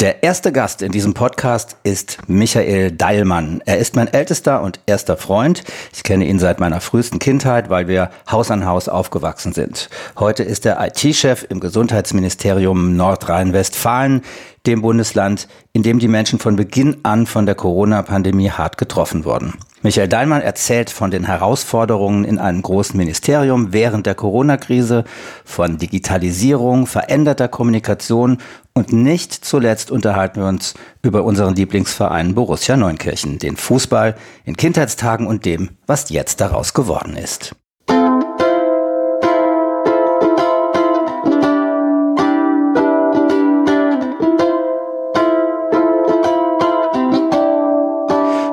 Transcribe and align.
Der 0.00 0.22
erste 0.22 0.52
Gast 0.52 0.80
in 0.80 0.92
diesem 0.92 1.12
Podcast 1.12 1.76
ist 1.82 2.18
Michael 2.28 2.92
Deilmann. 2.92 3.62
Er 3.66 3.78
ist 3.78 3.96
mein 3.96 4.06
ältester 4.06 4.62
und 4.62 4.78
erster 4.86 5.16
Freund. 5.16 5.64
Ich 5.92 6.04
kenne 6.04 6.24
ihn 6.26 6.38
seit 6.38 6.60
meiner 6.60 6.80
frühesten 6.80 7.18
Kindheit, 7.18 7.68
weil 7.68 7.88
wir 7.88 8.10
Haus 8.30 8.52
an 8.52 8.64
Haus 8.64 8.88
aufgewachsen 8.88 9.52
sind. 9.52 9.90
Heute 10.16 10.44
ist 10.44 10.64
er 10.66 10.78
IT-Chef 10.86 11.44
im 11.48 11.58
Gesundheitsministerium 11.58 12.96
Nordrhein-Westfalen, 12.96 14.22
dem 14.68 14.82
Bundesland, 14.82 15.48
in 15.72 15.82
dem 15.82 15.98
die 15.98 16.06
Menschen 16.06 16.38
von 16.38 16.54
Beginn 16.54 16.98
an 17.02 17.26
von 17.26 17.44
der 17.44 17.56
Corona-Pandemie 17.56 18.52
hart 18.52 18.78
getroffen 18.78 19.24
wurden. 19.24 19.54
Michael 19.82 20.08
Deinmann 20.08 20.42
erzählt 20.42 20.90
von 20.90 21.12
den 21.12 21.24
Herausforderungen 21.24 22.24
in 22.24 22.38
einem 22.38 22.62
großen 22.62 22.96
Ministerium 22.96 23.72
während 23.72 24.06
der 24.06 24.16
Corona-Krise, 24.16 25.04
von 25.44 25.78
Digitalisierung, 25.78 26.86
veränderter 26.86 27.46
Kommunikation 27.46 28.38
und 28.74 28.92
nicht 28.92 29.32
zuletzt 29.32 29.90
unterhalten 29.90 30.40
wir 30.40 30.48
uns 30.48 30.74
über 31.02 31.22
unseren 31.22 31.54
Lieblingsverein 31.54 32.34
Borussia 32.34 32.76
Neunkirchen, 32.76 33.38
den 33.38 33.56
Fußball 33.56 34.16
in 34.44 34.56
Kindheitstagen 34.56 35.26
und 35.26 35.44
dem, 35.44 35.70
was 35.86 36.10
jetzt 36.10 36.40
daraus 36.40 36.74
geworden 36.74 37.16
ist. 37.16 37.54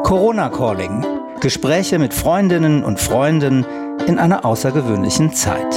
Corona 0.04 0.50
Calling. 0.50 1.15
Gespräche 1.46 2.00
mit 2.00 2.16
Freundinnen 2.16 2.84
und 2.84 3.00
Freunden 3.00 3.68
in 4.08 4.18
einer 4.18 4.46
außergewöhnlichen 4.46 5.32
Zeit. 5.32 5.76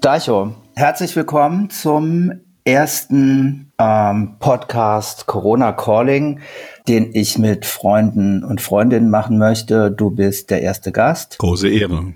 Daicho, 0.00 0.54
herzlich 0.76 1.16
willkommen 1.16 1.68
zum 1.70 2.30
ersten 2.62 3.72
ähm, 3.80 4.36
Podcast 4.38 5.26
Corona 5.26 5.72
Calling, 5.72 6.38
den 6.86 7.10
ich 7.14 7.36
mit 7.36 7.66
Freunden 7.66 8.44
und 8.44 8.60
Freundinnen 8.60 9.10
machen 9.10 9.38
möchte. 9.38 9.90
Du 9.90 10.10
bist 10.10 10.50
der 10.50 10.62
erste 10.62 10.92
Gast. 10.92 11.36
Große 11.38 11.68
Ehre. 11.68 12.14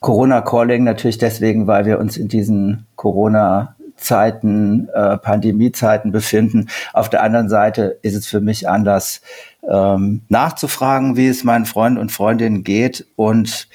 Corona 0.00 0.40
Calling 0.40 0.84
natürlich 0.84 1.18
deswegen, 1.18 1.66
weil 1.66 1.86
wir 1.86 1.98
uns 1.98 2.16
in 2.16 2.28
diesen 2.28 2.86
Corona 2.96 3.74
Zeiten, 3.98 4.88
äh, 4.94 5.18
Pandemiezeiten 5.18 6.12
befinden. 6.12 6.68
Auf 6.92 7.10
der 7.10 7.22
anderen 7.22 7.48
Seite 7.48 7.98
ist 8.02 8.14
es 8.14 8.26
für 8.26 8.40
mich 8.40 8.68
anders, 8.68 9.20
ähm, 9.68 10.22
nachzufragen, 10.28 11.16
wie 11.16 11.28
es 11.28 11.44
meinen 11.44 11.66
Freunden 11.66 11.98
und 11.98 12.12
Freundinnen 12.12 12.64
geht 12.64 13.06
und 13.16 13.68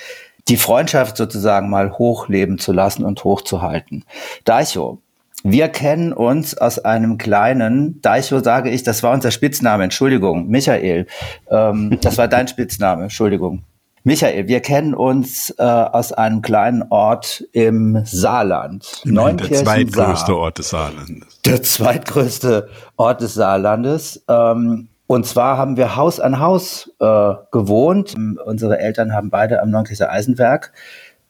die 0.47 0.57
Freundschaft 0.57 1.17
sozusagen 1.17 1.69
mal 1.69 1.97
hochleben 1.97 2.57
zu 2.57 2.73
lassen 2.73 3.05
und 3.05 3.23
hochzuhalten. 3.23 4.03
Daicho, 4.43 4.99
wir 5.43 5.67
kennen 5.69 6.13
uns 6.13 6.57
aus 6.57 6.79
einem 6.79 7.17
kleinen, 7.17 8.01
Daicho 8.01 8.39
sage 8.39 8.69
ich, 8.69 8.83
das 8.83 9.03
war 9.03 9.13
unser 9.13 9.31
Spitzname, 9.31 9.83
Entschuldigung, 9.83 10.47
Michael, 10.47 11.05
ähm, 11.49 11.97
das 12.01 12.17
war 12.17 12.27
dein 12.27 12.47
Spitzname, 12.47 13.03
Entschuldigung. 13.03 13.63
Michael, 14.05 14.49
wir 14.49 14.59
kennen 14.59 14.93
uns 14.93 15.49
äh, 15.57 15.63
aus 15.63 16.11
einem 16.11 16.41
kleinen 16.41 16.83
Ort 16.89 17.45
im 17.53 18.01
Saarland. 18.03 19.01
Immerhin 19.05 19.37
der 19.37 19.63
zweitgrößte 19.63 20.35
Ort 20.35 20.57
des 20.57 20.69
Saarlandes. 20.69 21.41
Der 21.45 21.63
zweitgrößte 21.63 22.69
Ort 22.97 23.21
des 23.21 23.33
Saarlandes. 23.33 24.21
Ähm, 24.27 24.89
und 25.07 25.25
zwar 25.25 25.57
haben 25.57 25.77
wir 25.77 25.95
Haus 25.95 26.19
an 26.19 26.39
Haus 26.39 26.91
äh, 26.99 27.33
gewohnt. 27.51 28.13
Unsere 28.45 28.79
Eltern 28.79 29.13
haben 29.13 29.29
beide 29.29 29.61
am 29.61 29.69
Neunkircher 29.69 30.11
Eisenwerk 30.11 30.73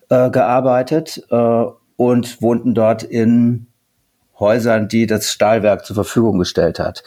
äh, 0.09 0.31
gearbeitet 0.31 1.23
äh, 1.29 1.65
und 1.95 2.41
wohnten 2.41 2.73
dort 2.73 3.03
in 3.03 3.67
Häusern, 4.39 4.87
die 4.87 5.05
das 5.05 5.31
Stahlwerk 5.31 5.85
zur 5.85 5.93
Verfügung 5.93 6.39
gestellt 6.39 6.79
hat 6.79 7.03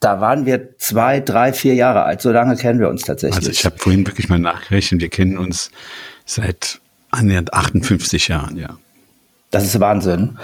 da 0.00 0.20
waren 0.20 0.46
wir 0.46 0.78
zwei, 0.78 1.20
drei, 1.20 1.52
vier 1.52 1.74
Jahre 1.74 2.04
alt. 2.04 2.22
So 2.22 2.32
lange 2.32 2.56
kennen 2.56 2.80
wir 2.80 2.88
uns 2.88 3.02
tatsächlich. 3.02 3.36
Also 3.36 3.50
ich 3.50 3.64
habe 3.66 3.78
vorhin 3.78 4.06
wirklich 4.06 4.30
mal 4.30 4.38
nachgerechnet. 4.38 5.02
Wir 5.02 5.10
kennen 5.10 5.36
uns 5.36 5.70
seit 6.24 6.80
annähernd 7.10 7.52
58 7.52 8.28
Jahren, 8.28 8.56
ja. 8.56 8.78
Das 9.50 9.64
ist 9.64 9.78
Wahnsinn. 9.78 10.38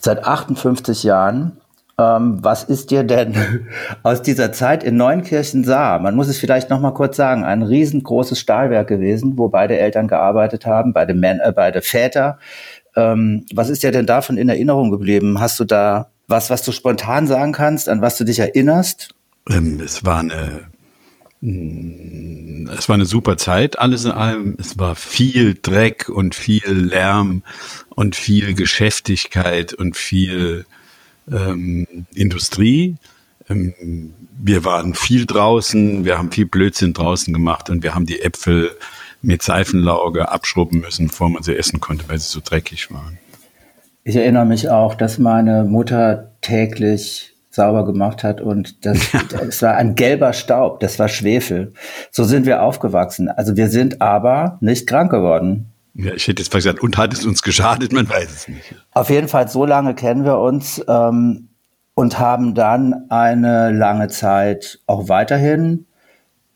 Seit 0.00 0.24
58 0.24 1.02
Jahren. 1.02 1.58
Ähm, 1.98 2.38
was 2.40 2.64
ist 2.64 2.90
dir 2.90 3.04
denn 3.04 3.66
aus 4.02 4.22
dieser 4.22 4.50
Zeit 4.52 4.82
in 4.82 4.96
Neunkirchen 4.96 5.62
Saar? 5.62 5.98
Man 5.98 6.14
muss 6.14 6.28
es 6.28 6.38
vielleicht 6.38 6.70
noch 6.70 6.80
mal 6.80 6.92
kurz 6.92 7.18
sagen. 7.18 7.44
Ein 7.44 7.62
riesengroßes 7.62 8.38
Stahlwerk 8.40 8.88
gewesen, 8.88 9.36
wo 9.36 9.48
beide 9.48 9.78
Eltern 9.78 10.08
gearbeitet 10.08 10.64
haben, 10.64 10.94
beide, 10.94 11.12
Män 11.12 11.38
äh, 11.40 11.52
beide 11.52 11.82
Väter. 11.82 12.38
Ähm, 12.96 13.44
was 13.52 13.68
ist 13.68 13.82
dir 13.82 13.92
denn 13.92 14.06
davon 14.06 14.38
in 14.38 14.48
Erinnerung 14.48 14.90
geblieben? 14.90 15.38
Hast 15.38 15.60
du 15.60 15.64
da 15.64 16.11
was, 16.32 16.50
was 16.50 16.64
du 16.64 16.72
spontan 16.72 17.28
sagen 17.28 17.52
kannst, 17.52 17.88
an 17.88 18.00
was 18.00 18.16
du 18.18 18.24
dich 18.24 18.40
erinnerst? 18.40 19.14
Ähm, 19.48 19.80
es 19.80 20.04
war 20.04 20.18
eine, 20.18 20.64
mm, 21.40 22.68
es 22.76 22.88
war 22.88 22.94
eine 22.94 23.04
super 23.04 23.36
Zeit, 23.36 23.78
alles 23.78 24.04
in 24.04 24.10
allem. 24.10 24.56
Es 24.58 24.78
war 24.78 24.96
viel 24.96 25.56
Dreck 25.60 26.08
und 26.08 26.34
viel 26.34 26.68
Lärm 26.68 27.42
und 27.90 28.16
viel 28.16 28.54
Geschäftigkeit 28.54 29.74
und 29.74 29.96
viel 29.96 30.64
ähm, 31.30 31.86
Industrie. 32.14 32.96
Ähm, 33.48 34.14
wir 34.38 34.64
waren 34.64 34.94
viel 34.94 35.26
draußen, 35.26 36.04
wir 36.04 36.18
haben 36.18 36.32
viel 36.32 36.46
Blödsinn 36.46 36.94
draußen 36.94 37.32
gemacht 37.32 37.70
und 37.70 37.82
wir 37.82 37.94
haben 37.94 38.06
die 38.06 38.22
Äpfel 38.22 38.70
mit 39.20 39.42
Seifenlauge 39.42 40.30
abschrubben 40.30 40.80
müssen, 40.80 41.08
bevor 41.08 41.28
man 41.28 41.44
sie 41.44 41.56
essen 41.56 41.78
konnte, 41.80 42.08
weil 42.08 42.18
sie 42.18 42.28
so 42.28 42.40
dreckig 42.42 42.90
waren. 42.90 43.18
Ich 44.04 44.16
erinnere 44.16 44.46
mich 44.46 44.68
auch, 44.68 44.94
dass 44.94 45.18
meine 45.18 45.64
Mutter 45.64 46.32
täglich 46.40 47.36
sauber 47.50 47.84
gemacht 47.84 48.24
hat 48.24 48.40
und 48.40 48.84
das, 48.86 48.98
das 49.30 49.62
war 49.62 49.76
ein 49.76 49.94
gelber 49.94 50.32
Staub, 50.32 50.80
das 50.80 50.98
war 50.98 51.08
Schwefel. 51.08 51.74
So 52.10 52.24
sind 52.24 52.46
wir 52.46 52.62
aufgewachsen. 52.62 53.28
Also 53.28 53.56
wir 53.56 53.68
sind 53.68 54.00
aber 54.00 54.58
nicht 54.60 54.86
krank 54.86 55.10
geworden. 55.10 55.72
Ja, 55.94 56.14
ich 56.14 56.26
hätte 56.26 56.42
jetzt 56.42 56.50
gesagt, 56.50 56.82
und 56.82 56.96
hat 56.96 57.12
es 57.12 57.26
uns 57.26 57.42
geschadet, 57.42 57.92
man 57.92 58.08
weiß 58.08 58.30
es 58.30 58.48
nicht. 58.48 58.74
Auf 58.92 59.10
jeden 59.10 59.28
Fall, 59.28 59.48
so 59.48 59.66
lange 59.66 59.94
kennen 59.94 60.24
wir 60.24 60.38
uns 60.38 60.82
ähm, 60.88 61.50
und 61.94 62.18
haben 62.18 62.54
dann 62.54 63.10
eine 63.10 63.70
lange 63.70 64.08
Zeit 64.08 64.80
auch 64.86 65.10
weiterhin 65.10 65.86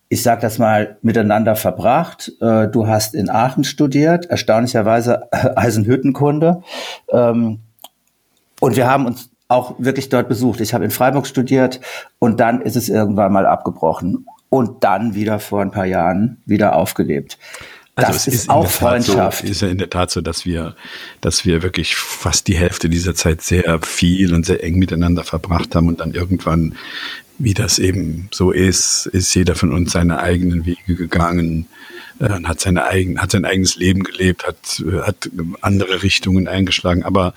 ich 0.08 0.22
sage 0.22 0.40
das 0.40 0.58
mal, 0.58 0.98
miteinander 1.02 1.56
verbracht. 1.56 2.32
Äh, 2.40 2.68
du 2.68 2.86
hast 2.86 3.14
in 3.14 3.28
Aachen 3.28 3.64
studiert, 3.64 4.26
erstaunlicherweise 4.26 5.32
Eisenhüttenkunde. 5.56 6.62
Ähm, 7.10 7.60
und 8.60 8.76
wir 8.76 8.88
haben 8.88 9.06
uns 9.06 9.30
auch 9.48 9.74
wirklich 9.78 10.08
dort 10.08 10.28
besucht. 10.28 10.60
Ich 10.60 10.74
habe 10.74 10.84
in 10.84 10.90
Freiburg 10.90 11.26
studiert 11.26 11.80
und 12.18 12.40
dann 12.40 12.60
ist 12.60 12.76
es 12.76 12.88
irgendwann 12.88 13.32
mal 13.32 13.46
abgebrochen 13.46 14.26
und 14.48 14.82
dann 14.84 15.14
wieder 15.14 15.38
vor 15.38 15.60
ein 15.60 15.70
paar 15.70 15.86
Jahren 15.86 16.42
wieder 16.46 16.74
aufgelebt. 16.74 17.38
Also 17.94 18.12
das 18.12 18.26
es 18.26 18.26
ist, 18.26 18.34
ist 18.42 18.50
auch 18.50 18.66
Freundschaft. 18.66 19.38
So, 19.38 19.50
ist 19.50 19.62
ja 19.62 19.68
in 19.68 19.78
der 19.78 19.88
Tat 19.88 20.10
so, 20.10 20.20
dass 20.20 20.44
wir, 20.44 20.76
dass 21.22 21.46
wir 21.46 21.62
wirklich 21.62 21.96
fast 21.96 22.46
die 22.46 22.56
Hälfte 22.56 22.90
dieser 22.90 23.14
Zeit 23.14 23.40
sehr 23.40 23.80
viel 23.82 24.34
und 24.34 24.44
sehr 24.44 24.62
eng 24.62 24.78
miteinander 24.78 25.24
verbracht 25.24 25.74
haben 25.74 25.88
und 25.88 26.00
dann 26.00 26.12
irgendwann 26.12 26.74
wie 27.38 27.54
das 27.54 27.78
eben 27.78 28.28
so 28.32 28.50
ist, 28.50 29.06
ist 29.06 29.34
jeder 29.34 29.54
von 29.54 29.72
uns 29.72 29.92
seine 29.92 30.18
eigenen 30.18 30.66
Wege 30.66 30.94
gegangen, 30.94 31.66
äh, 32.18 32.28
hat 32.44 32.60
seine 32.60 32.84
eigen, 32.84 33.20
hat 33.20 33.30
sein 33.30 33.44
eigenes 33.44 33.76
Leben 33.76 34.02
gelebt, 34.02 34.46
hat, 34.46 34.82
hat 35.02 35.30
andere 35.60 36.02
Richtungen 36.02 36.48
eingeschlagen. 36.48 37.02
Aber 37.02 37.34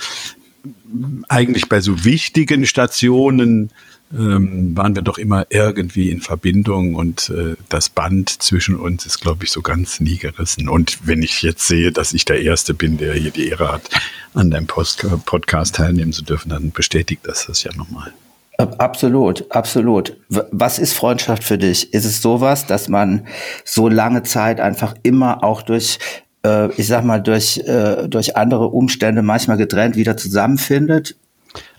eigentlich 1.27 1.69
bei 1.69 1.81
so 1.81 2.03
wichtigen 2.03 2.65
Stationen 2.65 3.71
ähm, 4.11 4.75
waren 4.75 4.95
wir 4.95 5.03
doch 5.03 5.17
immer 5.17 5.45
irgendwie 5.49 6.09
in 6.09 6.21
Verbindung 6.21 6.95
und 6.95 7.29
äh, 7.29 7.55
das 7.69 7.89
Band 7.89 8.41
zwischen 8.41 8.75
uns 8.75 9.05
ist, 9.05 9.19
glaube 9.19 9.43
ich, 9.43 9.51
so 9.51 9.61
ganz 9.61 9.99
nie 9.99 10.17
gerissen. 10.17 10.67
Und 10.67 11.05
wenn 11.05 11.21
ich 11.21 11.41
jetzt 11.41 11.67
sehe, 11.67 11.91
dass 11.91 12.13
ich 12.13 12.25
der 12.25 12.41
Erste 12.41 12.73
bin, 12.73 12.97
der 12.97 13.13
hier 13.13 13.31
die 13.31 13.49
Ehre 13.49 13.71
hat, 13.71 13.89
an 14.33 14.49
deinem 14.49 14.67
Post 14.67 15.05
Podcast 15.25 15.75
teilnehmen 15.75 16.13
zu 16.13 16.23
dürfen, 16.23 16.49
dann 16.49 16.71
bestätigt 16.71 17.21
das 17.23 17.45
das 17.45 17.63
ja 17.63 17.73
nochmal. 17.75 18.13
Absolut, 18.59 19.49
absolut. 19.51 20.17
Was 20.27 20.79
ist 20.79 20.93
Freundschaft 20.93 21.45
für 21.45 21.57
dich? 21.57 21.93
Ist 21.93 22.03
es 22.03 22.21
sowas, 22.21 22.65
dass 22.65 22.89
man 22.89 23.25
so 23.63 23.87
lange 23.87 24.23
Zeit 24.23 24.59
einfach 24.59 24.95
immer 25.01 25.45
auch 25.45 25.61
durch, 25.61 25.97
äh, 26.45 26.69
ich 26.73 26.87
sag 26.87 27.05
mal, 27.05 27.21
durch, 27.21 27.59
äh, 27.59 28.09
durch 28.09 28.35
andere 28.35 28.67
Umstände 28.67 29.21
manchmal 29.21 29.55
getrennt 29.55 29.95
wieder 29.95 30.17
zusammenfindet? 30.17 31.15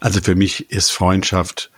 Also 0.00 0.22
für 0.22 0.34
mich 0.34 0.70
ist 0.70 0.90
Freundschaft 0.90 1.70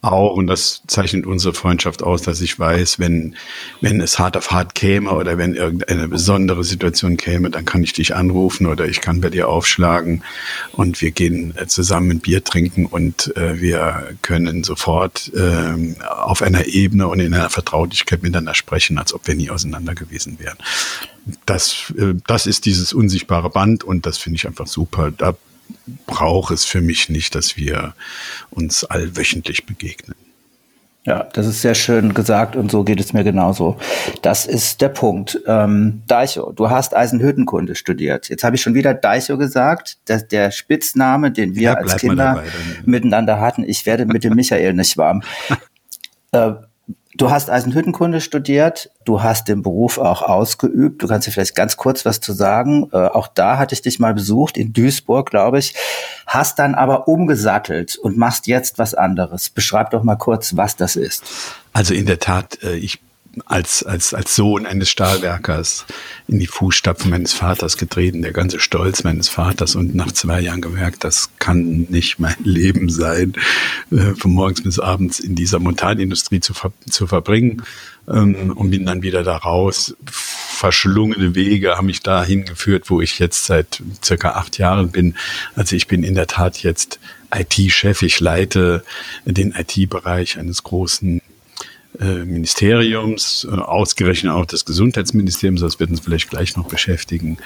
auch, 0.00 0.34
und 0.34 0.46
das 0.46 0.82
zeichnet 0.86 1.26
unsere 1.26 1.54
Freundschaft 1.54 2.04
aus, 2.04 2.22
dass 2.22 2.40
ich 2.40 2.56
weiß, 2.56 3.00
wenn, 3.00 3.34
wenn 3.80 4.00
es 4.00 4.20
hart 4.20 4.36
auf 4.36 4.52
hart 4.52 4.76
käme 4.76 5.10
oder 5.10 5.38
wenn 5.38 5.54
irgendeine 5.54 6.06
besondere 6.06 6.62
Situation 6.62 7.16
käme, 7.16 7.50
dann 7.50 7.64
kann 7.64 7.82
ich 7.82 7.94
dich 7.94 8.14
anrufen 8.14 8.66
oder 8.66 8.86
ich 8.86 9.00
kann 9.00 9.20
bei 9.20 9.28
dir 9.28 9.48
aufschlagen 9.48 10.22
und 10.70 11.02
wir 11.02 11.10
gehen 11.10 11.52
äh, 11.56 11.66
zusammen 11.66 12.12
ein 12.12 12.20
Bier 12.20 12.44
trinken 12.44 12.86
und 12.86 13.36
äh, 13.36 13.60
wir 13.60 14.16
können 14.22 14.62
sofort 14.62 15.32
äh, 15.34 15.96
auf 16.08 16.42
einer 16.42 16.66
Ebene 16.66 17.08
und 17.08 17.18
in 17.18 17.34
einer 17.34 17.50
Vertraulichkeit 17.50 18.22
miteinander 18.22 18.54
sprechen, 18.54 18.98
als 18.98 19.12
ob 19.12 19.26
wir 19.26 19.34
nie 19.34 19.50
auseinander 19.50 19.96
gewesen 19.96 20.38
wären. 20.38 20.58
Das, 21.44 21.92
äh, 21.98 22.14
das 22.24 22.46
ist 22.46 22.66
dieses 22.66 22.92
unsichtbare 22.92 23.50
Band 23.50 23.82
und 23.82 24.06
das 24.06 24.16
finde 24.16 24.36
ich 24.36 24.46
einfach 24.46 24.68
super. 24.68 25.10
Da 25.10 25.34
braucht 26.06 26.52
es 26.52 26.64
für 26.64 26.80
mich 26.80 27.08
nicht, 27.08 27.34
dass 27.34 27.56
wir 27.56 27.94
uns 28.50 28.84
allwöchentlich 28.84 29.66
begegnen. 29.66 30.14
Ja, 31.08 31.26
das 31.32 31.46
ist 31.46 31.62
sehr 31.62 31.74
schön 31.74 32.12
gesagt 32.12 32.54
und 32.54 32.70
so 32.70 32.84
geht 32.84 33.00
es 33.00 33.14
mir 33.14 33.24
genauso. 33.24 33.78
Das 34.20 34.44
ist 34.44 34.82
der 34.82 34.90
Punkt. 34.90 35.40
Ähm, 35.46 36.02
Deicho, 36.06 36.52
du 36.52 36.68
hast 36.68 36.94
Eisenhüttenkunde 36.94 37.76
studiert. 37.76 38.28
Jetzt 38.28 38.44
habe 38.44 38.56
ich 38.56 38.62
schon 38.62 38.74
wieder 38.74 38.92
Deicho 38.92 39.38
gesagt, 39.38 39.96
dass 40.04 40.28
der 40.28 40.50
Spitzname, 40.50 41.30
den 41.30 41.54
wir 41.54 41.62
ja, 41.62 41.74
als 41.74 41.96
Kinder 41.96 42.42
miteinander 42.84 43.40
hatten. 43.40 43.64
Ich 43.64 43.86
werde 43.86 44.04
mit 44.04 44.22
dem 44.22 44.34
Michael 44.34 44.74
nicht 44.74 44.96
warm. 44.96 45.22
Äh, 46.30 46.52
Du 47.18 47.32
hast 47.32 47.50
Eisenhüttenkunde 47.50 48.20
studiert, 48.20 48.90
du 49.04 49.24
hast 49.24 49.48
den 49.48 49.62
Beruf 49.62 49.98
auch 49.98 50.22
ausgeübt. 50.22 51.02
Du 51.02 51.08
kannst 51.08 51.26
dir 51.26 51.32
vielleicht 51.32 51.56
ganz 51.56 51.76
kurz 51.76 52.04
was 52.04 52.20
zu 52.20 52.32
sagen. 52.32 52.88
Äh, 52.92 52.96
auch 52.96 53.26
da 53.26 53.58
hatte 53.58 53.74
ich 53.74 53.82
dich 53.82 53.98
mal 53.98 54.14
besucht, 54.14 54.56
in 54.56 54.72
Duisburg, 54.72 55.28
glaube 55.28 55.58
ich. 55.58 55.74
Hast 56.28 56.60
dann 56.60 56.76
aber 56.76 57.08
umgesattelt 57.08 57.96
und 57.96 58.16
machst 58.16 58.46
jetzt 58.46 58.78
was 58.78 58.94
anderes. 58.94 59.50
Beschreib 59.50 59.90
doch 59.90 60.04
mal 60.04 60.14
kurz, 60.14 60.56
was 60.56 60.76
das 60.76 60.94
ist. 60.94 61.24
Also 61.72 61.92
in 61.92 62.06
der 62.06 62.20
Tat, 62.20 62.62
äh, 62.62 62.76
ich 62.76 63.00
als, 63.46 63.82
als, 63.82 64.14
als 64.14 64.34
Sohn 64.34 64.66
eines 64.66 64.88
Stahlwerkers 64.88 65.86
in 66.26 66.38
die 66.38 66.46
Fußstapfen 66.46 67.10
meines 67.10 67.32
Vaters 67.32 67.76
getreten, 67.76 68.22
der 68.22 68.32
ganze 68.32 68.60
Stolz 68.60 69.04
meines 69.04 69.28
Vaters 69.28 69.74
und 69.76 69.94
nach 69.94 70.12
zwei 70.12 70.40
Jahren 70.40 70.60
gemerkt, 70.60 71.04
das 71.04 71.30
kann 71.38 71.86
nicht 71.88 72.18
mein 72.18 72.36
Leben 72.44 72.88
sein, 72.88 73.34
äh, 73.90 74.14
von 74.14 74.32
morgens 74.32 74.62
bis 74.62 74.78
abends 74.78 75.20
in 75.20 75.34
dieser 75.34 75.58
Montanindustrie 75.58 76.40
zu, 76.40 76.54
ver 76.54 76.72
zu 76.88 77.06
verbringen 77.06 77.62
ähm, 78.08 78.52
und 78.56 78.70
bin 78.70 78.86
dann 78.86 79.02
wieder 79.02 79.22
da 79.22 79.36
raus. 79.36 79.96
Verschlungene 80.06 81.34
Wege 81.34 81.76
haben 81.76 81.86
mich 81.86 82.02
dahin 82.02 82.44
geführt, 82.44 82.90
wo 82.90 83.00
ich 83.00 83.18
jetzt 83.18 83.44
seit 83.46 83.82
circa 84.04 84.30
acht 84.32 84.58
Jahren 84.58 84.90
bin. 84.90 85.14
Also 85.54 85.76
ich 85.76 85.86
bin 85.86 86.02
in 86.02 86.14
der 86.14 86.26
Tat 86.26 86.62
jetzt 86.62 86.98
IT-Chef. 87.34 88.02
Ich 88.02 88.20
leite 88.20 88.84
den 89.24 89.52
IT-Bereich 89.52 90.38
eines 90.38 90.62
großen 90.62 91.20
äh, 92.00 92.24
Ministeriums, 92.24 93.46
äh, 93.50 93.54
ausgerechnet 93.54 94.32
auch 94.32 94.46
des 94.46 94.64
Gesundheitsministeriums, 94.64 95.60
das 95.60 95.80
wird 95.80 95.90
uns 95.90 96.00
vielleicht 96.00 96.30
gleich 96.30 96.56
noch 96.56 96.68
beschäftigen. 96.68 97.38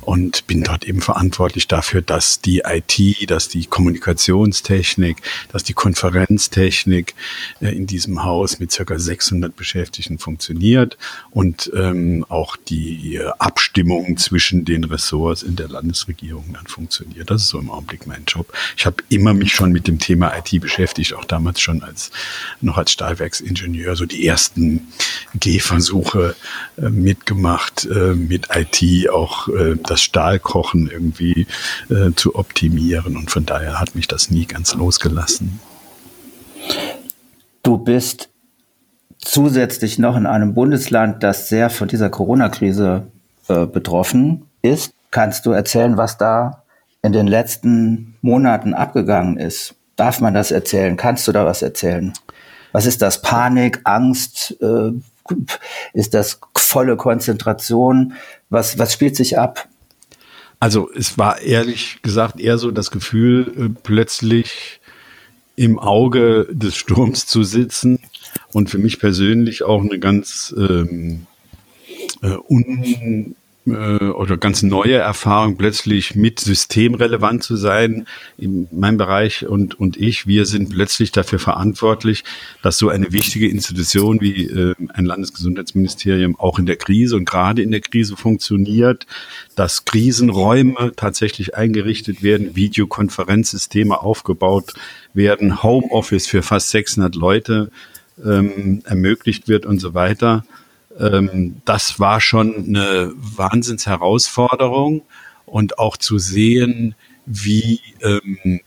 Und 0.00 0.46
bin 0.46 0.62
dort 0.62 0.84
eben 0.84 1.02
verantwortlich 1.02 1.68
dafür, 1.68 2.00
dass 2.00 2.40
die 2.40 2.62
IT, 2.64 3.30
dass 3.30 3.48
die 3.48 3.66
Kommunikationstechnik, 3.66 5.18
dass 5.52 5.62
die 5.62 5.74
Konferenztechnik 5.74 7.14
äh, 7.60 7.68
in 7.76 7.86
diesem 7.86 8.24
Haus 8.24 8.58
mit 8.58 8.72
circa 8.72 8.98
600 8.98 9.54
Beschäftigten 9.54 10.18
funktioniert 10.18 10.96
und 11.30 11.70
ähm, 11.76 12.24
auch 12.30 12.56
die 12.56 13.20
Abstimmung 13.38 14.16
zwischen 14.16 14.64
den 14.64 14.84
Ressorts 14.84 15.42
in 15.42 15.56
der 15.56 15.68
Landesregierung 15.68 16.46
dann 16.54 16.66
funktioniert. 16.66 17.30
Das 17.30 17.42
ist 17.42 17.48
so 17.48 17.58
im 17.58 17.70
Augenblick 17.70 18.06
mein 18.06 18.24
Job. 18.26 18.52
Ich 18.76 18.86
habe 18.86 18.96
immer 19.10 19.34
mich 19.34 19.52
schon 19.52 19.70
mit 19.70 19.86
dem 19.86 19.98
Thema 19.98 20.32
IT 20.36 20.60
beschäftigt, 20.62 21.12
auch 21.12 21.24
damals 21.26 21.60
schon 21.60 21.82
als 21.82 22.10
noch 22.62 22.78
als 22.78 22.92
Stahlwerksingenieur 22.92 23.97
so 23.98 24.06
die 24.06 24.26
ersten 24.26 24.88
Gehversuche 25.34 26.34
äh, 26.76 26.88
mitgemacht, 26.88 27.86
äh, 27.86 28.14
mit 28.14 28.48
IT 28.54 29.10
auch 29.10 29.48
äh, 29.48 29.76
das 29.86 30.00
Stahlkochen 30.00 30.90
irgendwie 30.90 31.46
äh, 31.90 32.12
zu 32.16 32.34
optimieren. 32.34 33.16
Und 33.16 33.30
von 33.30 33.44
daher 33.44 33.78
hat 33.78 33.94
mich 33.94 34.08
das 34.08 34.30
nie 34.30 34.46
ganz 34.46 34.74
losgelassen. 34.74 35.60
Du 37.62 37.76
bist 37.76 38.30
zusätzlich 39.18 39.98
noch 39.98 40.16
in 40.16 40.26
einem 40.26 40.54
Bundesland, 40.54 41.22
das 41.22 41.48
sehr 41.48 41.70
von 41.70 41.88
dieser 41.88 42.08
Corona-Krise 42.08 43.06
äh, 43.48 43.66
betroffen 43.66 44.46
ist. 44.62 44.92
Kannst 45.10 45.46
du 45.46 45.52
erzählen, 45.52 45.96
was 45.96 46.18
da 46.18 46.62
in 47.02 47.12
den 47.12 47.26
letzten 47.26 48.16
Monaten 48.22 48.74
abgegangen 48.74 49.36
ist? 49.36 49.74
Darf 49.96 50.20
man 50.20 50.34
das 50.34 50.50
erzählen? 50.50 50.96
Kannst 50.96 51.26
du 51.26 51.32
da 51.32 51.44
was 51.44 51.62
erzählen? 51.62 52.12
Was 52.72 52.86
ist 52.86 53.02
das? 53.02 53.22
Panik, 53.22 53.80
Angst? 53.84 54.56
Äh, 54.60 54.92
ist 55.92 56.14
das 56.14 56.40
volle 56.56 56.96
Konzentration? 56.96 58.14
Was, 58.50 58.78
was 58.78 58.92
spielt 58.92 59.16
sich 59.16 59.38
ab? 59.38 59.68
Also 60.60 60.90
es 60.92 61.18
war 61.18 61.40
ehrlich 61.40 62.02
gesagt 62.02 62.40
eher 62.40 62.58
so 62.58 62.70
das 62.70 62.90
Gefühl, 62.90 63.52
äh, 63.56 63.80
plötzlich 63.82 64.80
im 65.56 65.78
Auge 65.78 66.46
des 66.50 66.76
Sturms 66.76 67.26
zu 67.26 67.42
sitzen 67.42 67.98
und 68.52 68.70
für 68.70 68.78
mich 68.78 68.98
persönlich 68.98 69.62
auch 69.62 69.82
eine 69.82 69.98
ganz 69.98 70.54
ähm, 70.56 71.26
äh, 72.22 72.36
un, 72.48 73.34
äh, 73.74 74.04
oder 74.04 74.36
ganz 74.36 74.62
neue 74.62 74.96
Erfahrung, 74.96 75.56
plötzlich 75.56 76.14
mit 76.14 76.40
systemrelevant 76.40 77.42
zu 77.42 77.56
sein. 77.56 78.06
In 78.36 78.68
meinem 78.70 78.96
Bereich 78.98 79.46
und, 79.46 79.78
und 79.78 79.96
ich, 79.96 80.26
wir 80.26 80.46
sind 80.46 80.70
plötzlich 80.70 81.12
dafür 81.12 81.38
verantwortlich, 81.38 82.24
dass 82.62 82.78
so 82.78 82.88
eine 82.88 83.12
wichtige 83.12 83.48
Institution 83.48 84.20
wie 84.20 84.46
äh, 84.46 84.74
ein 84.94 85.04
Landesgesundheitsministerium 85.04 86.38
auch 86.38 86.58
in 86.58 86.66
der 86.66 86.76
Krise 86.76 87.16
und 87.16 87.24
gerade 87.24 87.62
in 87.62 87.70
der 87.70 87.80
Krise 87.80 88.16
funktioniert, 88.16 89.06
dass 89.56 89.84
Krisenräume 89.84 90.92
tatsächlich 90.96 91.56
eingerichtet 91.56 92.22
werden, 92.22 92.56
Videokonferenzsysteme 92.56 94.00
aufgebaut 94.00 94.74
werden, 95.14 95.62
Homeoffice 95.62 96.26
für 96.26 96.42
fast 96.42 96.70
600 96.70 97.14
Leute 97.14 97.70
ähm, 98.24 98.82
ermöglicht 98.84 99.48
wird 99.48 99.66
und 99.66 99.80
so 99.80 99.94
weiter. 99.94 100.44
Ähm, 100.98 101.60
das 101.64 102.00
war 102.00 102.20
schon 102.20 102.66
eine 102.66 103.12
Wahnsinnsherausforderung 103.16 105.02
und 105.46 105.78
auch 105.78 105.96
zu 105.96 106.18
sehen, 106.18 106.94
wie 107.26 107.80
ähm, 108.02 108.60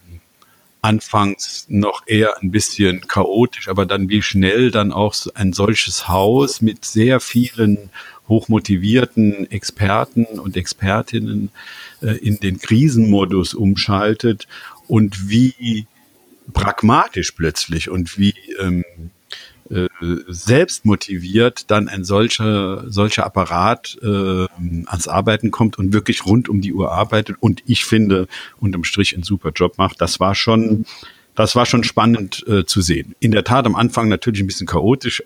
anfangs 0.81 1.65
noch 1.69 2.03
eher 2.07 2.41
ein 2.41 2.51
bisschen 2.51 3.01
chaotisch, 3.07 3.67
aber 3.67 3.85
dann 3.85 4.09
wie 4.09 4.21
schnell 4.21 4.71
dann 4.71 4.91
auch 4.91 5.15
ein 5.35 5.53
solches 5.53 6.07
Haus 6.07 6.61
mit 6.61 6.85
sehr 6.85 7.19
vielen 7.19 7.89
hochmotivierten 8.27 9.51
Experten 9.51 10.25
und 10.25 10.57
Expertinnen 10.57 11.49
äh, 12.01 12.17
in 12.17 12.39
den 12.39 12.59
Krisenmodus 12.59 13.53
umschaltet 13.53 14.47
und 14.87 15.29
wie 15.29 15.85
pragmatisch 16.53 17.31
plötzlich 17.31 17.89
und 17.89 18.17
wie 18.17 18.33
ähm, 18.59 18.83
äh, 19.71 19.87
selbst 20.27 20.85
motiviert 20.85 21.71
dann 21.71 21.87
ein 21.87 22.03
solcher, 22.03 22.83
solcher 22.89 23.25
Apparat 23.25 23.97
äh, 24.01 24.47
ans 24.85 25.07
Arbeiten 25.07 25.51
kommt 25.51 25.77
und 25.79 25.93
wirklich 25.93 26.25
rund 26.25 26.49
um 26.49 26.61
die 26.61 26.73
Uhr 26.73 26.91
arbeitet 26.91 27.37
und 27.39 27.63
ich 27.65 27.85
finde, 27.85 28.27
unterm 28.59 28.83
Strich 28.83 29.13
einen 29.13 29.23
super 29.23 29.51
Job 29.55 29.77
macht. 29.77 30.01
Das 30.01 30.19
war 30.19 30.35
schon, 30.35 30.85
das 31.35 31.55
war 31.55 31.65
schon 31.65 31.83
spannend 31.83 32.45
äh, 32.47 32.65
zu 32.65 32.81
sehen. 32.81 33.15
In 33.19 33.31
der 33.31 33.43
Tat 33.43 33.65
am 33.65 33.75
Anfang 33.75 34.09
natürlich 34.09 34.41
ein 34.41 34.47
bisschen 34.47 34.67
chaotisch. 34.67 35.23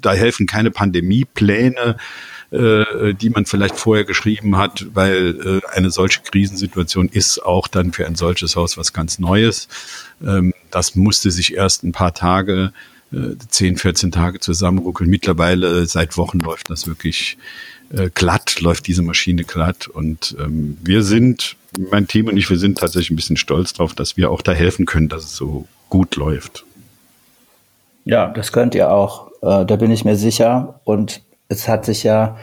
Da 0.00 0.12
helfen 0.12 0.46
keine 0.46 0.70
Pandemiepläne, 0.70 1.96
äh, 2.50 3.14
die 3.14 3.30
man 3.30 3.46
vielleicht 3.46 3.76
vorher 3.76 4.04
geschrieben 4.04 4.58
hat, 4.58 4.86
weil 4.92 5.62
äh, 5.64 5.76
eine 5.76 5.90
solche 5.90 6.20
Krisensituation 6.20 7.08
ist 7.08 7.38
auch 7.38 7.68
dann 7.68 7.92
für 7.92 8.06
ein 8.06 8.16
solches 8.16 8.56
Haus 8.56 8.76
was 8.76 8.92
ganz 8.92 9.18
Neues. 9.18 9.68
Ähm, 10.22 10.52
das 10.70 10.96
musste 10.96 11.30
sich 11.30 11.54
erst 11.54 11.84
ein 11.84 11.92
paar 11.92 12.14
Tage 12.14 12.72
10, 13.48 13.74
äh, 13.74 13.78
14 13.78 14.12
Tage 14.12 14.40
zusammenruckeln. 14.40 15.08
Mittlerweile 15.08 15.82
äh, 15.82 15.86
seit 15.86 16.16
Wochen 16.16 16.38
läuft 16.38 16.70
das 16.70 16.86
wirklich 16.86 17.38
äh, 17.92 18.10
glatt, 18.14 18.60
läuft 18.60 18.86
diese 18.86 19.02
Maschine 19.02 19.44
glatt. 19.44 19.88
Und 19.88 20.36
ähm, 20.40 20.78
wir 20.82 21.02
sind, 21.02 21.56
mein 21.90 22.06
Team 22.06 22.28
und 22.28 22.36
ich, 22.36 22.48
wir 22.50 22.58
sind 22.58 22.78
tatsächlich 22.78 23.10
ein 23.10 23.16
bisschen 23.16 23.36
stolz 23.36 23.72
drauf, 23.72 23.94
dass 23.94 24.16
wir 24.16 24.30
auch 24.30 24.42
da 24.42 24.52
helfen 24.52 24.86
können, 24.86 25.08
dass 25.08 25.24
es 25.24 25.36
so 25.36 25.66
gut 25.88 26.16
läuft. 26.16 26.64
Ja, 28.04 28.28
das 28.28 28.52
könnt 28.52 28.74
ihr 28.74 28.90
auch. 28.90 29.30
Da 29.40 29.76
bin 29.76 29.90
ich 29.90 30.04
mir 30.04 30.16
sicher. 30.16 30.80
Und 30.84 31.22
es 31.48 31.68
hat 31.68 31.84
sich 31.84 32.02
ja 32.02 32.36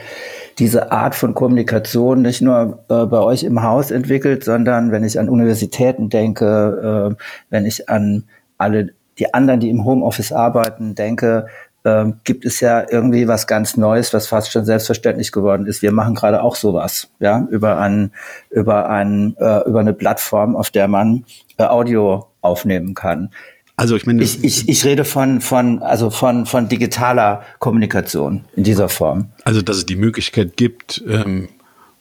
diese 0.58 0.92
Art 0.92 1.14
von 1.16 1.34
Kommunikation 1.34 2.22
nicht 2.22 2.42
nur 2.42 2.84
bei 2.88 3.20
euch 3.20 3.44
im 3.44 3.62
Haus 3.62 3.92
entwickelt, 3.92 4.44
sondern 4.44 4.92
wenn 4.92 5.04
ich 5.04 5.20
an 5.20 5.30
Universitäten 5.30 6.10
denke, 6.10 7.16
wenn 7.50 7.66
ich 7.66 7.90
an 7.90 8.24
alle 8.58 8.94
die 9.20 9.34
anderen, 9.34 9.60
die 9.60 9.70
im 9.70 9.86
Homeoffice 9.86 10.32
arbeiten, 10.32 10.96
denke, 10.96 11.48
ähm, 11.84 12.16
gibt 12.24 12.46
es 12.46 12.60
ja 12.60 12.86
irgendwie 12.90 13.28
was 13.28 13.48
ganz 13.48 13.76
Neues, 13.76 14.14
was 14.14 14.28
fast 14.28 14.52
schon 14.52 14.66
selbstverständlich 14.66 15.32
geworden 15.32 15.66
ist. 15.66 15.82
Wir 15.82 15.92
machen 15.92 16.16
gerade 16.16 16.44
auch 16.44 16.56
sowas, 16.56 17.10
ja, 17.20 17.48
über 17.50 17.80
ein, 17.80 18.12
über 18.50 18.90
ein, 18.90 19.36
äh, 19.40 19.68
über 19.68 19.80
eine 19.80 19.94
Plattform, 19.94 20.56
auf 20.56 20.70
der 20.70 20.88
man 20.88 21.26
äh, 21.58 21.64
Audio 21.64 22.28
aufnehmen 22.42 22.94
kann. 22.94 23.32
Also 23.78 23.96
ich 23.96 24.06
meine, 24.06 24.22
ich, 24.22 24.44
ich, 24.44 24.70
ich 24.70 24.86
rede 24.86 25.06
von 25.06 25.42
von 25.42 25.82
also 25.82 26.12
von 26.12 26.46
von 26.46 26.70
digitaler 26.70 27.42
Kommunikation 27.58 28.46
in 28.56 28.64
dieser 28.64 28.90
Form. 28.90 29.32
Also 29.44 29.64
dass 29.64 29.78
es 29.78 29.88
die 29.88 29.96
Möglichkeit 29.96 30.56
gibt, 30.56 31.04
ähm, 31.08 31.50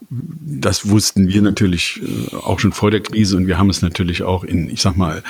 das 0.09 0.88
wussten 0.88 1.28
wir 1.28 1.42
natürlich 1.42 2.00
äh, 2.02 2.35
auch 2.37 2.59
schon 2.59 2.73
vor 2.73 2.90
der 2.90 3.00
Krise. 3.00 3.37
Und 3.37 3.47
wir 3.47 3.59
haben 3.59 3.71
es 3.71 3.83
natürlich 3.83 4.23
auch 4.23 4.45
in, 4.45 4.69
ich 4.71 4.80
sag 4.80 4.97
mal, 4.97 5.23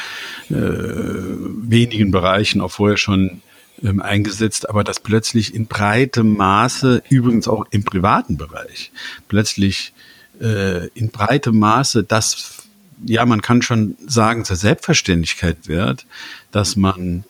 äh, 0.49 0.55
wenigen 0.55 2.11
Bereichen 2.11 2.61
auch 2.61 2.71
vorher 2.71 2.97
schon 2.97 3.43
ähm, 3.83 4.01
eingesetzt, 4.01 4.69
aber 4.69 4.85
dass 4.85 5.01
plötzlich 5.01 5.55
in 5.55 5.67
breitem 5.67 6.37
Maße, 6.37 7.03
übrigens 7.09 7.49
auch 7.49 7.67
im 7.71 7.85
privaten 7.85 8.37
Bereich, 8.37 8.93
plötzlich 9.29 9.93
äh, 10.41 10.89
in 10.89 11.11
breitem 11.11 11.59
Maße 11.59 12.05
das, 12.05 12.63
ja, 13.05 13.25
man 13.27 13.43
kann 13.43 13.63
schon 13.63 13.97
sagen, 14.07 14.45
zur 14.45 14.57
Selbstverständlichkeit 14.57 15.69
wird, 15.69 16.07
dass 16.53 16.77
man 16.77 17.25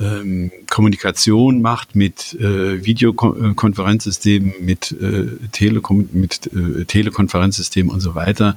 ähm, 0.00 0.50
Kommunikation 0.70 1.62
macht 1.62 1.94
mit 1.94 2.34
äh, 2.34 2.84
Videokonferenzsystemen, 2.84 4.54
mit, 4.60 4.92
äh, 4.92 5.26
Telekom 5.52 6.08
mit 6.12 6.50
äh, 6.52 6.84
Telekonferenzsystemen 6.84 7.92
und 7.92 8.00
so 8.00 8.14
weiter. 8.14 8.56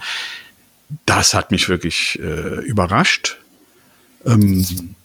Das 1.06 1.34
hat 1.34 1.52
mich 1.52 1.70
wirklich 1.70 2.20
äh, 2.22 2.64
überrascht. 2.66 3.38
Ähm, 4.26 4.96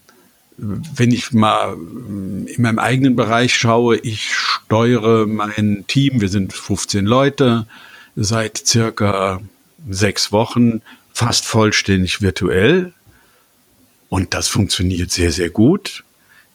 wenn 0.59 1.11
ich 1.11 1.33
mal 1.33 1.73
in 1.73 2.55
meinem 2.59 2.79
eigenen 2.79 3.17
Bereich 3.17 3.57
schaue, 3.57 3.97
ich 3.97 4.35
steuere 4.35 5.27
mein 5.27 5.85
Team, 5.87 6.21
wir 6.21 6.29
sind 6.29 6.53
15 6.53 7.07
Leute, 7.07 7.67
seit 8.15 8.59
circa 8.59 9.41
sechs 9.89 10.33
Wochen 10.33 10.83
fast 11.15 11.47
vollständig 11.47 12.21
virtuell. 12.21 12.93
Und 14.11 14.35
das 14.35 14.49
funktioniert 14.49 15.11
sehr, 15.11 15.33
sehr 15.33 15.49
gut 15.49 16.05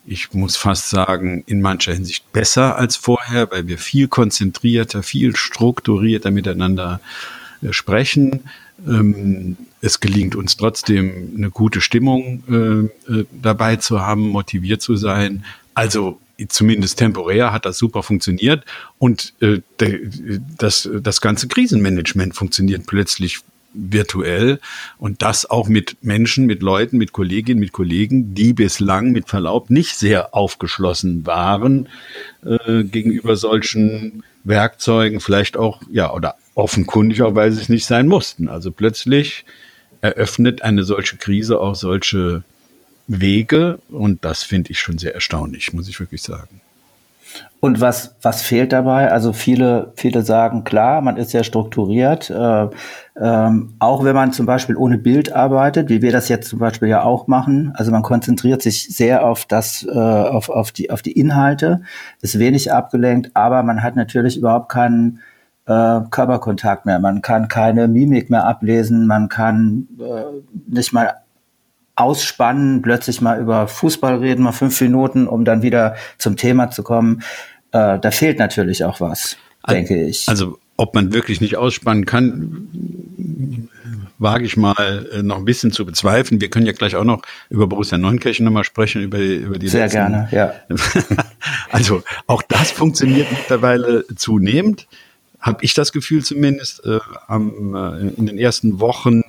ich 0.05 0.33
muss 0.33 0.55
fast 0.55 0.89
sagen, 0.89 1.43
in 1.47 1.61
mancher 1.61 1.93
Hinsicht 1.93 2.31
besser 2.31 2.77
als 2.77 2.95
vorher, 2.95 3.49
weil 3.51 3.67
wir 3.67 3.77
viel 3.77 4.07
konzentrierter, 4.07 5.03
viel 5.03 5.35
strukturierter 5.35 6.31
miteinander 6.31 6.99
äh, 7.61 7.73
sprechen. 7.73 8.41
Ähm, 8.87 9.57
es 9.81 9.99
gelingt 9.99 10.35
uns 10.35 10.57
trotzdem 10.57 11.33
eine 11.37 11.49
gute 11.49 11.81
Stimmung 11.81 12.43
äh, 12.49 13.11
äh, 13.11 13.25
dabei 13.31 13.77
zu 13.77 14.01
haben, 14.01 14.29
motiviert 14.29 14.81
zu 14.81 14.95
sein. 14.95 15.43
Also 15.73 16.19
zumindest 16.49 16.99
temporär 16.99 17.51
hat 17.51 17.65
das 17.65 17.77
super 17.77 18.03
funktioniert 18.03 18.65
und 18.97 19.33
das, 20.57 20.89
das 20.93 21.21
ganze 21.21 21.47
Krisenmanagement 21.47 22.35
funktioniert 22.35 22.85
plötzlich 22.85 23.39
virtuell 23.75 24.59
und 24.97 25.21
das 25.21 25.49
auch 25.49 25.67
mit 25.67 25.97
Menschen, 26.01 26.45
mit 26.45 26.61
Leuten, 26.61 26.97
mit 26.97 27.11
Kolleginnen, 27.11 27.59
mit 27.59 27.71
Kollegen, 27.71 28.33
die 28.33 28.53
bislang 28.53 29.11
mit 29.11 29.29
Verlaub 29.29 29.69
nicht 29.69 29.95
sehr 29.95 30.33
aufgeschlossen 30.33 31.25
waren 31.25 31.89
äh, 32.45 32.83
gegenüber 32.83 33.35
solchen 33.35 34.23
Werkzeugen, 34.43 35.19
vielleicht 35.19 35.57
auch, 35.57 35.81
ja, 35.91 36.13
oder 36.13 36.35
offenkundig 36.53 37.21
auch, 37.21 37.35
weil 37.35 37.51
sie 37.51 37.61
es 37.61 37.69
nicht 37.69 37.85
sein 37.85 38.07
mussten. 38.07 38.47
Also 38.47 38.71
plötzlich 38.71 39.45
eröffnet 40.01 40.61
eine 40.61 40.83
solche 40.83 41.17
Krise 41.17 41.59
auch 41.59 41.75
solche 41.75 42.43
Wege 43.07 43.79
und 43.89 44.23
das 44.25 44.43
finde 44.43 44.71
ich 44.71 44.79
schon 44.79 44.97
sehr 44.97 45.13
erstaunlich, 45.13 45.73
muss 45.73 45.89
ich 45.89 45.99
wirklich 45.99 46.21
sagen. 46.21 46.61
Und 47.59 47.81
was, 47.81 48.15
was 48.21 48.43
fehlt 48.43 48.73
dabei? 48.73 49.11
Also 49.11 49.33
viele, 49.33 49.91
viele 49.95 50.21
sagen, 50.21 50.63
klar, 50.63 51.01
man 51.01 51.17
ist 51.17 51.31
sehr 51.31 51.43
strukturiert. 51.43 52.29
Äh, 52.29 52.67
ähm, 53.19 53.73
auch 53.79 54.03
wenn 54.03 54.13
man 54.13 54.33
zum 54.33 54.45
Beispiel 54.45 54.75
ohne 54.75 54.97
Bild 54.97 55.33
arbeitet, 55.33 55.89
wie 55.89 56.01
wir 56.01 56.11
das 56.11 56.29
jetzt 56.29 56.49
zum 56.49 56.59
Beispiel 56.59 56.89
ja 56.89 57.01
auch 57.01 57.27
machen. 57.27 57.73
Also 57.75 57.91
man 57.91 58.03
konzentriert 58.03 58.61
sich 58.61 58.95
sehr 58.95 59.25
auf 59.25 59.45
das, 59.45 59.83
äh, 59.83 59.97
auf, 59.97 60.49
auf, 60.49 60.71
die, 60.71 60.91
auf 60.91 61.01
die 61.01 61.13
Inhalte, 61.13 61.81
ist 62.21 62.37
wenig 62.37 62.71
abgelenkt, 62.71 63.31
aber 63.33 63.63
man 63.63 63.81
hat 63.81 63.95
natürlich 63.95 64.37
überhaupt 64.37 64.69
keinen 64.69 65.21
äh, 65.65 66.01
Körperkontakt 66.11 66.85
mehr. 66.85 66.99
Man 66.99 67.21
kann 67.21 67.47
keine 67.47 67.87
Mimik 67.87 68.29
mehr 68.29 68.45
ablesen, 68.45 69.07
man 69.07 69.29
kann 69.29 69.87
äh, 69.99 70.23
nicht 70.67 70.93
mal 70.93 71.15
ausspannen, 71.95 72.81
plötzlich 72.81 73.21
mal 73.21 73.39
über 73.39 73.67
Fußball 73.67 74.17
reden, 74.17 74.43
mal 74.43 74.51
fünf 74.51 74.79
Minuten, 74.81 75.27
um 75.27 75.45
dann 75.45 75.61
wieder 75.61 75.95
zum 76.17 76.35
Thema 76.35 76.69
zu 76.69 76.83
kommen. 76.83 77.23
Äh, 77.71 77.99
da 77.99 78.11
fehlt 78.11 78.39
natürlich 78.39 78.83
auch 78.83 78.99
was, 78.99 79.37
denke 79.69 80.05
ich. 80.05 80.27
Also 80.27 80.59
ob 80.77 80.93
man 80.93 81.13
wirklich 81.13 81.39
nicht 81.39 81.55
ausspannen 81.55 82.05
kann, 82.05 82.67
wage 84.17 84.45
ich 84.45 84.57
mal 84.57 85.09
äh, 85.13 85.23
noch 85.23 85.37
ein 85.37 85.45
bisschen 85.45 85.71
zu 85.71 85.85
bezweifeln. 85.85 86.41
Wir 86.41 86.49
können 86.49 86.65
ja 86.65 86.73
gleich 86.73 86.95
auch 86.95 87.03
noch 87.03 87.21
über 87.49 87.67
Borussia 87.67 87.97
Neunkirchen 87.97 88.45
nochmal 88.45 88.63
sprechen, 88.63 89.01
über, 89.01 89.19
über 89.19 89.57
die 89.57 89.69
Sehr 89.69 89.83
letzten. 89.83 89.97
gerne, 89.97 90.27
ja. 90.31 90.53
also 91.71 92.03
auch 92.27 92.41
das 92.41 92.71
funktioniert 92.71 93.31
mittlerweile 93.31 94.05
zunehmend, 94.15 94.87
habe 95.39 95.63
ich 95.63 95.73
das 95.73 95.91
Gefühl 95.91 96.23
zumindest. 96.23 96.85
Äh, 96.85 96.99
am, 97.27 97.75
äh, 97.75 98.07
in 98.17 98.25
den 98.25 98.37
ersten 98.37 98.79
Wochen 98.79 99.21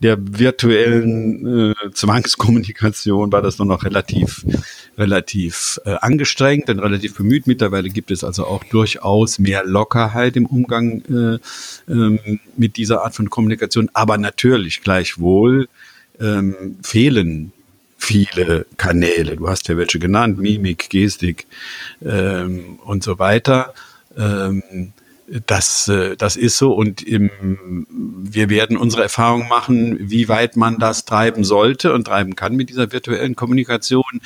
der 0.00 0.16
virtuellen 0.20 1.72
äh, 1.72 1.74
Zwangskommunikation 1.92 3.32
war 3.32 3.42
das 3.42 3.58
nur 3.58 3.66
noch 3.66 3.84
relativ, 3.84 4.44
relativ 4.96 5.80
äh, 5.84 5.94
angestrengt 6.00 6.70
und 6.70 6.78
relativ 6.78 7.16
bemüht. 7.16 7.46
Mittlerweile 7.46 7.88
gibt 7.90 8.10
es 8.10 8.22
also 8.22 8.46
auch 8.46 8.62
durchaus 8.64 9.38
mehr 9.38 9.64
Lockerheit 9.64 10.36
im 10.36 10.46
Umgang 10.46 11.02
äh, 11.08 11.92
ähm, 11.92 12.40
mit 12.56 12.76
dieser 12.76 13.02
Art 13.04 13.14
von 13.14 13.28
Kommunikation. 13.28 13.90
Aber 13.92 14.18
natürlich 14.18 14.82
gleichwohl 14.82 15.68
ähm, 16.20 16.76
fehlen 16.82 17.52
viele 17.96 18.66
Kanäle. 18.76 19.36
Du 19.36 19.48
hast 19.48 19.68
ja 19.68 19.76
welche 19.76 19.98
genannt, 19.98 20.38
Mimik, 20.38 20.90
Gestik 20.90 21.46
ähm, 22.04 22.78
und 22.84 23.02
so 23.02 23.18
weiter. 23.18 23.74
Ähm, 24.16 24.92
das, 25.46 25.88
äh, 25.88 26.16
das 26.16 26.36
ist 26.36 26.58
so 26.58 26.72
und 26.72 27.02
im, 27.02 27.86
wir 28.22 28.48
werden 28.48 28.76
unsere 28.76 29.02
Erfahrung 29.02 29.48
machen, 29.48 30.10
wie 30.10 30.28
weit 30.28 30.56
man 30.56 30.78
das 30.78 31.04
treiben 31.04 31.44
sollte 31.44 31.92
und 31.92 32.04
treiben 32.04 32.36
kann 32.36 32.56
mit 32.56 32.70
dieser 32.70 32.92
virtuellen 32.92 33.36
Kommunikation. 33.36 34.20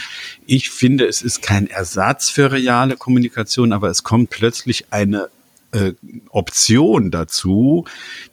Ich 0.47 0.71
finde, 0.71 1.07
es 1.07 1.23
ist 1.23 1.43
kein 1.43 1.67
Ersatz 1.67 2.31
für 2.31 2.53
reale 2.53 2.97
Kommunikation, 2.97 3.73
aber 3.73 3.91
es 3.91 4.03
kommt 4.03 4.31
plötzlich 4.31 4.87
eine 4.91 5.29
äh, 5.73 5.93
Option 6.29 7.11
dazu, 7.11 7.85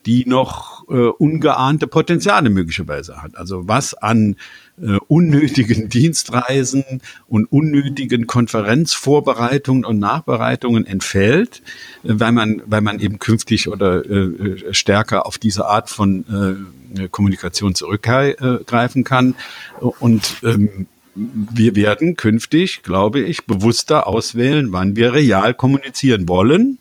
die 0.05 0.25
noch 0.27 0.87
äh, 0.89 1.07
ungeahnte 1.07 1.87
Potenziale 1.87 2.49
möglicherweise 2.49 3.21
hat. 3.21 3.35
Also 3.37 3.67
was 3.67 3.93
an 3.93 4.35
äh, 4.81 4.97
unnötigen 5.07 5.89
Dienstreisen 5.89 7.01
und 7.27 7.45
unnötigen 7.51 8.27
Konferenzvorbereitungen 8.27 9.85
und 9.85 9.99
Nachbereitungen 9.99 10.85
entfällt, 10.85 11.61
äh, 12.03 12.13
weil 12.13 12.31
man, 12.31 12.61
weil 12.65 12.81
man 12.81 12.99
eben 12.99 13.19
künftig 13.19 13.67
oder 13.67 14.05
äh, 14.05 14.73
stärker 14.73 15.25
auf 15.25 15.37
diese 15.37 15.65
Art 15.65 15.89
von 15.89 16.67
äh, 16.95 17.07
Kommunikation 17.09 17.75
zurückgreifen 17.75 19.03
kann. 19.03 19.35
Und 19.79 20.37
ähm, 20.43 20.87
wir 21.15 21.75
werden 21.75 22.15
künftig, 22.15 22.83
glaube 22.83 23.19
ich, 23.19 23.45
bewusster 23.45 24.07
auswählen, 24.07 24.71
wann 24.71 24.95
wir 24.95 25.13
real 25.13 25.53
kommunizieren 25.53 26.27
wollen 26.27 26.77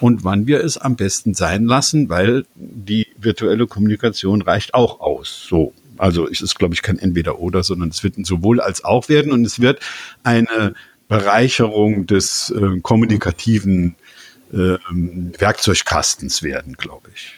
und 0.00 0.24
wann 0.24 0.46
wir 0.46 0.62
es 0.62 0.78
am 0.78 0.96
besten 0.96 1.34
sein 1.34 1.64
lassen, 1.64 2.08
weil 2.08 2.44
die 2.54 3.06
virtuelle 3.18 3.66
Kommunikation 3.66 4.42
reicht 4.42 4.74
auch 4.74 5.00
aus. 5.00 5.46
So. 5.48 5.72
Also 5.98 6.28
es 6.28 6.40
ist, 6.40 6.58
glaube 6.58 6.74
ich, 6.74 6.82
kein 6.82 6.98
Entweder-Oder, 6.98 7.62
sondern 7.62 7.90
es 7.90 8.02
wird 8.04 8.18
ein 8.18 8.24
sowohl 8.24 8.60
als 8.60 8.84
auch 8.84 9.08
werden 9.08 9.32
und 9.32 9.44
es 9.44 9.60
wird 9.60 9.80
eine 10.22 10.74
Bereicherung 11.08 12.06
des 12.06 12.50
äh, 12.50 12.80
kommunikativen 12.80 13.94
äh, 14.52 14.76
Werkzeugkastens 15.38 16.42
werden, 16.42 16.74
glaube 16.74 17.08
ich. 17.14 17.34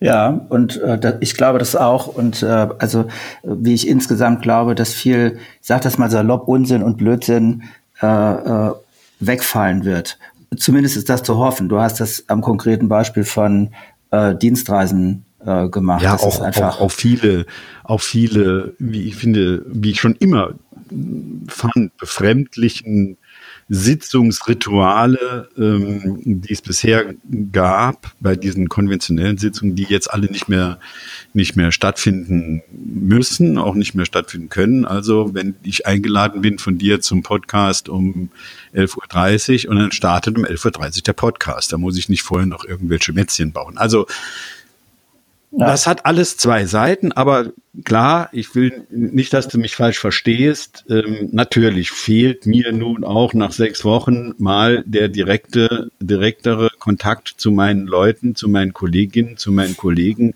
Ja, 0.00 0.46
und 0.48 0.80
äh, 0.80 1.18
ich 1.20 1.34
glaube 1.34 1.58
das 1.58 1.74
auch. 1.74 2.06
Und 2.06 2.42
äh, 2.42 2.68
also 2.78 3.06
wie 3.42 3.74
ich 3.74 3.88
insgesamt 3.88 4.42
glaube, 4.42 4.74
dass 4.74 4.92
viel, 4.92 5.38
ich 5.60 5.66
sage 5.66 5.82
das 5.82 5.98
mal 5.98 6.10
salopp, 6.10 6.46
Unsinn 6.46 6.82
und 6.82 6.98
Blödsinn 6.98 7.64
äh, 8.00 8.06
äh, 8.06 8.72
wegfallen 9.18 9.84
wird. 9.84 10.18
Zumindest 10.56 10.96
ist 10.96 11.08
das 11.08 11.22
zu 11.22 11.36
hoffen. 11.36 11.68
Du 11.68 11.80
hast 11.80 12.00
das 12.00 12.24
am 12.28 12.42
konkreten 12.42 12.88
Beispiel 12.88 13.24
von 13.24 13.70
äh, 14.10 14.34
Dienstreisen 14.36 15.24
äh, 15.44 15.68
gemacht. 15.68 16.02
Ja, 16.02 16.14
auch, 16.14 16.40
auch, 16.40 16.80
auch 16.80 16.92
viele, 16.92 17.46
auch 17.84 18.00
viele, 18.00 18.74
wie 18.78 19.02
ich 19.08 19.16
finde, 19.16 19.64
wie 19.68 19.90
ich 19.90 20.00
schon 20.00 20.14
immer 20.16 20.54
fand, 21.48 21.96
befremdlichen 21.96 23.18
Sitzungsrituale, 23.68 25.48
ähm, 25.58 26.22
die 26.24 26.52
es 26.52 26.62
bisher 26.62 27.14
gab 27.52 28.12
bei 28.18 28.34
diesen 28.34 28.68
konventionellen 28.70 29.36
Sitzungen, 29.36 29.74
die 29.74 29.84
jetzt 29.84 30.10
alle 30.10 30.26
nicht 30.30 30.48
mehr 30.48 30.78
nicht 31.34 31.54
mehr 31.54 31.70
stattfinden 31.70 32.62
müssen, 32.72 33.58
auch 33.58 33.74
nicht 33.74 33.94
mehr 33.94 34.06
stattfinden 34.06 34.48
können. 34.48 34.86
Also 34.86 35.34
wenn 35.34 35.54
ich 35.62 35.86
eingeladen 35.86 36.40
bin 36.40 36.58
von 36.58 36.78
dir 36.78 37.02
zum 37.02 37.22
Podcast 37.22 37.90
um 37.90 38.30
11.30 38.74 39.66
Uhr 39.66 39.72
und 39.72 39.78
dann 39.78 39.92
startet 39.92 40.38
um 40.38 40.46
11.30 40.46 40.96
Uhr 40.96 41.02
der 41.02 41.12
Podcast, 41.12 41.72
da 41.72 41.76
muss 41.76 41.98
ich 41.98 42.08
nicht 42.08 42.22
vorher 42.22 42.46
noch 42.46 42.64
irgendwelche 42.64 43.12
Mätzchen 43.12 43.52
bauen. 43.52 43.76
Also 43.76 44.06
Ja. 45.50 45.66
Das 45.66 45.86
hat 45.86 46.04
alles 46.04 46.36
zwei 46.36 46.66
Seiten, 46.66 47.12
aber 47.12 47.52
klar, 47.84 48.28
ich 48.32 48.54
will 48.54 48.86
nicht, 48.90 49.32
dass 49.32 49.48
du 49.48 49.58
mich 49.58 49.76
falsch 49.76 49.98
verstehst. 49.98 50.84
Ähm, 50.90 51.30
natürlich 51.32 51.90
fehlt 51.90 52.44
mir 52.44 52.70
nun 52.72 53.02
auch 53.02 53.32
nach 53.32 53.52
sechs 53.52 53.82
Wochen 53.82 54.34
mal 54.36 54.84
der 54.86 55.08
direkte, 55.08 55.90
direktere 56.00 56.68
Kontakt 56.78 57.34
zu 57.38 57.50
meinen 57.50 57.86
Leuten, 57.86 58.34
zu 58.34 58.48
meinen 58.48 58.74
Kolleginnen, 58.74 59.38
zu 59.38 59.50
meinen 59.50 59.74
Kollegen 59.74 60.34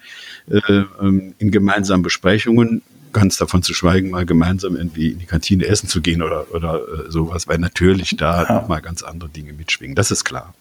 äh, 0.50 0.84
ähm, 1.00 1.34
in 1.38 1.50
gemeinsamen 1.50 2.02
Besprechungen. 2.02 2.80
Ganz 3.12 3.36
davon 3.36 3.62
zu 3.62 3.74
schweigen, 3.74 4.08
mal 4.08 4.24
gemeinsam 4.24 4.76
irgendwie 4.76 5.10
in 5.10 5.18
die 5.18 5.26
Kantine 5.26 5.66
essen 5.66 5.88
zu 5.88 6.00
gehen 6.00 6.22
oder, 6.22 6.46
oder 6.54 6.76
äh, 6.76 7.10
sowas, 7.10 7.46
weil 7.46 7.58
natürlich 7.58 8.16
da 8.16 8.44
ja. 8.44 8.64
mal 8.66 8.80
ganz 8.80 9.02
andere 9.02 9.28
Dinge 9.28 9.52
mitschwingen. 9.52 9.94
Das 9.94 10.10
ist 10.10 10.24
klar. 10.24 10.54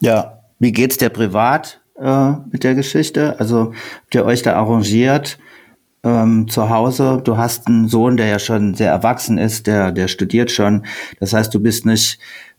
Ja, 0.00 0.38
wie 0.58 0.72
geht's 0.72 0.96
dir 0.96 1.10
privat? 1.10 1.79
Äh, 2.00 2.32
mit 2.50 2.64
der 2.64 2.74
Geschichte? 2.74 3.38
Also 3.38 3.72
habt 4.02 4.14
ihr 4.14 4.24
euch 4.24 4.42
da 4.42 4.54
arrangiert 4.54 5.38
ähm, 6.02 6.48
zu 6.48 6.70
Hause? 6.70 7.20
Du 7.22 7.36
hast 7.36 7.66
einen 7.66 7.88
Sohn, 7.88 8.16
der 8.16 8.26
ja 8.26 8.38
schon 8.38 8.74
sehr 8.74 8.90
erwachsen 8.90 9.38
ist, 9.38 9.66
der, 9.66 9.92
der 9.92 10.08
studiert 10.08 10.50
schon. 10.50 10.84
Das 11.20 11.32
heißt, 11.32 11.54
du 11.54 11.60
bist 11.60 11.86
nicht 11.86 12.18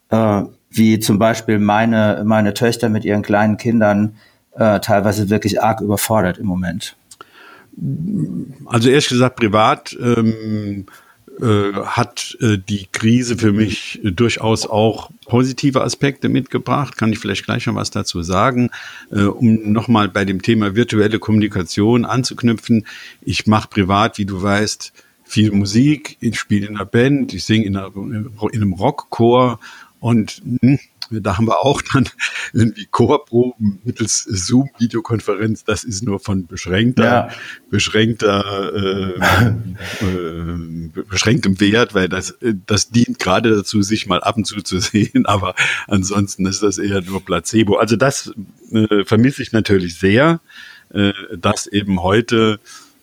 äh, 0.10 0.44
wie 0.70 1.00
zum 1.00 1.20
Beispiel 1.20 1.60
meine, 1.60 2.24
meine 2.26 2.54
Töchter 2.54 2.90
mit 2.90 3.04
ihren 3.04 3.22
kleinen 3.22 3.58
Kindern 3.58 4.16
äh, 4.54 4.80
teilweise 4.80 5.30
wirklich 5.30 5.62
arg 5.62 5.82
überfordert 5.82 6.38
im 6.38 6.46
Moment. 6.46 6.96
Also 8.66 8.90
ehrlich 8.90 9.10
gesagt, 9.10 9.38
privat 9.38 9.96
ähm, 10.02 10.86
äh, 11.40 11.74
hat 11.74 12.38
äh, 12.42 12.58
die 12.58 12.88
Krise 12.92 13.38
für 13.38 13.52
mich 13.52 14.00
äh, 14.04 14.12
durchaus 14.12 14.68
auch 14.68 15.10
positive 15.26 15.82
Aspekte 15.82 16.30
mitgebracht. 16.30 16.98
Kann 16.98 17.12
ich 17.14 17.20
vielleicht 17.20 17.46
gleich 17.46 17.66
noch 17.66 17.76
was 17.76 17.90
dazu 17.90 18.22
sagen, 18.22 18.70
äh, 19.12 19.24
um 19.24 19.72
nochmal 19.72 20.10
bei 20.10 20.26
dem 20.26 20.42
Thema 20.42 20.76
virtuelle 20.76 21.20
Kommunikation 21.20 22.06
anzuknüpfen. 22.06 22.86
Ich 23.22 23.48
mache 23.48 23.70
privat, 23.70 24.18
wie 24.18 24.26
du 24.26 24.42
weißt, 24.42 24.92
viel 25.24 25.52
Musik. 25.52 26.18
Ich 26.20 26.38
spiele 26.38 26.68
in 26.68 26.76
einer 26.76 26.86
Band, 26.86 27.34
ich 27.34 27.46
singe 27.46 27.66
in, 27.66 27.76
in 27.76 28.62
einem 28.62 28.74
Rockchor 28.74 29.60
und 30.00 30.42
mh, 30.62 30.80
hm, 31.12 31.24
da 31.24 31.38
haben 31.38 31.46
wir 31.48 31.60
auch 31.60 31.82
dann 31.94 32.10
irgendwie 32.54 32.88
Chorproben 32.90 33.80
mittels 33.84 34.24
Zoom-Videokonferenz. 34.24 35.64
Das 35.64 35.84
ist 35.84 36.04
nur 36.04 36.20
von 36.20 36.48
beschränkter, 36.48 37.04
ja. 37.04 37.30
beschränkter, 37.70 38.74
äh, 38.74 40.06
äh, 40.06 40.90
beschränktem 41.08 41.60
Wert, 41.60 41.94
weil 41.94 42.10
das, 42.10 42.36
das 42.66 42.90
dient 42.90 43.20
gerade 43.20 43.56
dazu, 43.56 43.82
sich 43.82 44.08
mal 44.08 44.22
ab 44.22 44.38
und 44.38 44.46
zu 44.46 44.62
zu 44.62 44.80
sehen. 44.80 45.26
Aber 45.26 45.56
ansonsten 45.88 46.46
ist 46.46 46.64
das 46.64 46.78
eher 46.78 47.02
nur 47.02 47.24
Placebo. 47.24 47.76
Also 47.76 47.96
das 47.96 48.34
äh, 48.72 49.04
vermisse 49.06 49.42
ich 49.42 49.52
natürlich 49.52 50.00
sehr, 50.00 50.40
äh, 50.94 51.14
dass 51.38 51.68
eben 51.68 52.02
heute 52.02 52.60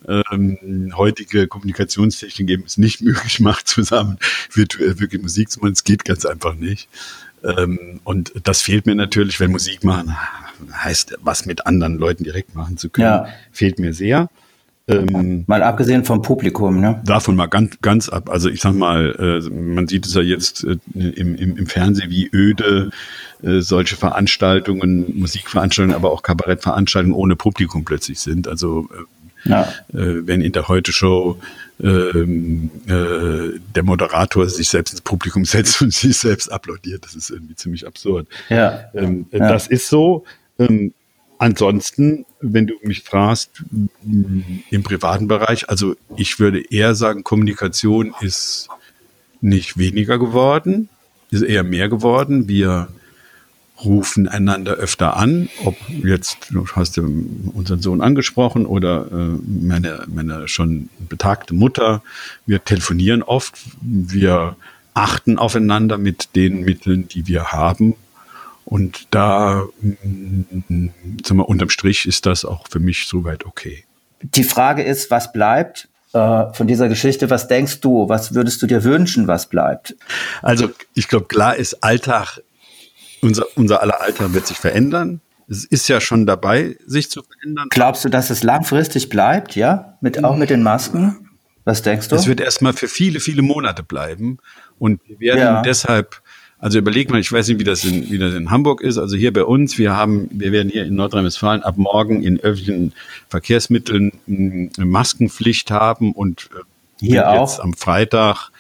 ähm, 0.07 0.93
heutige 0.97 1.49
Kommunikationstechnik 1.49 2.51
eben 2.51 2.65
es 2.65 2.79
nicht 2.79 3.01
möglich 3.03 3.41
macht, 3.41 3.69
zusammen 3.69 4.19
virtuell 4.53 4.99
wirklich 5.01 5.23
Musik 5.23 5.51
zu 5.51 5.61
machen. 5.61 5.73
Es 5.73 5.85
geht 5.85 6.05
ganz 6.05 6.25
einfach 6.25 6.55
nicht. 6.55 6.89
Ähm, 7.45 8.01
und 8.05 8.33
das 8.45 8.63
fehlt 8.63 8.87
mir 8.87 8.95
natürlich, 8.95 9.41
wenn 9.41 9.51
Musik 9.51 9.85
machen 9.85 10.17
heißt, 10.73 11.19
was 11.23 11.47
mit 11.47 11.67
anderen 11.67 11.99
Leuten 11.99 12.25
direkt 12.25 12.55
machen 12.55 12.77
zu 12.77 12.91
können, 12.91 13.07
ja. 13.07 13.27
fehlt 13.53 13.79
mir 13.79 13.93
sehr. 13.93 14.29
Ähm, 14.91 15.45
mal 15.47 15.63
abgesehen 15.63 16.05
vom 16.05 16.23
Publikum, 16.23 16.81
ne? 16.81 17.03
Davon 17.05 17.37
mal 17.37 17.47
ganz, 17.47 17.79
ganz 17.83 18.09
ab. 18.09 18.31
Also 18.31 18.49
ich 18.49 18.63
sag 18.63 18.73
mal, 18.73 19.43
äh, 19.45 19.51
man 19.51 19.87
sieht 19.87 20.07
es 20.07 20.15
ja 20.15 20.23
jetzt 20.23 20.65
äh, 20.65 20.79
im, 20.95 21.35
im, 21.35 21.59
im 21.59 21.67
Fernsehen, 21.67 22.11
wie 22.11 22.31
öde 22.33 22.91
äh, 23.43 23.61
solche 23.61 23.97
Veranstaltungen, 23.97 25.19
Musikveranstaltungen, 25.19 25.95
aber 25.95 26.11
auch 26.11 26.23
Kabarettveranstaltungen 26.23 27.15
ohne 27.15 27.37
Publikum 27.37 27.85
plötzlich 27.85 28.19
sind. 28.19 28.49
Also 28.49 28.89
äh, 28.91 29.05
ja. 29.49 29.63
Äh, 29.93 30.27
wenn 30.27 30.41
in 30.41 30.53
der 30.53 30.69
Heute-Show 30.69 31.39
ähm, 31.81 32.71
äh, 32.87 33.59
der 33.75 33.83
Moderator 33.83 34.49
sich 34.49 34.69
selbst 34.69 34.93
ins 34.93 35.01
Publikum 35.01 35.45
setzt 35.45 35.81
und 35.83 35.93
sich 35.93 36.17
selbst 36.17 36.51
applaudiert, 36.51 37.05
das 37.05 37.15
ist 37.15 37.31
irgendwie 37.31 37.55
ziemlich 37.55 37.87
absurd. 37.87 38.27
Ja. 38.49 38.85
Ähm, 38.95 39.27
äh, 39.33 39.39
ja. 39.39 39.49
Das 39.49 39.67
ist 39.67 39.89
so. 39.89 40.25
Ähm, 40.59 40.93
ansonsten, 41.39 42.27
wenn 42.41 42.67
du 42.67 42.75
mich 42.83 43.03
fragst, 43.03 43.51
im 44.05 44.83
privaten 44.83 45.29
Bereich, 45.29 45.69
also 45.69 45.95
ich 46.17 46.39
würde 46.39 46.61
eher 46.71 46.95
sagen, 46.95 47.25
Kommunikation 47.25 48.15
ist 48.21 48.69
nicht 49.41 49.79
weniger 49.79 50.19
geworden, 50.19 50.89
ist 51.31 51.43
eher 51.43 51.63
mehr 51.63 51.89
geworden. 51.89 52.49
Wir 52.49 52.89
rufen 53.85 54.29
einander 54.29 54.73
öfter 54.73 55.17
an, 55.17 55.49
ob 55.65 55.77
jetzt, 55.89 56.49
du 56.51 56.67
hast 56.75 56.97
ja 56.97 57.05
unseren 57.55 57.81
Sohn 57.81 58.01
angesprochen 58.01 58.67
oder 58.67 59.07
äh, 59.11 59.39
meine, 59.47 60.05
meine 60.07 60.49
schon 60.49 60.89
betagte 60.99 61.55
Mutter, 61.55 62.03
wir 62.47 62.65
telefonieren 62.65 63.23
oft, 63.23 63.55
wir 63.81 64.57
achten 64.95 65.39
aufeinander 65.39 65.99
mit 65.99 66.35
den 66.35 66.63
Mitteln, 66.63 67.09
die 67.09 67.27
wir 67.27 67.53
haben. 67.53 67.95
Und 68.65 69.07
da, 69.13 69.65
sagen 69.83 71.39
wir, 71.39 71.49
unterm 71.49 71.71
Strich 71.71 72.07
ist 72.07 72.27
das 72.27 72.45
auch 72.45 72.67
für 72.69 72.81
mich 72.81 73.07
soweit 73.07 73.47
okay. 73.47 73.85
Die 74.21 74.45
Frage 74.45 74.83
ist, 74.83 75.11
was 75.11 75.33
bleibt? 75.33 75.89
Äh, 76.13 76.53
von 76.55 76.67
dieser 76.67 76.89
Geschichte. 76.89 77.29
Was 77.29 77.49
denkst 77.49 77.81
du? 77.81 78.09
Was 78.09 78.35
würdest 78.35 78.63
du 78.63 78.67
dir 78.67 78.83
wünschen, 78.83 79.29
was 79.29 79.47
bleibt? 79.47 79.95
Also 80.41 80.71
ich 80.95 81.07
glaube, 81.07 81.27
klar 81.27 81.57
ist 81.57 81.85
Alltag 81.85 82.41
unser, 83.23 83.47
unser 83.57 83.83
aller 83.83 84.01
Alter 84.01 84.33
wird 84.35 84.47
sich 84.47 84.59
verändern. 84.59 85.21
Es 85.49 85.65
ist 85.65 85.89
ja 85.89 86.01
schon 86.01 86.27
dabei, 86.27 86.77
sich 86.87 87.11
zu 87.11 87.23
verändern. 87.23 87.69
Glaubst 87.71 88.05
du, 88.05 88.09
dass 88.09 88.31
es 88.31 88.43
langfristig 88.43 89.09
bleibt, 89.09 89.57
ja? 89.57 89.97
Mit, 90.01 90.23
auch 90.23 90.37
mit 90.37 90.51
den 90.51 90.63
Masken? 90.63 91.29
Was 91.65 91.83
denkst 91.83 92.09
du? 92.09 92.17
Es 92.17 92.27
wird 92.27 92.41
erstmal 92.41 92.73
für 92.73 92.89
viele, 92.89 93.21
viele 93.21 93.43
Monate 93.43 93.83
bleiben. 93.83 94.39
Und 94.79 95.01
wir 95.07 95.19
werden 95.21 95.39
ja. 95.39 95.63
deshalb, 95.63 96.23
also 96.59 96.79
überleg 96.79 97.11
mal, 97.11 97.21
ich 97.21 97.31
weiß 97.31 97.49
nicht, 97.49 97.59
wie 97.61 97.65
das, 97.65 97.85
in, 97.85 98.11
wie 98.11 98.19
das 98.19 98.35
in 98.35 98.51
Hamburg 98.51 98.81
ist. 98.81 98.99
Also 98.99 99.17
hier 99.17 99.33
bei 99.33 99.45
uns, 99.45 99.79
wir 99.79 99.97
haben, 99.97 100.29
wir 100.33 100.53
werden 100.53 100.71
hier 100.71 100.85
in 100.85 100.95
Nordrhein-Westfalen 100.95 101.63
ab 101.63 101.77
morgen 101.77 102.23
in 102.23 102.41
öffentlichen 102.41 102.93
Verkehrsmitteln 103.29 104.13
eine 104.27 104.87
Maskenpflicht 104.87 105.71
haben 105.71 106.13
und 106.13 106.49
äh, 106.55 106.63
hier 107.01 107.29
auch. 107.29 107.41
jetzt 107.41 107.61
am 107.61 107.75
Freitag 107.75 108.51